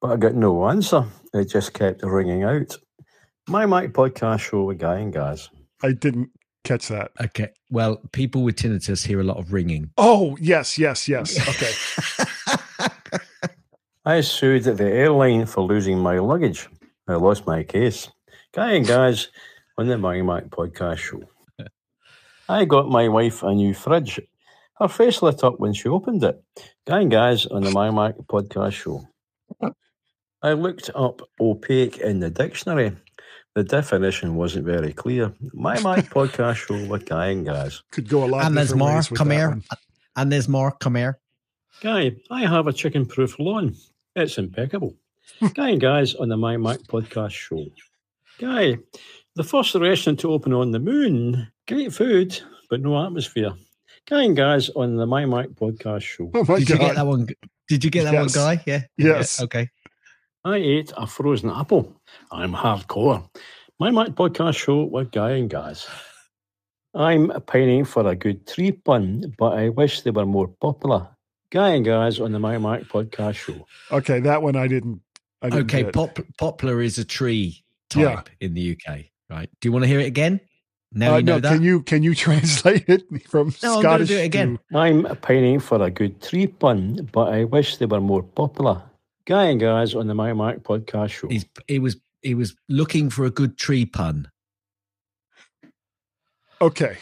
but 0.00 0.10
I 0.10 0.16
got 0.16 0.34
no 0.34 0.68
answer. 0.68 1.04
It 1.32 1.44
just 1.44 1.74
kept 1.74 2.02
ringing 2.02 2.42
out. 2.42 2.76
My 3.48 3.66
Mac 3.66 3.90
podcast 3.90 4.40
show 4.40 4.64
with 4.64 4.78
Guy 4.78 4.98
and 4.98 5.12
Gaz. 5.12 5.48
I 5.84 5.92
didn't 5.92 6.30
catch 6.64 6.88
that. 6.88 7.12
Okay. 7.20 7.50
Well, 7.70 8.00
people 8.12 8.42
with 8.42 8.56
tinnitus 8.56 9.06
hear 9.06 9.20
a 9.20 9.24
lot 9.24 9.38
of 9.38 9.52
ringing. 9.52 9.90
Oh, 9.96 10.36
yes, 10.40 10.78
yes, 10.78 11.08
yes. 11.08 11.38
Okay. 11.48 12.88
I 14.04 14.20
sued 14.22 14.64
the 14.64 14.84
airline 14.84 15.46
for 15.46 15.62
losing 15.62 15.98
my 15.98 16.18
luggage. 16.18 16.68
I 17.06 17.14
lost 17.14 17.46
my 17.46 17.62
case. 17.62 18.08
Guy 18.52 18.72
and 18.72 18.86
Gaz 18.86 19.28
on 19.76 19.88
the 19.88 19.98
My 19.98 20.22
Mac 20.22 20.44
podcast 20.44 20.98
show. 20.98 21.22
I 22.48 22.64
got 22.64 22.88
my 22.88 23.08
wife 23.08 23.42
a 23.42 23.54
new 23.54 23.74
fridge. 23.74 24.20
Her 24.78 24.88
face 24.88 25.22
lit 25.22 25.44
up 25.44 25.60
when 25.60 25.74
she 25.74 25.88
opened 25.88 26.24
it. 26.24 26.42
Guy 26.86 27.00
and 27.00 27.10
guys 27.10 27.46
on 27.46 27.62
the 27.62 27.70
My 27.70 27.90
Mac 27.90 28.14
podcast 28.28 28.72
show. 28.72 29.06
I 30.42 30.54
looked 30.54 30.90
up 30.94 31.20
opaque 31.38 31.98
in 31.98 32.20
the 32.20 32.30
dictionary. 32.30 32.96
The 33.54 33.64
definition 33.64 34.36
wasn't 34.36 34.64
very 34.64 34.92
clear. 34.92 35.32
My 35.52 35.74
Mac 35.80 36.04
podcast 36.16 36.56
show 36.56 36.86
with 36.86 37.06
Guy 37.06 37.26
and 37.28 37.44
Gaz. 37.44 37.82
Could 37.90 38.08
go 38.08 38.24
a 38.24 38.26
lot 38.26 38.44
and 38.46 38.56
there's 38.56 38.74
more. 38.74 39.02
Come 39.02 39.30
here. 39.30 39.48
one. 39.50 39.64
And 40.16 40.30
there's 40.32 40.48
more. 40.48 40.72
Come 40.72 40.94
here. 40.94 41.18
Guy, 41.80 42.16
I 42.30 42.42
have 42.46 42.66
a 42.68 42.72
chicken 42.72 43.06
proof 43.06 43.38
lawn. 43.38 43.74
It's 44.14 44.38
impeccable. 44.38 44.96
Guy 45.54 45.70
and 45.70 45.80
Guys 45.80 46.14
on 46.14 46.28
the 46.28 46.36
My 46.36 46.56
Mac 46.56 46.78
podcast 46.80 47.32
show. 47.32 47.64
Guy, 48.38 48.76
the 49.34 49.44
first 49.44 49.74
restaurant 49.74 50.20
to 50.20 50.32
open 50.32 50.52
on 50.52 50.70
the 50.70 50.78
moon. 50.78 51.48
Great 51.66 51.92
food, 51.92 52.40
but 52.68 52.80
no 52.80 53.04
atmosphere. 53.04 53.52
Guy 54.08 54.22
and 54.24 54.36
Guys 54.36 54.70
on 54.70 54.96
the 54.96 55.06
My 55.06 55.26
Mac 55.26 55.48
podcast 55.50 56.02
show. 56.02 56.30
Oh 56.34 56.44
my 56.44 56.58
Did 56.58 56.68
god. 56.68 56.74
you 56.74 56.78
get 56.86 56.94
that 56.96 57.06
one? 57.06 57.28
Did 57.68 57.84
you 57.84 57.90
get 57.90 58.04
that 58.04 58.12
Yes. 58.14 58.36
one, 58.36 58.56
guy? 58.56 58.62
Yeah. 58.66 58.82
Yes. 58.96 59.38
Yeah, 59.38 59.44
Okay. 59.44 59.68
I 60.44 60.56
ate 60.56 60.92
a 60.96 61.06
frozen 61.06 61.50
apple. 61.50 61.99
I'm 62.30 62.52
hardcore. 62.52 63.28
My 63.78 63.90
Mac 63.90 64.08
podcast 64.08 64.56
show 64.56 64.84
with 64.84 65.10
Guy 65.12 65.30
and 65.32 65.48
Guys. 65.50 65.86
I'm 66.94 67.30
pining 67.46 67.84
for 67.84 68.06
a 68.06 68.16
good 68.16 68.46
tree 68.46 68.72
pun, 68.72 69.32
but 69.38 69.56
I 69.58 69.68
wish 69.68 70.02
they 70.02 70.10
were 70.10 70.26
more 70.26 70.48
popular. 70.48 71.08
Guy 71.50 71.70
and 71.70 71.84
Guys 71.84 72.20
on 72.20 72.32
the 72.32 72.38
My 72.38 72.58
Mac 72.58 72.82
podcast 72.82 73.34
show. 73.36 73.66
Okay, 73.92 74.20
that 74.20 74.42
one 74.42 74.56
I 74.56 74.66
didn't. 74.66 75.00
I 75.42 75.48
didn't 75.50 75.72
Okay. 75.72 75.90
Pop, 75.90 76.18
poplar 76.38 76.82
is 76.82 76.98
a 76.98 77.04
tree 77.04 77.64
type 77.88 78.02
Yeah. 78.02 78.22
in 78.46 78.54
the 78.54 78.72
UK, 78.76 79.06
right? 79.30 79.48
Do 79.60 79.68
you 79.68 79.72
want 79.72 79.84
to 79.84 79.88
hear 79.88 80.00
it 80.00 80.06
again? 80.06 80.40
Now 80.92 81.14
Uh, 81.14 81.16
you 81.18 81.22
know 81.22 81.34
no, 81.36 81.40
that. 81.40 81.52
can 81.54 81.62
you 81.62 81.82
can 81.82 82.02
you 82.02 82.14
translate 82.26 82.88
it 82.88 83.02
from 83.28 83.54
No, 83.62 83.76
I'm 83.76 83.82
gonna 83.82 84.04
do 84.04 84.18
it 84.18 84.24
again. 84.24 84.58
to- 84.72 84.78
I'm 84.78 85.04
pining 85.22 85.60
for 85.60 85.80
a 85.82 85.90
good 85.90 86.20
tree 86.20 86.48
pun, 86.48 87.08
but 87.12 87.32
I 87.32 87.44
wish 87.44 87.76
they 87.76 87.86
were 87.86 88.00
more 88.00 88.22
popular. 88.24 88.82
Guy 89.30 89.44
and 89.44 89.60
Guys 89.60 89.94
on 89.94 90.08
the 90.08 90.14
My 90.14 90.32
Mac 90.32 90.56
podcast 90.64 91.10
show. 91.10 91.28
He's, 91.28 91.46
he 91.68 91.78
was 91.78 91.96
he 92.20 92.34
was 92.34 92.56
looking 92.68 93.10
for 93.10 93.24
a 93.24 93.30
good 93.30 93.56
tree 93.56 93.86
pun. 93.86 94.28
Okay. 96.60 96.96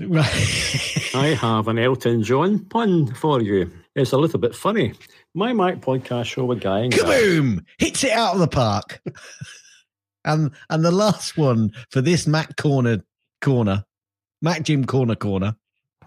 Right. 0.00 1.10
I 1.14 1.38
have 1.40 1.68
an 1.68 1.78
Elton 1.78 2.24
John 2.24 2.64
pun 2.64 3.06
for 3.14 3.40
you. 3.40 3.70
It's 3.94 4.10
a 4.10 4.18
little 4.18 4.40
bit 4.40 4.52
funny. 4.52 4.94
My 5.34 5.52
Mac 5.52 5.76
podcast 5.76 6.24
show 6.24 6.44
with 6.44 6.60
Guy 6.60 6.80
and 6.80 6.92
Guys. 6.92 7.02
Kaboom! 7.02 7.64
Hits 7.78 8.02
it 8.02 8.10
out 8.10 8.34
of 8.34 8.40
the 8.40 8.48
park. 8.48 9.00
and 10.24 10.50
and 10.70 10.84
the 10.84 10.90
last 10.90 11.36
one 11.36 11.70
for 11.90 12.00
this 12.00 12.26
Mac 12.26 12.56
corner 12.56 13.04
corner, 13.40 13.84
Mac 14.42 14.64
Jim 14.64 14.84
corner 14.84 15.14
corner. 15.14 15.54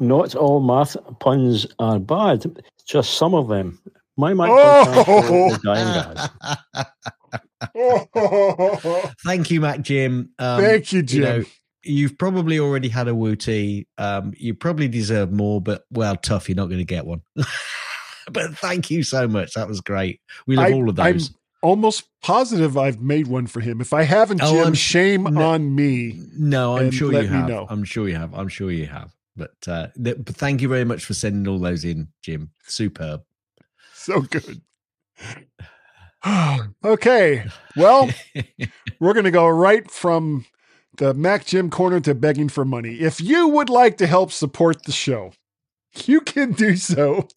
Not 0.02 0.36
all 0.36 0.60
math 0.60 0.98
puns 1.22 1.66
are 1.80 2.00
bad, 2.00 2.62
just 2.86 3.14
some 3.14 3.34
of 3.34 3.48
them. 3.48 3.80
My 4.18 4.34
Mac 4.34 4.50
podcast 4.50 5.28
show 5.28 5.48
with 5.48 5.64
Guys. 5.64 6.30
Thank 9.26 9.52
you, 9.52 9.62
Mac 9.62 9.82
Jim. 9.82 10.32
Um, 10.40 10.62
Thank 10.62 10.92
you, 10.92 11.04
Jim. 11.04 11.22
know, 11.22 11.44
you've 11.84 12.18
probably 12.18 12.60
already 12.60 12.90
had 12.90 13.08
a 13.08 13.14
Wooty. 13.16 13.88
Um, 13.98 14.34
you 14.36 14.54
probably 14.56 14.88
deserve 14.88 15.32
more, 15.32 15.62
but 15.62 15.84
well, 15.92 16.16
tough. 16.16 16.50
You're 16.50 16.56
not 16.56 16.68
going 16.68 16.80
to 16.80 16.86
get 16.86 17.06
one. 17.06 17.22
but 18.32 18.58
thank 18.58 18.90
you 18.90 19.04
so 19.04 19.28
much. 19.28 19.54
That 19.54 19.68
was 19.68 19.82
great. 19.82 20.20
We 20.48 20.56
love 20.56 20.68
I- 20.68 20.72
all 20.74 20.90
of 20.90 20.96
those. 20.96 21.30
I'm 21.30 21.36
almost 21.62 22.06
positive 22.22 22.78
I've 22.78 23.02
made 23.02 23.28
one 23.28 23.48
for 23.48 23.60
him. 23.62 23.82
If 23.82 23.94
I 23.94 24.04
haven't, 24.04 24.42
Oh, 24.44 24.54
Jim, 24.54 24.64
I'm- 24.64 24.74
shame 24.74 25.24
no. 25.24 25.42
on 25.50 25.76
me. 25.76 26.20
No, 26.38 26.78
I'm 26.78 26.92
sure 26.92 27.12
you 27.12 27.28
have. 27.28 27.48
know. 27.50 27.68
I'm 27.70 27.84
sure 27.84 28.08
you 28.08 28.16
have. 28.16 28.34
I'm 28.34 28.48
sure 28.48 28.72
you 28.72 28.86
have. 28.88 29.14
But, 29.36 29.52
uh, 29.68 29.88
th- 30.04 30.18
but 30.24 30.36
thank 30.36 30.62
you 30.64 30.68
very 30.70 30.86
much 30.86 31.06
for 31.06 31.14
sending 31.14 31.48
all 31.48 31.60
those 31.60 31.86
in, 31.86 32.08
Jim. 32.24 32.50
Superb. 32.66 33.22
So 34.08 34.22
good. 34.22 34.62
okay. 36.86 37.44
Well, 37.76 38.10
we're 39.02 39.12
going 39.12 39.26
to 39.26 39.32
go 39.32 39.50
right 39.50 39.92
from 39.92 40.46
the 40.96 41.14
Mac 41.14 41.46
Jim 41.46 41.70
corner 41.70 42.00
to 42.00 42.16
begging 42.16 42.48
for 42.48 42.64
money. 42.64 43.02
If 43.02 43.20
you 43.20 43.50
would 43.50 43.70
like 43.70 43.98
to 43.98 44.08
help 44.08 44.32
support 44.32 44.84
the 44.84 44.94
show, 44.94 45.34
you 46.06 46.22
can 46.22 46.54
do 46.54 46.78
so 46.78 47.28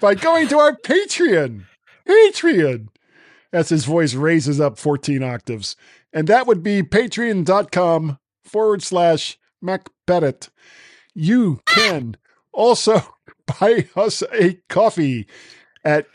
by 0.00 0.14
going 0.14 0.48
to 0.48 0.58
our 0.58 0.76
Patreon. 0.76 1.64
Patreon. 2.06 2.88
As 3.50 3.70
his 3.70 3.86
voice 3.86 4.12
raises 4.12 4.60
up 4.60 4.78
14 4.78 5.22
octaves. 5.22 5.76
And 6.12 6.28
that 6.28 6.46
would 6.46 6.62
be 6.62 6.82
patreon.com 6.82 8.18
forward 8.44 8.82
slash 8.82 9.38
MacBettit. 9.64 10.50
You 11.14 11.62
can 11.64 12.18
also 12.52 13.13
buy 13.60 13.88
us 13.96 14.22
a 14.32 14.60
coffee 14.68 15.26
at 15.84 16.06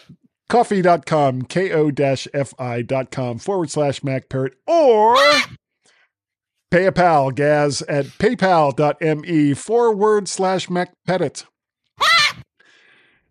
coffee.com, 0.49 1.43
ko-fi.com 1.43 3.37
forward 3.39 3.69
slash 3.69 4.01
MacParrot, 4.01 4.53
or 4.65 5.15
pay 6.71 6.85
a 6.85 6.91
pal, 6.91 7.31
Gaz, 7.31 7.81
at 7.83 8.05
paypal.me 8.05 9.53
forward 9.53 10.27
slash 10.27 10.67
MacPettit. 10.67 11.45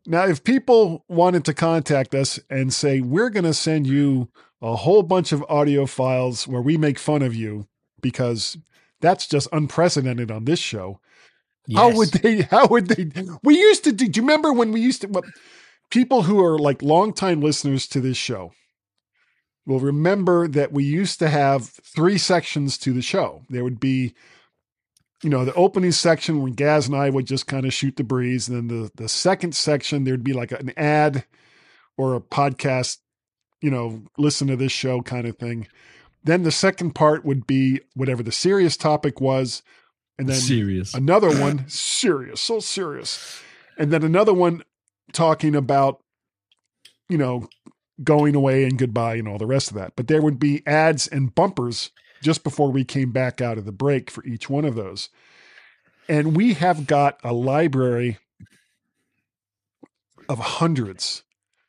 Now, 0.07 0.27
if 0.27 0.43
people 0.43 1.05
wanted 1.07 1.45
to 1.45 1.53
contact 1.53 2.15
us 2.15 2.41
and 2.49 2.73
say, 2.73 3.03
we're 3.03 3.29
going 3.29 3.45
to 3.45 3.53
send 3.53 3.87
you 3.87 4.31
a 4.63 4.75
whole 4.75 5.03
bunch 5.03 5.33
of 5.33 5.45
audio 5.51 5.85
files 5.85 6.49
where 6.49 6.63
we 6.63 6.79
make 6.79 6.99
fun 6.99 7.21
of 7.21 7.35
you 7.35 7.67
because 8.01 8.57
that's 9.03 9.27
just 9.27 9.49
unprecedented 9.53 10.31
on 10.31 10.47
this 10.47 10.59
show. 10.59 10.99
How 11.75 11.95
would 11.95 12.09
they? 12.09 12.43
How 12.43 12.67
would 12.67 12.89
they? 12.89 13.11
We 13.43 13.59
used 13.59 13.85
to 13.85 13.93
do. 13.93 14.09
Do 14.09 14.21
you 14.21 14.23
remember 14.23 14.53
when 14.53 14.73
we 14.73 14.81
used 14.81 15.03
to? 15.03 15.09
What, 15.09 15.25
people 15.91 16.23
who 16.23 16.43
are 16.43 16.59
like 16.59 16.83
longtime 16.83 17.41
listeners 17.41 17.87
to 17.89 18.01
this 18.01 18.17
show 18.17 18.53
will 19.67 19.81
remember 19.81 20.49
that 20.49 20.73
we 20.73 20.85
used 20.85 21.19
to 21.19 21.29
have 21.29 21.69
three 21.69 22.17
sections 22.19 22.79
to 22.79 22.93
the 22.93 23.03
show. 23.03 23.43
There 23.51 23.65
would 23.65 23.79
be, 23.79 24.15
you 25.23 25.29
know, 25.29 25.45
the 25.45 25.55
opening 25.55 25.93
section 25.93 26.43
when 26.43 26.53
Gaz 26.53 26.87
and 26.87 26.97
I 26.97 27.11
would 27.11 27.27
just 27.27 27.47
kind 27.47 27.67
of 27.67 27.75
shoot 27.75 27.97
the 27.97 28.05
breeze, 28.05 28.49
and 28.49 28.71
then 28.71 28.83
the 28.83 28.91
the 28.95 29.09
second 29.09 29.55
section 29.55 30.05
there'd 30.05 30.25
be 30.25 30.33
like 30.33 30.53
an 30.53 30.73
ad 30.77 31.25
or 31.99 32.15
a 32.15 32.21
podcast, 32.21 32.99
you 33.61 33.71
know, 33.71 34.03
listen 34.17 34.47
to 34.49 34.57
this 34.57 34.73
show 34.73 35.03
kind 35.03 35.27
of 35.27 35.37
thing. 35.37 35.69
Then 36.25 36.45
the 36.45 36.51
second 36.51 36.95
part 36.95 37.25
would 37.25 37.47
be 37.47 37.81
whatever 37.95 38.23
the 38.23 38.33
serious 38.33 38.77
topic 38.77 39.21
was, 39.21 39.63
and 40.19 40.29
then 40.29 40.37
serious? 40.37 40.95
another 40.95 41.29
one 41.41 41.65
serious 41.69 42.41
so 42.41 42.61
serious 42.61 43.41
and 43.79 43.93
then 43.93 44.03
another 44.03 44.35
one 44.35 44.63
talking 45.13 45.55
about 45.55 46.03
you 47.09 47.17
know 47.19 47.49
going 48.03 48.35
away 48.35 48.65
and 48.65 48.79
goodbye 48.79 49.15
and 49.17 49.27
all 49.29 49.39
the 49.39 49.47
rest 49.47 49.71
of 49.71 49.77
that 49.77 49.95
but 49.97 50.07
there 50.09 50.23
would 50.23 50.39
be 50.39 50.63
ads 50.67 51.07
and 51.09 51.35
bumpers 51.35 51.91
just 52.23 52.43
before 52.45 52.71
we 52.71 52.85
came 52.85 53.13
back 53.13 53.41
out 53.41 53.59
of 53.59 53.65
the 53.65 53.73
break 53.73 54.11
for 54.11 54.25
each 54.25 54.49
one 54.51 54.65
of 54.65 54.75
those 54.75 55.09
and 56.09 56.37
we 56.37 56.55
have 56.55 56.87
got 56.87 57.19
a 57.23 57.33
library 57.33 58.19
of 60.29 60.39
hundreds 60.39 61.23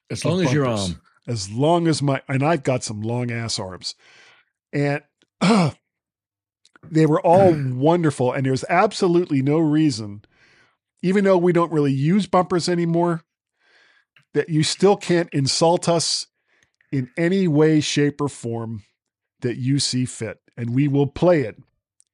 As 0.10 0.26
long 0.26 0.42
as 0.42 0.52
your 0.54 0.66
bumpers. 0.66 0.90
arm. 0.92 1.02
as 1.28 1.50
long 1.52 1.88
as 1.88 2.02
my 2.02 2.22
and 2.28 2.44
I've 2.44 2.64
got 2.64 2.84
some 2.84 3.02
long 3.02 3.32
ass 3.32 3.58
arms, 3.60 3.96
and 4.74 5.02
uh, 5.42 5.72
they 6.84 7.06
were 7.06 7.22
all 7.22 7.54
hmm. 7.54 7.80
wonderful. 7.80 8.32
And 8.32 8.46
there's 8.46 8.66
absolutely 8.70 9.42
no 9.42 9.58
reason, 9.60 10.24
even 11.02 11.24
though 11.24 11.38
we 11.38 11.54
don't 11.54 11.72
really 11.72 11.94
use 11.94 12.28
bumpers 12.28 12.70
anymore, 12.70 13.24
that 14.34 14.50
you 14.50 14.64
still 14.64 14.96
can't 14.96 15.30
insult 15.34 15.90
us 15.90 16.28
in 16.92 17.10
any 17.18 17.48
way, 17.48 17.80
shape, 17.80 18.22
or 18.22 18.30
form 18.30 18.84
that 19.42 19.58
you 19.58 19.80
see 19.80 20.06
fit, 20.06 20.40
and 20.58 20.72
we 20.72 20.88
will 20.88 21.08
play 21.08 21.42
it 21.42 21.58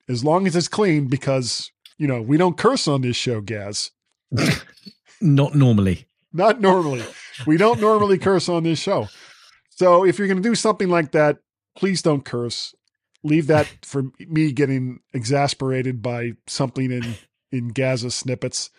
as 0.08 0.24
long 0.24 0.46
as 0.46 0.56
it's 0.56 0.68
clean 0.68 1.08
because 1.08 1.72
you 1.98 2.08
know 2.08 2.22
we 2.22 2.38
don't 2.38 2.58
curse 2.58 2.88
on 2.88 3.02
this 3.02 3.16
show, 3.16 3.42
Gaz. 3.42 3.92
Not 5.22 5.56
normally. 5.56 6.08
Not 6.34 6.60
normally. 6.60 7.06
We 7.48 7.58
don't 7.58 7.80
normally 7.80 8.18
curse 8.18 8.50
on 8.50 8.64
this 8.64 8.80
show. 8.80 9.08
So 9.70 10.06
if 10.06 10.20
you're 10.20 10.28
going 10.28 10.42
to 10.42 10.50
do 10.50 10.56
something 10.56 10.90
like 10.90 11.12
that, 11.12 11.38
please 11.76 12.02
don't 12.02 12.26
curse. 12.26 12.76
Leave 13.26 13.48
that 13.48 13.68
for 13.82 14.04
me 14.20 14.52
getting 14.52 15.00
exasperated 15.12 16.02
by 16.02 16.34
something 16.46 16.92
in 16.92 17.16
in 17.52 17.70
Gaz's 17.70 18.14
snippets. 18.14 18.70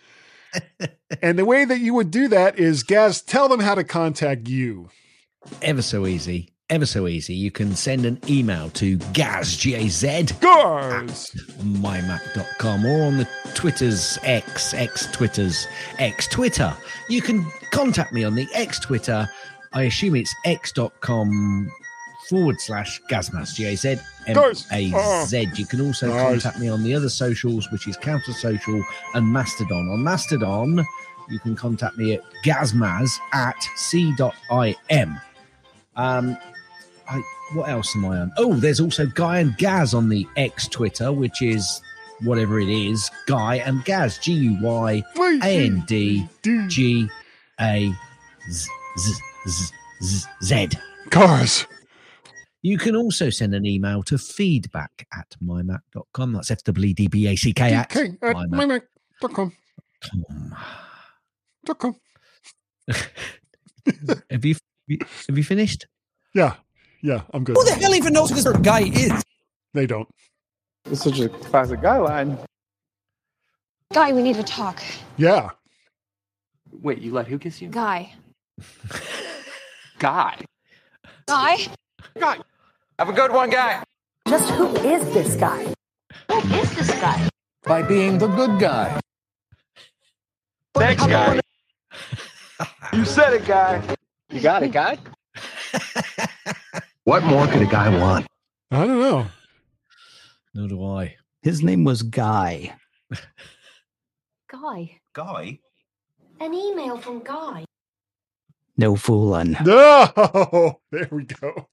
and 1.21 1.37
the 1.37 1.43
way 1.43 1.65
that 1.65 1.79
you 1.79 1.93
would 1.93 2.11
do 2.11 2.29
that 2.29 2.57
is 2.57 2.83
Gaz, 2.83 3.21
tell 3.21 3.49
them 3.49 3.59
how 3.59 3.75
to 3.75 3.83
contact 3.83 4.47
you. 4.47 4.89
Ever 5.61 5.81
so 5.81 6.07
easy. 6.07 6.53
Ever 6.69 6.85
so 6.85 7.07
easy. 7.07 7.33
You 7.33 7.51
can 7.51 7.75
send 7.75 8.05
an 8.05 8.19
email 8.29 8.69
to 8.71 8.97
Gaz, 9.13 9.57
G-A-Z, 9.57 10.27
Gars. 10.39 11.31
mymac.com 11.61 12.85
or 12.85 13.05
on 13.05 13.17
the 13.17 13.27
Twitter's 13.53 14.17
X, 14.23 14.73
X 14.73 15.11
Twitter's 15.11 15.67
X 15.97 16.27
Twitter. 16.27 16.73
You 17.09 17.21
can 17.21 17.45
contact 17.71 18.13
me 18.13 18.23
on 18.23 18.35
the 18.35 18.47
X 18.53 18.79
Twitter. 18.79 19.29
I 19.73 19.83
assume 19.83 20.15
it's 20.15 20.33
x.com 20.45 21.69
forward 22.29 22.59
slash 22.59 23.01
Gazmaz, 23.09 23.55
G 23.55 23.65
A 23.65 23.75
Z 23.75 23.97
M 24.27 24.37
A 24.71 25.25
Z. 25.25 25.47
You 25.55 25.65
can 25.65 25.81
also 25.81 26.11
contact 26.11 26.59
me 26.59 26.69
on 26.69 26.83
the 26.83 26.93
other 26.93 27.09
socials, 27.09 27.71
which 27.71 27.87
is 27.87 27.97
Counter 27.97 28.33
Social 28.33 28.83
and 29.13 29.25
Mastodon. 29.25 29.89
On 29.89 30.03
Mastodon, 30.03 30.85
you 31.29 31.39
can 31.39 31.55
contact 31.55 31.97
me 31.97 32.13
at 32.13 32.21
gazmaz 32.43 33.09
at 33.33 33.61
c.im. 33.75 35.19
Um, 35.95 36.37
I, 37.09 37.21
what 37.53 37.69
else 37.69 37.95
am 37.95 38.05
I 38.05 38.19
on? 38.19 38.31
Oh, 38.37 38.53
there's 38.55 38.79
also 38.79 39.05
Guy 39.07 39.39
and 39.39 39.57
Gaz 39.57 39.93
on 39.93 40.09
the 40.09 40.27
X 40.35 40.67
Twitter, 40.67 41.11
which 41.11 41.41
is 41.41 41.81
whatever 42.23 42.59
it 42.59 42.69
is, 42.69 43.09
Guy 43.25 43.55
and 43.55 43.83
Gaz, 43.85 44.17
G 44.17 44.33
U 44.33 44.57
Y 44.61 45.03
A 45.43 45.65
N 45.65 45.83
D 45.87 46.27
G 46.67 47.09
A 47.59 47.91
Z 48.51 48.69
Z 48.97 49.13
Z 49.47 49.73
Z 50.03 50.27
Z. 50.43 50.69
Cars. 52.67 52.71
You 52.71 52.77
can 52.77 52.95
also 52.95 53.29
send 53.29 53.55
an 53.55 53.65
email 53.65 54.03
to 54.03 54.17
feedback 54.17 55.07
at 55.13 55.35
mymac.com. 55.43 56.33
That's 56.33 56.51
F 56.51 56.63
W 56.63 56.93
D 56.93 57.07
B 57.07 57.27
A 57.27 57.35
C 57.35 57.53
K 57.53 57.73
at 57.73 57.95
Okay, 57.95 58.17
at 58.21 58.35
mymac.com. 58.35 58.51
mymac.com. 59.21 59.53
Dot 61.65 61.79
com. 61.79 61.95
Have 64.29 64.45
you 64.45 64.55
have 65.27 65.37
you 65.37 65.43
finished? 65.43 65.87
Yeah, 66.33 66.55
yeah, 67.01 67.21
I'm 67.33 67.43
good. 67.43 67.55
Who 67.55 67.63
the 67.65 67.71
hell 67.71 67.93
even 67.95 68.13
knows 68.13 68.29
who 68.29 68.35
this 68.35 68.57
guy 68.57 68.81
is? 68.81 69.23
They 69.73 69.85
don't. 69.85 70.07
It's 70.89 71.03
such 71.03 71.19
a 71.19 71.29
classic 71.29 71.81
guy 71.81 71.97
line. 71.97 72.37
Guy, 73.93 74.13
we 74.13 74.21
need 74.21 74.35
to 74.35 74.43
talk. 74.43 74.81
Yeah. 75.17 75.51
Wait, 76.71 76.99
you 76.99 77.13
let 77.13 77.27
who 77.27 77.39
kiss 77.39 77.61
you? 77.61 77.69
Guy. 77.69 78.13
Guy. 79.99 80.37
Guy? 81.27 81.57
Guy. 82.19 82.37
Have 82.99 83.09
a 83.09 83.13
good 83.13 83.31
one, 83.31 83.49
guy. 83.49 83.83
Just 84.27 84.49
who 84.51 84.75
is 84.77 85.03
this 85.13 85.35
guy? 85.35 85.71
Who 86.29 86.37
is 86.39 86.75
this 86.75 86.89
guy? 86.99 87.29
By 87.63 87.83
being 87.83 88.17
the 88.17 88.27
good 88.27 88.59
guy. 88.59 88.99
Thanks, 90.73 91.05
guy. 91.05 91.39
you 92.93 93.05
said 93.05 93.33
it, 93.33 93.45
guy. 93.45 93.83
You 94.31 94.41
got 94.41 94.63
it, 94.63 94.71
guy. 94.71 94.97
What 97.03 97.23
more 97.23 97.47
could 97.47 97.61
a 97.61 97.65
guy 97.67 97.89
want? 97.89 98.25
I 98.71 98.85
don't 98.85 98.99
know. 98.99 99.27
Nor 100.55 100.67
do 100.67 100.83
I. 100.83 101.15
His 101.41 101.63
name 101.63 101.83
was 101.83 102.01
Guy. 102.01 102.73
Guy. 104.49 104.99
Guy? 105.13 105.59
An 106.41 106.53
email 106.53 106.97
from 106.97 107.19
Guy. 107.19 107.63
No 108.75 108.95
fooling. 108.95 109.55
No, 109.63 110.79
there 110.91 111.07
we 111.11 111.23
go. 111.25 111.67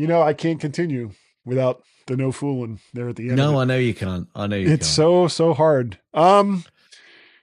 You 0.00 0.06
know, 0.06 0.22
I 0.22 0.32
can't 0.32 0.58
continue 0.58 1.10
without 1.44 1.82
the 2.06 2.16
no 2.16 2.32
fooling 2.32 2.80
there 2.94 3.10
at 3.10 3.16
the 3.16 3.28
end. 3.28 3.36
No. 3.36 3.60
I 3.60 3.64
know 3.64 3.76
you 3.76 3.92
can't. 3.92 4.26
I 4.34 4.46
know 4.46 4.56
you 4.56 4.70
it's 4.70 4.86
can't. 4.86 4.96
so 4.96 5.28
so 5.28 5.52
hard. 5.52 5.98
Um, 6.14 6.64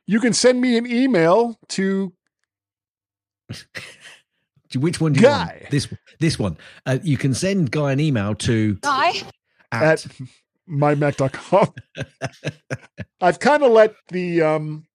you 0.08 0.20
can 0.20 0.34
send 0.34 0.60
me 0.60 0.76
an 0.76 0.88
email 0.88 1.60
to 1.70 2.14
Which 4.76 5.00
one 5.00 5.14
do 5.14 5.20
you 5.20 5.26
Guy. 5.28 5.58
want? 5.62 5.70
This 5.70 5.88
this 6.20 6.40
one. 6.40 6.58
Uh, 6.88 6.98
you 7.04 7.16
can 7.16 7.36
send 7.36 7.70
Guy 7.70 7.92
an 7.92 8.00
email 8.00 8.34
to 8.36 8.74
Guy? 8.78 9.14
at, 9.72 9.84
at 10.06 10.08
mymac.com. 10.68 11.74
I've 13.22 13.40
kind 13.40 13.62
of 13.62 13.72
let 13.72 13.94
the 14.10 14.42
um 14.42 14.88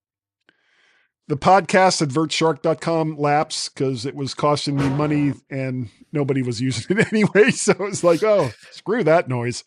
the 1.28 1.36
podcast 1.36 2.02
at 2.02 2.08
vertshark.com 2.08 3.16
lapsed 3.16 3.74
because 3.74 4.04
it 4.04 4.14
was 4.14 4.34
costing 4.34 4.76
me 4.76 4.88
money 4.90 5.32
and 5.50 5.88
nobody 6.12 6.42
was 6.42 6.60
using 6.60 6.98
it 6.98 7.06
anyway. 7.12 7.50
So 7.50 7.74
it's 7.80 8.04
like, 8.04 8.22
oh, 8.22 8.50
screw 8.72 9.04
that 9.04 9.28
noise. 9.28 9.64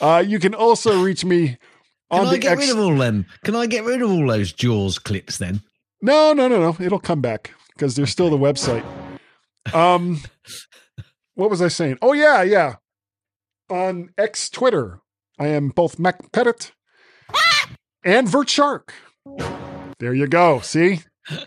Uh, 0.00 0.22
you 0.26 0.38
can 0.38 0.54
also 0.54 1.02
reach 1.02 1.24
me 1.24 1.56
on 2.10 2.18
Can 2.18 2.20
on 2.20 2.26
I 2.26 2.30
the 2.32 2.38
get 2.38 2.52
X- 2.52 2.60
rid 2.60 2.70
of 2.70 2.78
all 2.78 2.96
them? 2.96 3.26
Can 3.44 3.56
I 3.56 3.66
get 3.66 3.84
rid 3.84 4.02
of 4.02 4.10
all 4.10 4.26
those 4.28 4.52
Jaws 4.52 4.98
clips 4.98 5.38
then? 5.38 5.60
No, 6.02 6.32
no, 6.34 6.46
no, 6.48 6.60
no. 6.60 6.76
It'll 6.84 7.00
come 7.00 7.22
back 7.22 7.54
because 7.74 7.96
there's 7.96 8.10
still 8.10 8.30
the 8.30 8.36
website. 8.38 8.84
Um, 9.74 10.20
what 11.34 11.50
was 11.50 11.62
I 11.62 11.68
saying? 11.68 11.98
Oh 12.02 12.12
yeah, 12.12 12.42
yeah. 12.42 12.76
On 13.70 14.10
X 14.16 14.48
Twitter, 14.50 15.00
I 15.38 15.48
am 15.48 15.70
both 15.70 15.98
Mac 15.98 16.30
Pettit 16.32 16.72
and 18.04 18.28
Vert 18.28 18.48
Shark. 18.50 18.92
There 19.98 20.14
you 20.14 20.26
go. 20.26 20.60
See, 20.60 21.00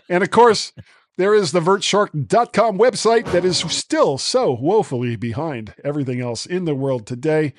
and 0.08 0.22
of 0.22 0.30
course, 0.30 0.72
there 1.16 1.34
is 1.34 1.52
the 1.52 1.60
vertshark.com 1.60 2.78
website 2.78 3.30
that 3.32 3.44
is 3.44 3.58
still 3.58 4.18
so 4.18 4.52
woefully 4.52 5.16
behind 5.16 5.74
everything 5.84 6.20
else 6.20 6.46
in 6.46 6.64
the 6.64 6.74
world 6.74 7.06
today. 7.06 7.54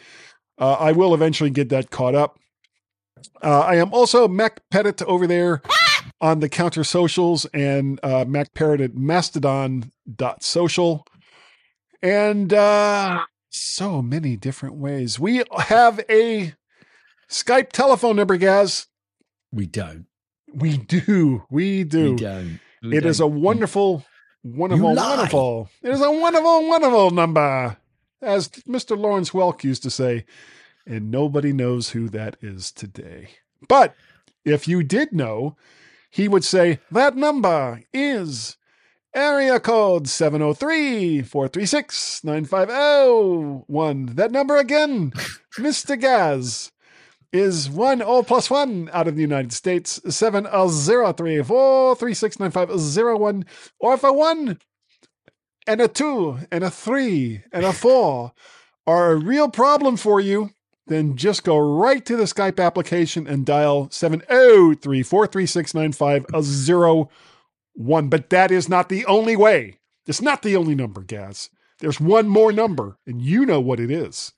Uh, 0.58 0.74
I 0.74 0.92
will 0.92 1.14
eventually 1.14 1.50
get 1.50 1.70
that 1.70 1.92
caught 1.92 2.16
up. 2.16 2.38
Uh, 3.42 3.62
I 3.62 3.76
am 3.76 3.94
also 3.94 4.28
Mac 4.28 4.62
Pettit 4.70 5.02
over 5.04 5.28
there 5.28 5.62
on 6.22 6.40
the 6.40 6.50
counter 6.50 6.84
socials 6.84 7.46
and 7.54 8.00
uh, 8.04 8.26
Mac 8.28 8.54
Parrot 8.54 8.82
at 8.82 8.96
mastodon.social. 8.96 11.06
And 12.02 12.52
uh, 12.52 13.26
so 13.50 14.02
many 14.02 14.38
different 14.38 14.76
ways. 14.76 15.20
We 15.20 15.44
have 15.68 16.00
a 16.10 16.56
Skype 17.30 17.72
telephone 17.72 18.16
number, 18.16 18.38
guys. 18.38 18.88
We 19.52 19.68
don't. 19.68 20.08
We 20.54 20.78
do. 20.78 21.44
We 21.50 21.84
do. 21.84 22.12
We 22.12 22.16
don't. 22.18 22.60
We 22.84 22.98
It 22.98 23.06
is 23.06 23.20
a 23.20 23.24
don't. 23.24 23.34
Mm. 23.34 23.42
wonderful, 23.42 24.06
wonderful, 24.44 24.96
wonderful. 24.96 25.70
It 25.84 25.90
is 25.92 26.02
a 26.02 26.12
wonderful, 26.12 26.68
wonderful 26.68 27.12
number, 27.12 27.78
as 28.22 28.50
Mr. 28.50 28.98
Lawrence 28.98 29.32
Welk 29.32 29.64
used 29.64 29.84
to 29.84 29.90
say. 29.90 30.26
And 30.86 31.12
nobody 31.12 31.54
knows 31.54 31.92
who 31.92 32.10
that 32.10 32.38
is 32.42 32.72
today. 32.72 33.30
But 33.68 33.96
if 34.44 34.68
you 34.68 34.82
did 34.84 35.14
know, 35.14 35.56
he 36.10 36.28
would 36.28 36.44
say 36.44 36.80
that 36.92 37.16
number 37.16 37.84
is 37.94 38.58
area 39.14 39.60
code 39.60 40.08
703 40.08 41.22
436 41.22 42.24
9501. 42.24 44.06
That 44.16 44.32
number 44.32 44.58
again, 44.58 45.12
Mr. 45.58 46.00
Gaz, 46.00 46.72
is 47.34 47.70
1 47.70 48.02
O 48.02 48.24
plus 48.24 48.50
1 48.50 48.90
out 48.92 49.08
of 49.08 49.16
the 49.16 49.22
United 49.22 49.54
States, 49.54 50.02
703 50.08 51.40
uh, 51.40 51.44
436 51.44 52.40
9501. 52.40 53.46
Or 53.80 53.94
if 53.94 54.04
a 54.04 54.12
1 54.12 54.58
and 55.68 55.82
a 55.82 55.88
2 55.88 56.40
and 56.52 56.64
a 56.64 56.70
3 56.70 57.44
and 57.52 57.66
a 57.66 57.74
4 57.74 58.32
are 58.88 59.12
a 59.12 59.16
real 59.16 59.50
problem 59.50 59.98
for 59.98 60.20
you, 60.20 60.52
then 60.88 61.16
just 61.16 61.44
go 61.44 61.58
right 61.58 62.06
to 62.06 62.16
the 62.16 62.24
Skype 62.24 62.64
application 62.64 63.28
and 63.28 63.46
dial 63.46 63.90
703 63.92 65.04
436 65.04 65.74
9501. 65.74 67.08
Uh, 68.06 68.08
but 68.08 68.30
that 68.30 68.52
is 68.52 68.68
not 68.68 68.90
the 68.90 69.06
only 69.06 69.36
way. 69.36 69.80
It's 70.08 70.22
not 70.22 70.42
the 70.42 70.56
only 70.56 70.76
number, 70.76 71.02
Gaz. 71.02 71.50
There's 71.80 72.00
one 72.00 72.28
more 72.28 72.52
number, 72.52 72.98
and 73.08 73.22
you 73.22 73.46
know 73.46 73.62
what 73.62 73.80
it 73.80 73.90
is. 73.90 74.34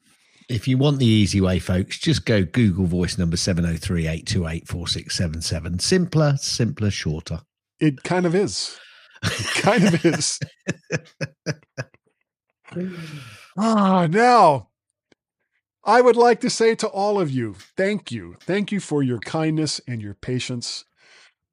If 0.49 0.67
you 0.67 0.77
want 0.77 0.99
the 0.99 1.05
easy 1.05 1.41
way, 1.41 1.59
folks, 1.59 1.97
just 1.97 2.25
go 2.25 2.43
Google 2.43 2.85
voice 2.85 3.17
number 3.17 3.37
703 3.37 4.07
828 4.07 4.67
4677. 4.67 5.79
Simpler, 5.79 6.35
simpler, 6.37 6.91
shorter. 6.91 7.41
It 7.79 8.03
kind 8.03 8.25
of 8.25 8.35
is. 8.35 8.79
It 9.23 9.61
kind 9.61 9.83
of 9.85 10.05
is. 10.05 10.39
Ah, 13.55 14.07
now 14.09 14.69
I 15.85 15.99
would 15.99 16.15
like 16.15 16.39
to 16.41 16.49
say 16.49 16.75
to 16.75 16.87
all 16.87 17.19
of 17.19 17.29
you, 17.29 17.55
thank 17.75 18.11
you. 18.11 18.37
Thank 18.39 18.71
you 18.71 18.79
for 18.79 19.03
your 19.03 19.19
kindness 19.19 19.81
and 19.85 20.01
your 20.01 20.13
patience. 20.13 20.85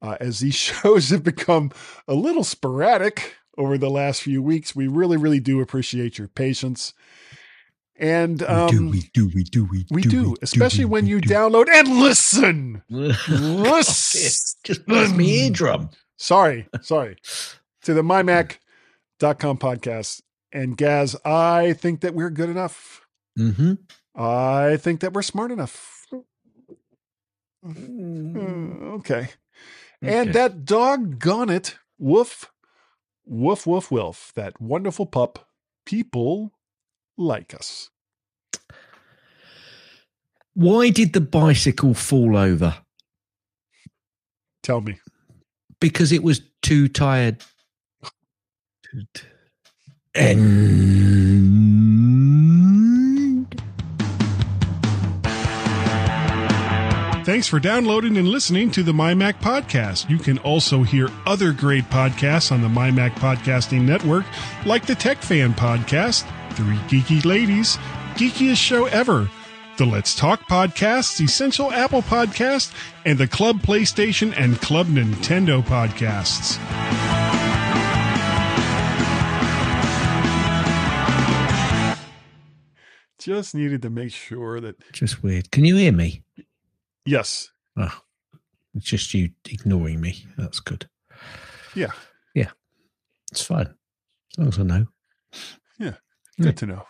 Uh, 0.01 0.16
as 0.20 0.38
these 0.38 0.55
shows 0.57 1.11
have 1.11 1.24
become 1.24 1.72
a 2.07 2.14
little 2.14 2.45
sporadic 2.45 3.36
over 3.59 3.76
the 3.76 3.91
last 3.91 4.22
few 4.22 4.41
weeks, 4.41 4.74
we 4.74 4.86
really, 4.86 5.16
really 5.16 5.41
do 5.41 5.61
appreciate 5.61 6.16
your 6.16 6.28
patience. 6.28 6.95
And 8.01 8.43
um, 8.45 8.89
we 8.91 9.11
do, 9.13 9.31
we 9.35 9.45
do, 9.45 9.65
we 9.67 9.83
do, 9.85 9.95
we 9.95 10.03
do, 10.03 10.35
especially 10.41 10.87
when 10.87 11.07
you 11.07 11.21
download 11.21 11.69
and 11.69 12.01
listen. 12.01 12.83
Listen. 12.89 14.57
Just 14.65 14.87
burst 14.87 15.15
me 15.15 15.45
eardrum. 15.45 15.91
Sorry, 16.17 16.67
sorry. 16.81 17.17
to 17.83 17.93
the 17.93 18.01
mymac.com 18.03 19.59
podcast. 19.59 20.23
And 20.51 20.79
Gaz, 20.79 21.15
I 21.27 21.75
think 21.75 22.01
that 22.01 22.15
we're 22.15 22.31
good 22.31 22.49
enough. 22.49 23.07
Mm-hmm. 23.39 23.75
I 24.15 24.79
think 24.79 25.01
that 25.01 25.13
we're 25.13 25.23
smart 25.23 25.51
enough. 25.53 26.07
Mm, 27.65 28.95
Okay. 28.95 29.29
And 30.03 30.31
Okay. 30.31 30.33
that 30.33 30.65
doggone 30.65 31.51
it, 31.51 31.77
woof, 31.99 32.51
woof, 33.27 33.67
woof, 33.67 33.91
woof, 33.91 34.33
that 34.35 34.59
wonderful 34.59 35.05
pup, 35.05 35.51
people 35.85 36.53
like 37.21 37.55
us. 37.55 37.91
Why 40.55 40.91
did 40.91 41.12
the 41.12 41.21
bicycle 41.21 41.95
fall 41.95 42.37
over? 42.37 42.79
Tell 44.62 44.81
me. 44.81 44.99
Because 45.81 46.12
it 46.12 46.23
was 46.23 46.41
too 46.62 46.89
tired. 46.89 47.43
And 50.14 51.31
Thanks 57.25 57.47
for 57.47 57.61
downloading 57.61 58.16
and 58.16 58.27
listening 58.27 58.73
to 58.73 58.83
the 58.83 58.93
MyMac 58.93 59.35
Podcast. 59.35 60.11
You 60.11 60.18
can 60.18 60.39
also 60.39 60.83
hear 60.83 61.09
other 61.27 61.53
great 61.53 61.85
podcasts 61.85 62.51
on 62.51 62.61
the 62.61 62.66
MyMac 62.66 63.11
Podcasting 63.12 63.83
Network, 63.83 64.25
like 64.66 64.85
the 64.85 64.97
Tech 64.97 65.18
Fan 65.18 65.55
Podcast, 65.55 66.27
Three 66.55 66.77
Geeky 66.89 67.25
Ladies, 67.25 67.77
Geekiest 68.15 68.57
Show 68.57 68.87
Ever, 68.87 69.31
the 69.77 69.87
Let's 69.87 70.15
Talk 70.15 70.43
Podcasts, 70.49 71.21
Essential 71.21 71.73
Apple 71.73 72.03
Podcast, 72.03 72.75
and 73.05 73.19
the 73.19 73.27
Club 73.27 73.61
PlayStation 73.61 74.35
and 74.37 74.61
Club 74.61 74.87
Nintendo 74.89 75.63
Podcasts. 75.63 76.59
Just 83.19 83.55
needed 83.55 83.83
to 83.83 83.91
make 83.91 84.13
sure 84.13 84.61
that. 84.61 84.77
just 84.93 85.23
weird. 85.23 85.51
Can 85.51 85.65
you 85.65 85.77
hear 85.77 85.93
me? 85.93 86.23
Yes. 87.05 87.51
Oh, 87.77 88.01
it's 88.75 88.87
just 88.87 89.13
you 89.13 89.31
ignoring 89.51 90.01
me. 90.01 90.25
That's 90.39 90.61
good. 90.61 90.89
Yeah. 91.75 91.93
Yeah. 92.35 92.51
It's 93.31 93.43
fine. 93.43 93.75
As 94.33 94.39
long 94.39 94.49
as 94.49 94.59
I 94.59 94.63
know. 94.63 94.87
Yeah. 96.41 96.47
Good 96.47 96.57
to 96.59 96.66
know. 96.66 96.86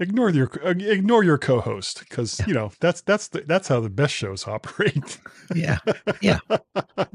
Ignore 0.00 0.30
your 0.30 0.50
ignore 0.64 1.22
your 1.22 1.38
co-host 1.38 2.00
because 2.00 2.40
you 2.46 2.52
know 2.54 2.72
that's 2.80 3.00
that's 3.02 3.28
the, 3.28 3.42
that's 3.42 3.68
how 3.68 3.78
the 3.78 3.88
best 3.90 4.12
shows 4.14 4.46
operate. 4.48 5.18
Yeah. 5.54 5.78
Yeah. 6.20 6.38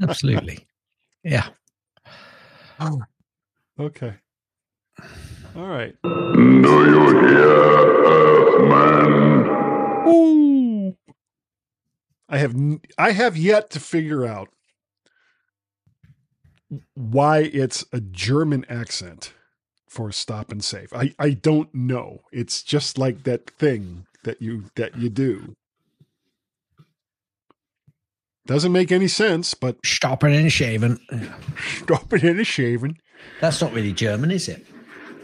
Absolutely. 0.00 0.66
Yeah. 1.22 1.48
Oh. 2.80 3.00
okay. 3.78 4.14
All 5.56 5.66
right. 5.66 5.94
Do 6.02 6.10
you 6.10 7.20
hear, 7.20 8.04
Earthman? 8.06 9.46
Ooh. 10.08 10.96
I 12.28 12.38
have 12.38 12.54
n- 12.54 12.80
I 12.96 13.10
have 13.10 13.36
yet 13.36 13.70
to 13.70 13.80
figure 13.80 14.24
out 14.24 14.48
why 16.94 17.38
it's 17.40 17.84
a 17.92 18.00
German 18.00 18.64
accent 18.68 19.32
for 19.88 20.12
stop 20.12 20.52
and 20.52 20.62
save. 20.62 20.92
I, 20.92 21.14
I 21.18 21.30
don't 21.30 21.74
know. 21.74 22.20
It's 22.32 22.62
just 22.62 22.98
like 22.98 23.24
that 23.24 23.50
thing 23.50 24.06
that 24.24 24.42
you 24.42 24.64
that 24.76 24.96
you 24.96 25.08
do. 25.08 25.56
Doesn't 28.46 28.72
make 28.72 28.90
any 28.90 29.08
sense, 29.08 29.52
but 29.52 29.76
stopping 29.84 30.34
and 30.34 30.50
shaving. 30.50 30.98
Stopping 31.82 32.24
and 32.24 32.46
shaving. 32.46 32.98
That's 33.40 33.60
not 33.60 33.72
really 33.72 33.92
German, 33.92 34.30
is 34.30 34.48
it? 34.48 34.66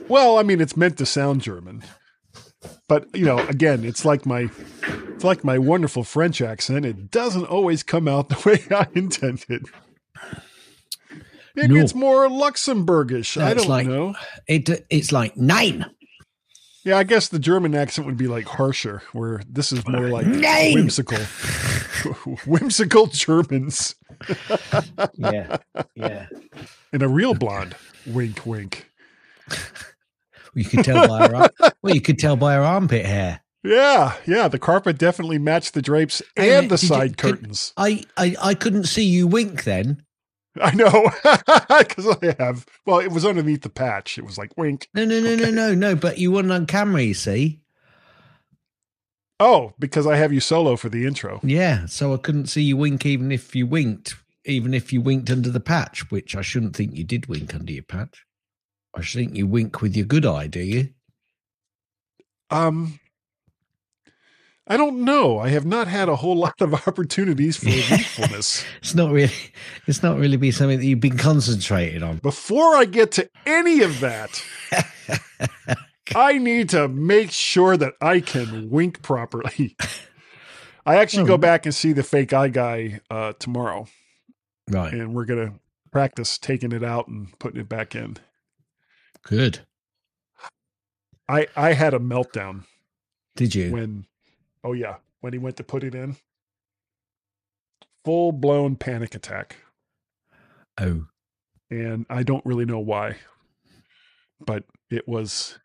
Well, 0.09 0.37
I 0.39 0.43
mean, 0.43 0.61
it's 0.61 0.77
meant 0.77 0.99
to 0.99 1.07
sound 1.07 1.41
German, 1.41 1.83
but 2.89 3.07
you 3.15 3.25
know, 3.25 3.39
again, 3.49 3.85
it's 3.85 4.05
like 4.05 4.27
my 4.27 4.51
it's 5.09 5.25
like 5.25 5.43
my 5.45 5.57
wonderful 5.59 6.05
French 6.05 6.43
accent. 6.43 6.85
It 6.85 7.11
doesn't 7.11 7.47
always 7.47 7.83
come 7.83 8.09
out 8.09 8.29
the 8.31 8.43
way 8.49 8.77
I 8.77 8.87
intended. 8.95 9.67
Maybe 11.57 11.75
No. 11.75 11.81
it's 11.83 11.95
more 11.95 12.27
Luxembourgish. 12.29 13.37
No, 13.37 13.45
I 13.47 13.55
don't 13.55 13.69
like- 13.69 13.87
know. 13.87 14.15
It 14.49 14.87
it's 14.91 15.13
like 15.13 15.37
nine. 15.37 15.87
Yeah, 16.85 16.99
I 16.99 17.05
guess 17.05 17.29
the 17.29 17.39
German 17.39 17.75
accent 17.75 18.07
would 18.07 18.19
be 18.19 18.27
like 18.29 18.45
harsher, 18.47 19.01
where 19.13 19.41
this 19.49 19.73
is 19.73 19.87
more 19.89 20.09
like 20.09 20.27
Nein. 20.27 20.75
whimsical. 20.75 21.17
whimsical 22.47 23.07
Germans 23.07 23.95
Yeah, 25.15 25.57
yeah. 25.95 26.27
and 26.93 27.03
a 27.03 27.09
real 27.09 27.33
blonde. 27.35 27.75
Wink, 28.07 28.45
wink. 28.45 28.91
You 30.55 30.65
could 30.67 30.85
tell 30.85 31.09
by 31.09 31.29
her. 31.29 31.49
Well, 31.83 31.95
you 31.95 32.01
could 32.03 32.19
tell 32.19 32.37
by 32.37 32.55
her 32.55 32.61
armpit 32.63 33.07
hair. 33.07 33.41
Yeah, 33.65 34.13
yeah. 34.27 34.49
The 34.49 34.59
carpet 34.59 34.99
definitely 34.99 35.39
matched 35.39 35.73
the 35.73 35.81
drapes 35.83 36.21
and 36.37 36.67
the 36.71 36.77
did 36.77 36.83
you- 36.83 36.89
side 36.89 37.17
could- 37.17 37.37
curtains. 37.37 37.73
I, 37.79 38.05
I, 38.19 38.37
I 38.43 38.55
couldn't 38.55 38.85
see 38.85 39.05
you 39.05 39.27
wink 39.27 39.65
then. 39.65 40.04
I 40.61 40.75
know 40.75 41.11
because 41.79 42.17
I 42.23 42.35
have. 42.39 42.67
Well, 42.87 43.01
it 43.01 43.11
was 43.11 43.27
underneath 43.27 43.63
the 43.63 43.71
patch. 43.71 44.19
It 44.19 44.25
was 44.25 44.39
like 44.39 44.57
wink. 44.57 44.89
No, 44.95 45.05
no, 45.05 45.21
no, 45.21 45.35
no, 45.35 45.51
no, 45.51 45.75
no. 45.75 45.97
But 45.97 46.19
you 46.19 46.33
weren't 46.33 46.53
on 46.53 46.67
camera. 46.67 47.03
You 47.03 47.15
see. 47.15 47.61
Oh, 49.41 49.73
because 49.79 50.07
I 50.07 50.17
have 50.17 50.33
you 50.33 50.41
solo 50.41 50.77
for 50.77 50.89
the 50.89 51.07
intro. 51.07 51.41
Yeah, 51.43 51.87
so 51.87 52.15
I 52.15 52.19
couldn't 52.19 52.47
see 52.47 52.63
you 52.63 52.77
wink 52.77 53.05
even 53.05 53.33
if 53.33 53.57
you 53.57 53.67
winked, 53.67 54.15
even 54.45 54.73
if 54.73 54.93
you 54.93 55.01
winked 55.01 55.29
under 55.29 55.51
the 55.51 55.61
patch, 55.61 56.09
which 56.11 56.37
I 56.37 56.41
shouldn't 56.43 56.77
think 56.77 56.95
you 56.95 57.03
did 57.03 57.27
wink 57.27 57.53
under 57.53 57.73
your 57.73 57.83
patch. 57.83 58.25
I 58.95 59.01
should 59.01 59.19
think 59.19 59.37
you 59.37 59.49
wink 59.49 59.83
with 59.83 59.97
your 59.97 60.07
good 60.07 60.25
eye, 60.25 60.47
do 60.47 60.61
you? 60.61 60.91
Um, 62.49 63.01
I 64.67 64.77
don't 64.79 65.05
know. 65.05 65.39
I 65.39 65.49
have 65.51 65.67
not 65.67 65.89
had 65.89 66.09
a 66.09 66.17
whole 66.17 66.37
lot 66.47 66.61
of 66.61 66.73
opportunities 66.89 67.57
for 67.57 67.67
wakefulness. 67.67 68.65
It's 68.79 68.95
not 68.95 69.11
really, 69.13 69.33
it's 69.87 70.03
not 70.03 70.19
really 70.19 70.37
be 70.37 70.51
something 70.51 70.79
that 70.79 70.87
you've 70.87 71.01
been 71.01 71.19
concentrated 71.19 72.03
on. 72.03 72.19
Before 72.19 72.75
I 72.77 72.85
get 72.87 73.13
to 73.13 73.29
any 73.47 73.83
of 73.83 74.01
that, 74.01 74.43
I 76.15 76.39
need 76.39 76.69
to 76.71 76.89
make 76.89 77.31
sure 77.31 77.77
that 77.77 77.95
I 78.01 78.21
can 78.21 78.71
wink 78.71 79.03
properly. 79.03 79.77
I 80.87 80.97
actually 80.97 81.27
go 81.27 81.35
Oh. 81.35 81.39
back 81.39 81.65
and 81.67 81.75
see 81.75 81.93
the 81.93 82.03
fake 82.03 82.33
eye 82.33 82.49
guy 82.49 83.01
uh, 83.11 83.33
tomorrow, 83.39 83.87
Right. 84.71 84.93
and 84.93 85.15
we're 85.15 85.25
gonna 85.25 85.55
practice 85.91 86.37
taking 86.39 86.73
it 86.73 86.85
out 86.85 87.09
and 87.09 87.39
putting 87.39 87.61
it 87.61 87.69
back 87.69 87.95
in. 87.95 88.17
Good. 89.23 89.61
I 91.29 91.47
I 91.57 91.73
had 91.73 91.95
a 91.95 91.99
meltdown 91.99 92.65
Did 93.37 93.55
you? 93.55 93.73
when, 93.73 94.05
oh 94.65 94.73
yeah, 94.73 94.97
when 95.21 95.33
he 95.33 95.39
went 95.39 95.57
to 95.59 95.65
put 95.65 95.85
it 95.85 95.95
in, 95.95 96.17
full 98.05 98.33
blown 98.33 98.77
panic 98.77 99.15
attack, 99.15 99.57
oh, 100.81 101.07
and 101.71 102.07
I 102.11 102.23
don't 102.23 102.45
really 102.45 102.65
know 102.65 102.81
why, 102.81 103.17
but 104.41 104.65
it 104.91 105.07
was. 105.07 105.59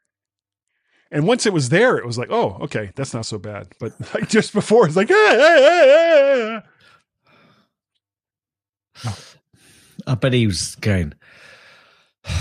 And 1.12 1.26
once 1.26 1.48
it 1.48 1.54
was 1.54 1.70
there, 1.70 1.98
it 1.98 2.06
was 2.06 2.20
like, 2.20 2.30
oh, 2.30 2.60
okay, 2.62 2.92
that's 2.96 3.16
not 3.16 3.26
so 3.26 3.40
bad. 3.40 3.70
But 3.80 3.94
like 4.14 4.30
just 4.30 4.54
before, 4.54 4.86
it's 4.86 4.96
like, 4.96 5.10
ah, 5.10 5.36
ah, 5.40 5.58
ah, 5.60 6.62
ah. 9.06 9.16
I 10.06 10.16
bet 10.16 10.34
he 10.34 10.46
was 10.46 10.76
going. 10.76 11.14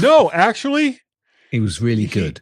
no, 0.00 0.30
actually, 0.32 1.00
He 1.50 1.58
was 1.60 1.80
really 1.80 2.06
good. 2.06 2.40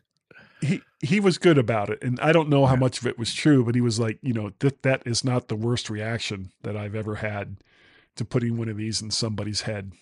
he 0.61 0.83
he 0.93 0.93
was 1.20 1.38
good 1.38 1.59
about 1.59 1.90
it, 1.90 2.02
and 2.02 2.18
I 2.20 2.32
don't 2.32 2.48
know 2.48 2.66
how 2.66 2.76
much 2.76 2.98
of 2.98 3.07
it 3.07 3.18
was 3.18 3.32
true, 3.34 3.64
but 3.64 3.74
he 3.74 3.80
was 3.80 3.98
like, 3.98 4.18
you 4.22 4.32
know, 4.32 4.52
that 4.61 4.82
that 4.82 5.02
is 5.07 5.24
not 5.24 5.48
the 5.48 5.57
worst 5.57 5.90
reaction 5.90 6.50
that 6.62 6.76
I've 6.76 6.94
ever 6.94 7.16
had 7.16 7.57
to 8.16 8.24
putting 8.24 8.57
one 8.57 8.68
of 8.68 8.76
these 8.76 9.02
in 9.02 9.11
somebody's 9.11 9.62
head. 9.62 9.92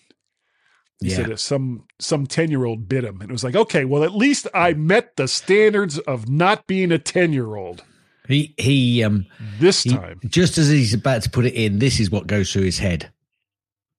He 1.01 1.09
Yeah. 1.09 1.15
said 1.17 1.29
if 1.31 1.39
some 1.39 1.85
some 1.99 2.27
ten 2.27 2.49
year 2.51 2.65
old 2.65 2.87
bit 2.87 3.03
him, 3.03 3.19
and 3.21 3.29
it 3.29 3.33
was 3.33 3.43
like, 3.43 3.55
okay, 3.55 3.85
well, 3.85 4.03
at 4.03 4.15
least 4.15 4.47
I 4.53 4.73
met 4.73 5.15
the 5.17 5.27
standards 5.27 5.97
of 5.99 6.29
not 6.29 6.67
being 6.67 6.91
a 6.91 6.99
ten 6.99 7.33
year 7.33 7.55
old 7.55 7.83
He 8.27 8.53
he 8.57 9.03
um 9.03 9.25
this 9.59 9.83
he- 9.83 9.89
time. 9.91 10.19
just 10.25 10.57
as 10.57 10.69
he's 10.69 10.93
about 10.93 11.23
to 11.23 11.29
put 11.29 11.45
it 11.45 11.53
in, 11.55 11.79
this 11.79 11.99
is 11.99 12.09
what 12.11 12.27
goes 12.27 12.53
through 12.53 12.63
his 12.63 12.77
head. 12.79 13.11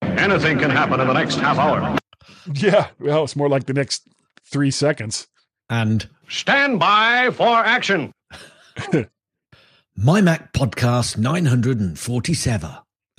Anything 0.03 0.59
can 0.59 0.71
happen 0.71 1.01
in 1.01 1.07
the 1.09 1.13
next 1.15 1.37
half 1.37 1.59
hour. 1.59 1.99
Yeah, 2.55 2.89
well, 3.01 3.25
it's 3.25 3.37
more 3.37 3.49
like 3.49 3.67
the 3.67 3.73
next 3.75 4.07
three 4.51 4.71
seconds. 4.71 5.27
And 5.71 6.09
Stand 6.29 6.79
by 6.81 7.31
for 7.31 7.57
action. 7.59 8.13
My 9.97 10.21
Mac 10.21 10.53
Podcast 10.53 11.17
947. 11.19 12.71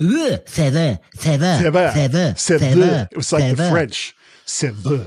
Ugh, 0.02 0.40
Sever, 0.46 0.98
sever, 1.14 1.58
C'est 1.58 1.70
vrai. 1.70 1.92
sever, 1.94 2.34
C'est 2.36 2.58
sever, 2.58 2.74
vrai. 2.74 3.08
It 3.10 3.16
was 3.16 3.32
like 3.32 3.56
the. 3.56 3.70
French. 3.70 4.14
C'est 4.44 4.70
vrai. 4.74 5.06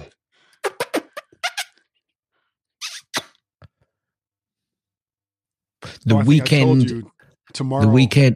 The 6.06 6.16
Oh, 6.16 6.18
I 6.20 6.24
think 6.24 6.54
I 6.54 6.60
told 6.60 6.78
weekend. 6.80 6.90
you 6.90 7.12
tomorrow. 7.54 7.84
The 7.84 7.90
weekend. 7.90 8.36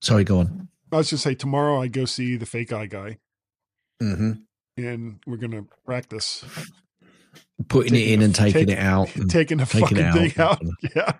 Sorry, 0.00 0.24
go 0.24 0.40
on. 0.40 0.68
I 0.92 0.96
was 0.96 1.10
just 1.10 1.22
say 1.24 1.34
tomorrow 1.34 1.80
I 1.80 1.88
go 1.88 2.04
see 2.04 2.36
the 2.36 2.46
fake 2.46 2.72
eye 2.72 2.86
guy, 2.86 3.18
hmm 4.00 4.32
and 4.76 5.18
we're 5.26 5.36
gonna 5.38 5.64
practice 5.84 6.44
Putting 7.68 7.94
it 7.94 8.08
in 8.08 8.22
a- 8.22 8.24
and 8.26 8.34
taking 8.34 8.66
take- 8.66 8.76
it 8.76 8.78
out. 8.78 9.14
and 9.16 9.30
taking 9.30 9.58
the 9.58 9.66
taking 9.66 9.96
fucking 9.98 10.12
thing 10.30 10.32
out. 10.42 10.62
Yeah, 10.96 11.12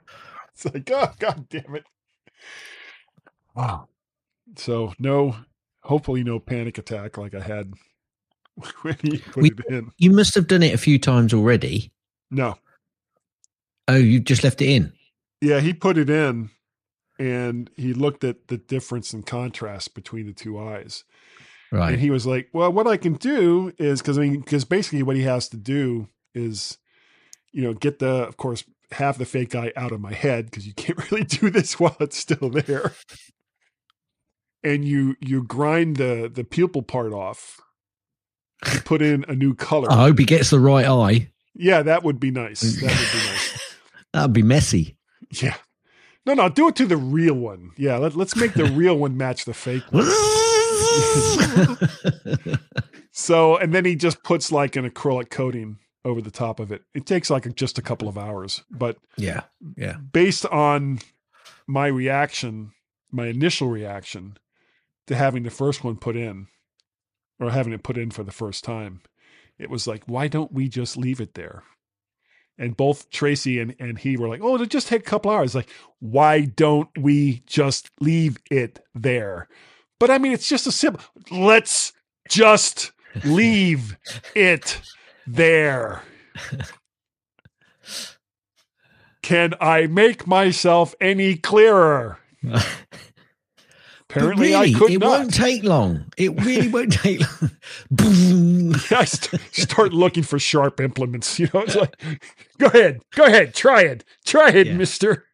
it's 0.55 0.65
like 0.65 0.91
oh 0.93 1.13
god 1.19 1.49
damn 1.49 1.75
it. 1.75 1.85
Wow. 3.55 3.89
So 4.57 4.93
no, 4.99 5.37
hopefully 5.83 6.23
no 6.25 6.39
panic 6.39 6.79
attack 6.79 7.19
like 7.19 7.35
I 7.35 7.41
had 7.41 7.73
when 8.83 8.97
he 9.03 9.19
put 9.19 9.43
We- 9.43 9.51
it 9.51 9.67
in. 9.69 9.91
You 9.99 10.11
must 10.13 10.35
have 10.35 10.47
done 10.47 10.63
it 10.63 10.75
a 10.75 10.79
few 10.79 10.99
times 10.99 11.35
already. 11.35 11.93
No, 12.31 12.57
Oh, 13.89 13.97
you 13.97 14.21
just 14.21 14.45
left 14.45 14.61
it 14.61 14.69
in. 14.69 14.93
yeah, 15.41 15.61
he 15.61 15.73
put 15.73 15.97
it 15.97 16.11
in, 16.11 16.51
and 17.19 17.71
he 17.75 17.95
looked 17.95 18.23
at 18.23 18.49
the 18.49 18.59
difference 18.59 19.15
in 19.15 19.23
contrast 19.23 19.95
between 19.95 20.27
the 20.27 20.35
two 20.35 20.59
eyes. 20.59 21.05
Right. 21.71 21.93
And 21.93 22.01
he 22.01 22.11
was 22.11 22.27
like, 22.27 22.49
"Well, 22.53 22.73
what 22.73 22.87
I 22.87 22.97
can 22.97 23.15
do 23.15 23.73
is 23.79 24.01
because 24.01 24.19
I 24.19 24.23
mean, 24.23 24.41
because 24.41 24.65
basically 24.65 25.03
what 25.03 25.17
he 25.17 25.23
has 25.23 25.49
to 25.51 25.57
do 25.57 26.09
is, 26.35 26.79
you 27.53 27.63
know, 27.63 27.75
get 27.75 27.99
the, 27.99 28.09
of 28.27 28.37
course, 28.37 28.65
have 28.93 29.19
the 29.19 29.27
fake 29.27 29.55
eye 29.55 29.73
out 29.77 29.93
of 29.93 30.01
my 30.01 30.13
head 30.13 30.47
because 30.47 30.67
you 30.67 30.73
can't 30.75 30.99
really 31.11 31.25
do 31.25 31.51
this 31.51 31.79
while 31.79 31.97
it's 32.01 32.17
still 32.17 32.51
there. 32.51 32.93
And 34.65 34.85
you 34.85 35.17
you 35.21 35.45
grind 35.45 35.97
the 35.97 36.31
the 36.33 36.45
pupil 36.45 36.83
part 36.83 37.13
off. 37.13 37.61
You 38.73 38.81
put 38.81 39.03
in 39.03 39.25
a 39.29 39.35
new 39.35 39.55
color. 39.55 39.91
I 39.91 39.97
hope 39.97 40.19
he 40.19 40.25
gets 40.25 40.51
the 40.51 40.59
right 40.59 40.87
eye. 40.87 41.31
Yeah, 41.55 41.83
that 41.83 42.03
would 42.03 42.19
be 42.19 42.31
nice. 42.31 42.63
That 42.81 42.91
would 42.91 43.13
be 43.13 43.27
nice. 43.29 43.75
That'd 44.13 44.33
be 44.33 44.43
messy. 44.43 44.97
Yeah. 45.31 45.57
No, 46.27 46.35
no, 46.35 46.49
do 46.49 46.69
it 46.69 46.77
to 46.77 46.87
the 46.87 46.97
real 46.97 47.35
one. 47.35 47.71
Yeah, 47.77 47.97
let, 47.99 48.17
let's 48.17 48.37
make 48.37 48.55
the 48.55 48.65
real 48.75 48.97
one 48.97 49.17
match 49.17 49.45
the 49.45 49.55
fake 49.55 49.85
one. 49.91 50.05
So, 53.19 53.57
and 53.57 53.75
then 53.75 53.85
he 53.85 53.97
just 53.97 54.23
puts 54.23 54.53
like 54.53 54.77
an 54.77 54.89
acrylic 54.89 55.29
coating 55.29 55.79
over 56.05 56.23
the 56.23 56.31
top 56.31 56.61
of 56.61 56.71
it. 56.71 56.85
It 56.95 57.05
takes 57.05 57.31
like 57.31 57.53
just 57.57 57.77
a 57.77 57.83
couple 57.83 58.09
of 58.09 58.17
hours, 58.17 58.63
but 58.71 58.97
yeah. 59.17 59.43
Yeah. 59.77 59.97
based 59.97 60.47
on 60.47 61.01
my 61.67 61.89
reaction, 61.89 62.71
my 63.11 63.27
initial 63.27 63.69
reaction 63.69 64.39
to 65.09 65.17
having 65.17 65.43
the 65.43 65.51
first 65.51 65.83
one 65.83 65.97
put 65.97 66.15
in 66.17 66.47
or 67.41 67.51
having 67.51 67.73
it 67.73 67.83
put 67.83 67.99
in 67.99 68.13
for 68.13 68.23
the 68.23 68.31
first 68.31 68.63
time, 68.63 69.01
it 69.59 69.69
was 69.69 69.89
like, 69.89 70.05
why 70.07 70.29
don't 70.29 70.53
we 70.53 70.69
just 70.69 70.97
leave 70.97 71.21
it 71.21 71.35
there? 71.35 71.65
And 72.57 72.77
both 72.77 73.11
Tracy 73.11 73.59
and, 73.59 73.75
and 73.81 73.99
he 73.99 74.17
were 74.17 74.29
like, 74.29 74.43
oh, 74.45 74.55
it'll 74.55 74.67
just 74.67 74.87
take 74.87 75.01
a 75.03 75.11
couple 75.11 75.33
hours. 75.33 75.57
Like, 75.57 75.71
why 75.99 76.43
don't 76.43 76.91
we 76.97 77.43
just 77.47 77.91
leave 78.01 78.39
it 78.49 78.79
there? 78.95 79.49
But 80.01 80.11
I 80.11 80.19
mean, 80.19 80.33
it's 80.33 80.49
just 80.49 80.67
a 80.67 80.73
simple, 80.73 81.03
let's 81.31 81.93
just 82.29 82.93
leave 83.25 83.97
it 84.35 84.81
there. 85.27 86.03
Can 89.23 89.55
I 89.61 89.87
make 89.87 90.27
myself 90.27 90.95
any 91.01 91.37
clearer? 91.37 92.19
Apparently, 94.11 94.53
really, 94.53 94.75
I 94.75 94.79
could 94.79 94.91
it 94.93 95.01
not. 95.01 95.09
won't 95.19 95.35
take 95.35 95.63
long. 95.65 96.07
It 96.17 96.31
really 96.43 96.69
won't 96.73 96.93
take 96.93 97.21
long. 97.21 97.51
I 98.91 99.05
st- 99.05 99.43
start 99.53 99.93
looking 99.93 100.23
for 100.23 100.39
sharp 100.39 100.81
implements. 100.81 101.39
You 101.39 101.51
know, 101.53 101.61
it's 101.61 101.75
like, 101.77 102.01
go 102.59 102.67
ahead, 102.69 103.01
go 103.15 103.25
ahead, 103.27 103.53
try 103.55 103.83
it, 103.83 104.05
try 104.25 104.49
it, 104.51 104.69
Yeah. 104.69 104.75
Mister. 104.75 105.25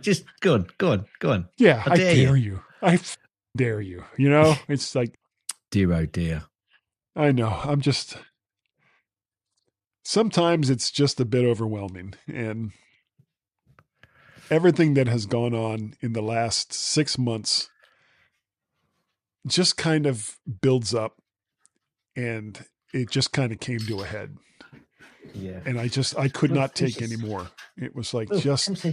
Just 0.00 0.24
go 0.40 0.54
on, 0.54 0.66
go 0.78 0.92
on, 0.92 1.04
go 1.18 1.32
on. 1.32 1.48
Yeah, 1.58 1.82
I 1.86 1.92
I 1.92 1.96
dare 1.96 2.14
dare, 2.14 2.36
you. 2.36 2.52
you. 2.52 2.62
I 2.80 2.98
dare 3.56 3.80
you. 3.80 4.04
You 4.16 4.30
know, 4.30 4.54
it's 4.68 4.94
like 4.94 5.18
Dear 5.74 5.92
oh 5.92 6.06
dear. 6.06 6.44
I 7.16 7.32
know. 7.32 7.48
I'm 7.48 7.80
just. 7.80 8.16
Sometimes 10.04 10.70
it's 10.70 10.88
just 10.90 11.18
a 11.18 11.24
bit 11.24 11.44
overwhelming, 11.44 12.14
and 12.32 12.70
everything 14.50 14.94
that 14.94 15.08
has 15.08 15.26
gone 15.26 15.52
on 15.52 15.94
in 16.00 16.12
the 16.12 16.22
last 16.22 16.72
six 16.72 17.18
months 17.18 17.70
just 19.48 19.76
kind 19.76 20.06
of 20.06 20.38
builds 20.60 20.94
up, 20.94 21.20
and 22.14 22.66
it 22.92 23.10
just 23.10 23.32
kind 23.32 23.50
of 23.50 23.58
came 23.58 23.80
to 23.80 24.00
a 24.00 24.06
head. 24.06 24.36
Yeah. 25.34 25.58
and 25.66 25.80
I 25.80 25.88
just 25.88 26.16
I 26.16 26.28
could 26.28 26.52
not 26.52 26.76
take 26.76 27.02
any 27.02 27.16
more. 27.16 27.48
It 27.76 27.96
was 27.96 28.14
like 28.14 28.30
just 28.30 28.86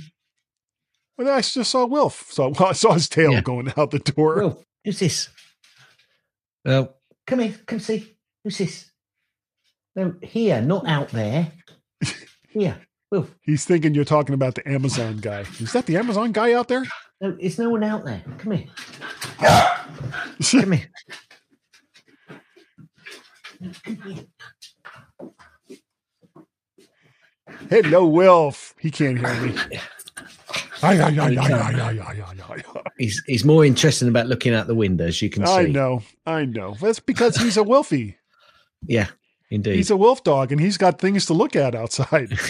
Well, 1.23 1.35
I 1.35 1.41
just 1.41 1.69
saw 1.71 1.85
Wilf. 1.85 2.31
So 2.31 2.49
well, 2.49 2.69
I 2.69 2.73
saw 2.73 2.93
his 2.93 3.07
tail 3.07 3.33
Yeah. 3.33 3.41
going 3.41 3.71
out 3.77 3.91
the 3.91 3.99
door. 3.99 4.35
Will, 4.35 4.63
who's 4.83 4.99
this? 4.99 5.29
Well, 6.65 6.95
come 7.27 7.39
here, 7.39 7.55
come 7.65 7.79
see. 7.79 8.15
Who's 8.43 8.57
this? 8.57 8.91
No, 9.95 10.15
here, 10.21 10.61
not 10.61 10.87
out 10.87 11.09
there. 11.09 11.51
Here, 12.49 12.77
Will. 13.11 13.27
He's 13.41 13.63
thinking 13.65 13.93
you're 13.93 14.03
talking 14.05 14.33
about 14.33 14.55
the 14.55 14.67
Amazon 14.67 15.17
guy. 15.17 15.41
Is 15.59 15.71
that 15.73 15.85
the 15.85 15.97
Amazon 15.97 16.31
guy 16.31 16.53
out 16.53 16.67
there? 16.67 16.85
No, 17.21 17.31
there's 17.39 17.59
no 17.59 17.69
one 17.69 17.83
out 17.83 18.03
there. 18.03 18.21
Come 18.39 18.51
here. 18.53 18.67
Come 20.51 20.71
here. 20.73 20.89
Hello, 27.69 28.05
Wilf. 28.05 28.73
He 28.79 28.91
can't 28.91 29.17
hear 29.19 29.41
me. 29.41 29.55
He's 32.97 33.21
he's 33.25 33.45
more 33.45 33.65
interested 33.65 34.07
about 34.07 34.27
looking 34.27 34.53
out 34.53 34.67
the 34.67 34.75
window, 34.75 35.05
as 35.05 35.21
you 35.21 35.29
can 35.29 35.45
see. 35.45 35.51
I 35.51 35.65
know, 35.65 36.01
I 36.25 36.45
know. 36.45 36.75
That's 36.79 36.99
because 36.99 37.37
he's 37.37 37.57
a 37.57 37.63
wolfie. 37.63 38.17
yeah, 38.85 39.07
indeed. 39.49 39.75
He's 39.75 39.91
a 39.91 39.97
wolf 39.97 40.23
dog, 40.23 40.51
and 40.51 40.59
he's 40.59 40.77
got 40.77 40.99
things 40.99 41.25
to 41.27 41.33
look 41.33 41.55
at 41.55 41.75
outside. 41.75 42.37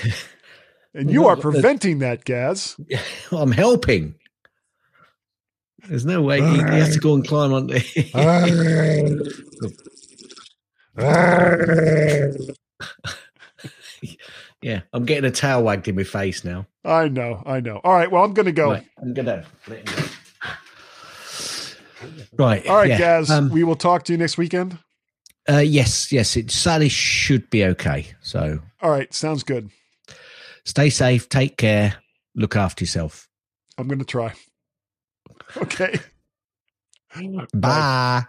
And 0.93 1.05
well, 1.05 1.13
you 1.13 1.27
are 1.27 1.37
preventing 1.37 1.99
that, 1.99 2.25
Gaz. 2.25 2.75
I'm 3.31 3.51
helping. 3.51 4.15
There's 5.87 6.05
no 6.05 6.21
way 6.21 6.41
he, 6.41 6.55
he 6.57 6.61
has 6.61 6.93
to 6.95 6.99
go 6.99 7.15
and 7.15 7.25
climb 7.25 7.53
on. 7.53 7.69
yeah, 14.61 14.81
I'm 14.93 15.05
getting 15.05 15.25
a 15.25 15.31
tail 15.31 15.63
wagged 15.63 15.87
in 15.87 15.95
my 15.95 16.03
face 16.03 16.43
now. 16.43 16.65
I 16.83 17.07
know, 17.07 17.41
I 17.45 17.59
know. 17.59 17.79
All 17.83 17.93
right, 17.93 18.09
well, 18.11 18.23
I'm 18.23 18.33
going 18.33 18.45
to 18.47 18.51
go. 18.51 18.71
Right, 18.71 18.85
I'm 19.01 19.13
gonna 19.13 19.45
let 19.67 19.87
him 19.87 19.95
go. 19.95 20.03
Right. 22.37 22.65
All 22.67 22.75
right, 22.77 22.89
yeah, 22.89 22.97
Gaz, 22.97 23.29
um, 23.29 23.49
we 23.49 23.63
will 23.63 23.75
talk 23.75 24.03
to 24.03 24.13
you 24.13 24.17
next 24.17 24.37
weekend. 24.37 24.77
uh, 25.49 25.57
yes, 25.57 26.11
yes. 26.11 26.35
It 26.35 26.49
Saturday 26.49 26.89
should 26.89 27.49
be 27.49 27.65
okay. 27.65 28.07
So 28.21 28.59
All 28.81 28.89
right, 28.89 29.13
sounds 29.13 29.43
good. 29.43 29.69
stay 30.65 30.89
safe, 30.89 31.29
take 31.29 31.57
care, 31.57 31.95
look 32.35 32.55
after 32.55 32.83
yourself. 32.83 33.27
I'm 33.77 33.87
going 33.87 33.99
to 33.99 34.05
try. 34.05 34.33
Okay. 35.57 35.99
Bye. 37.53 38.23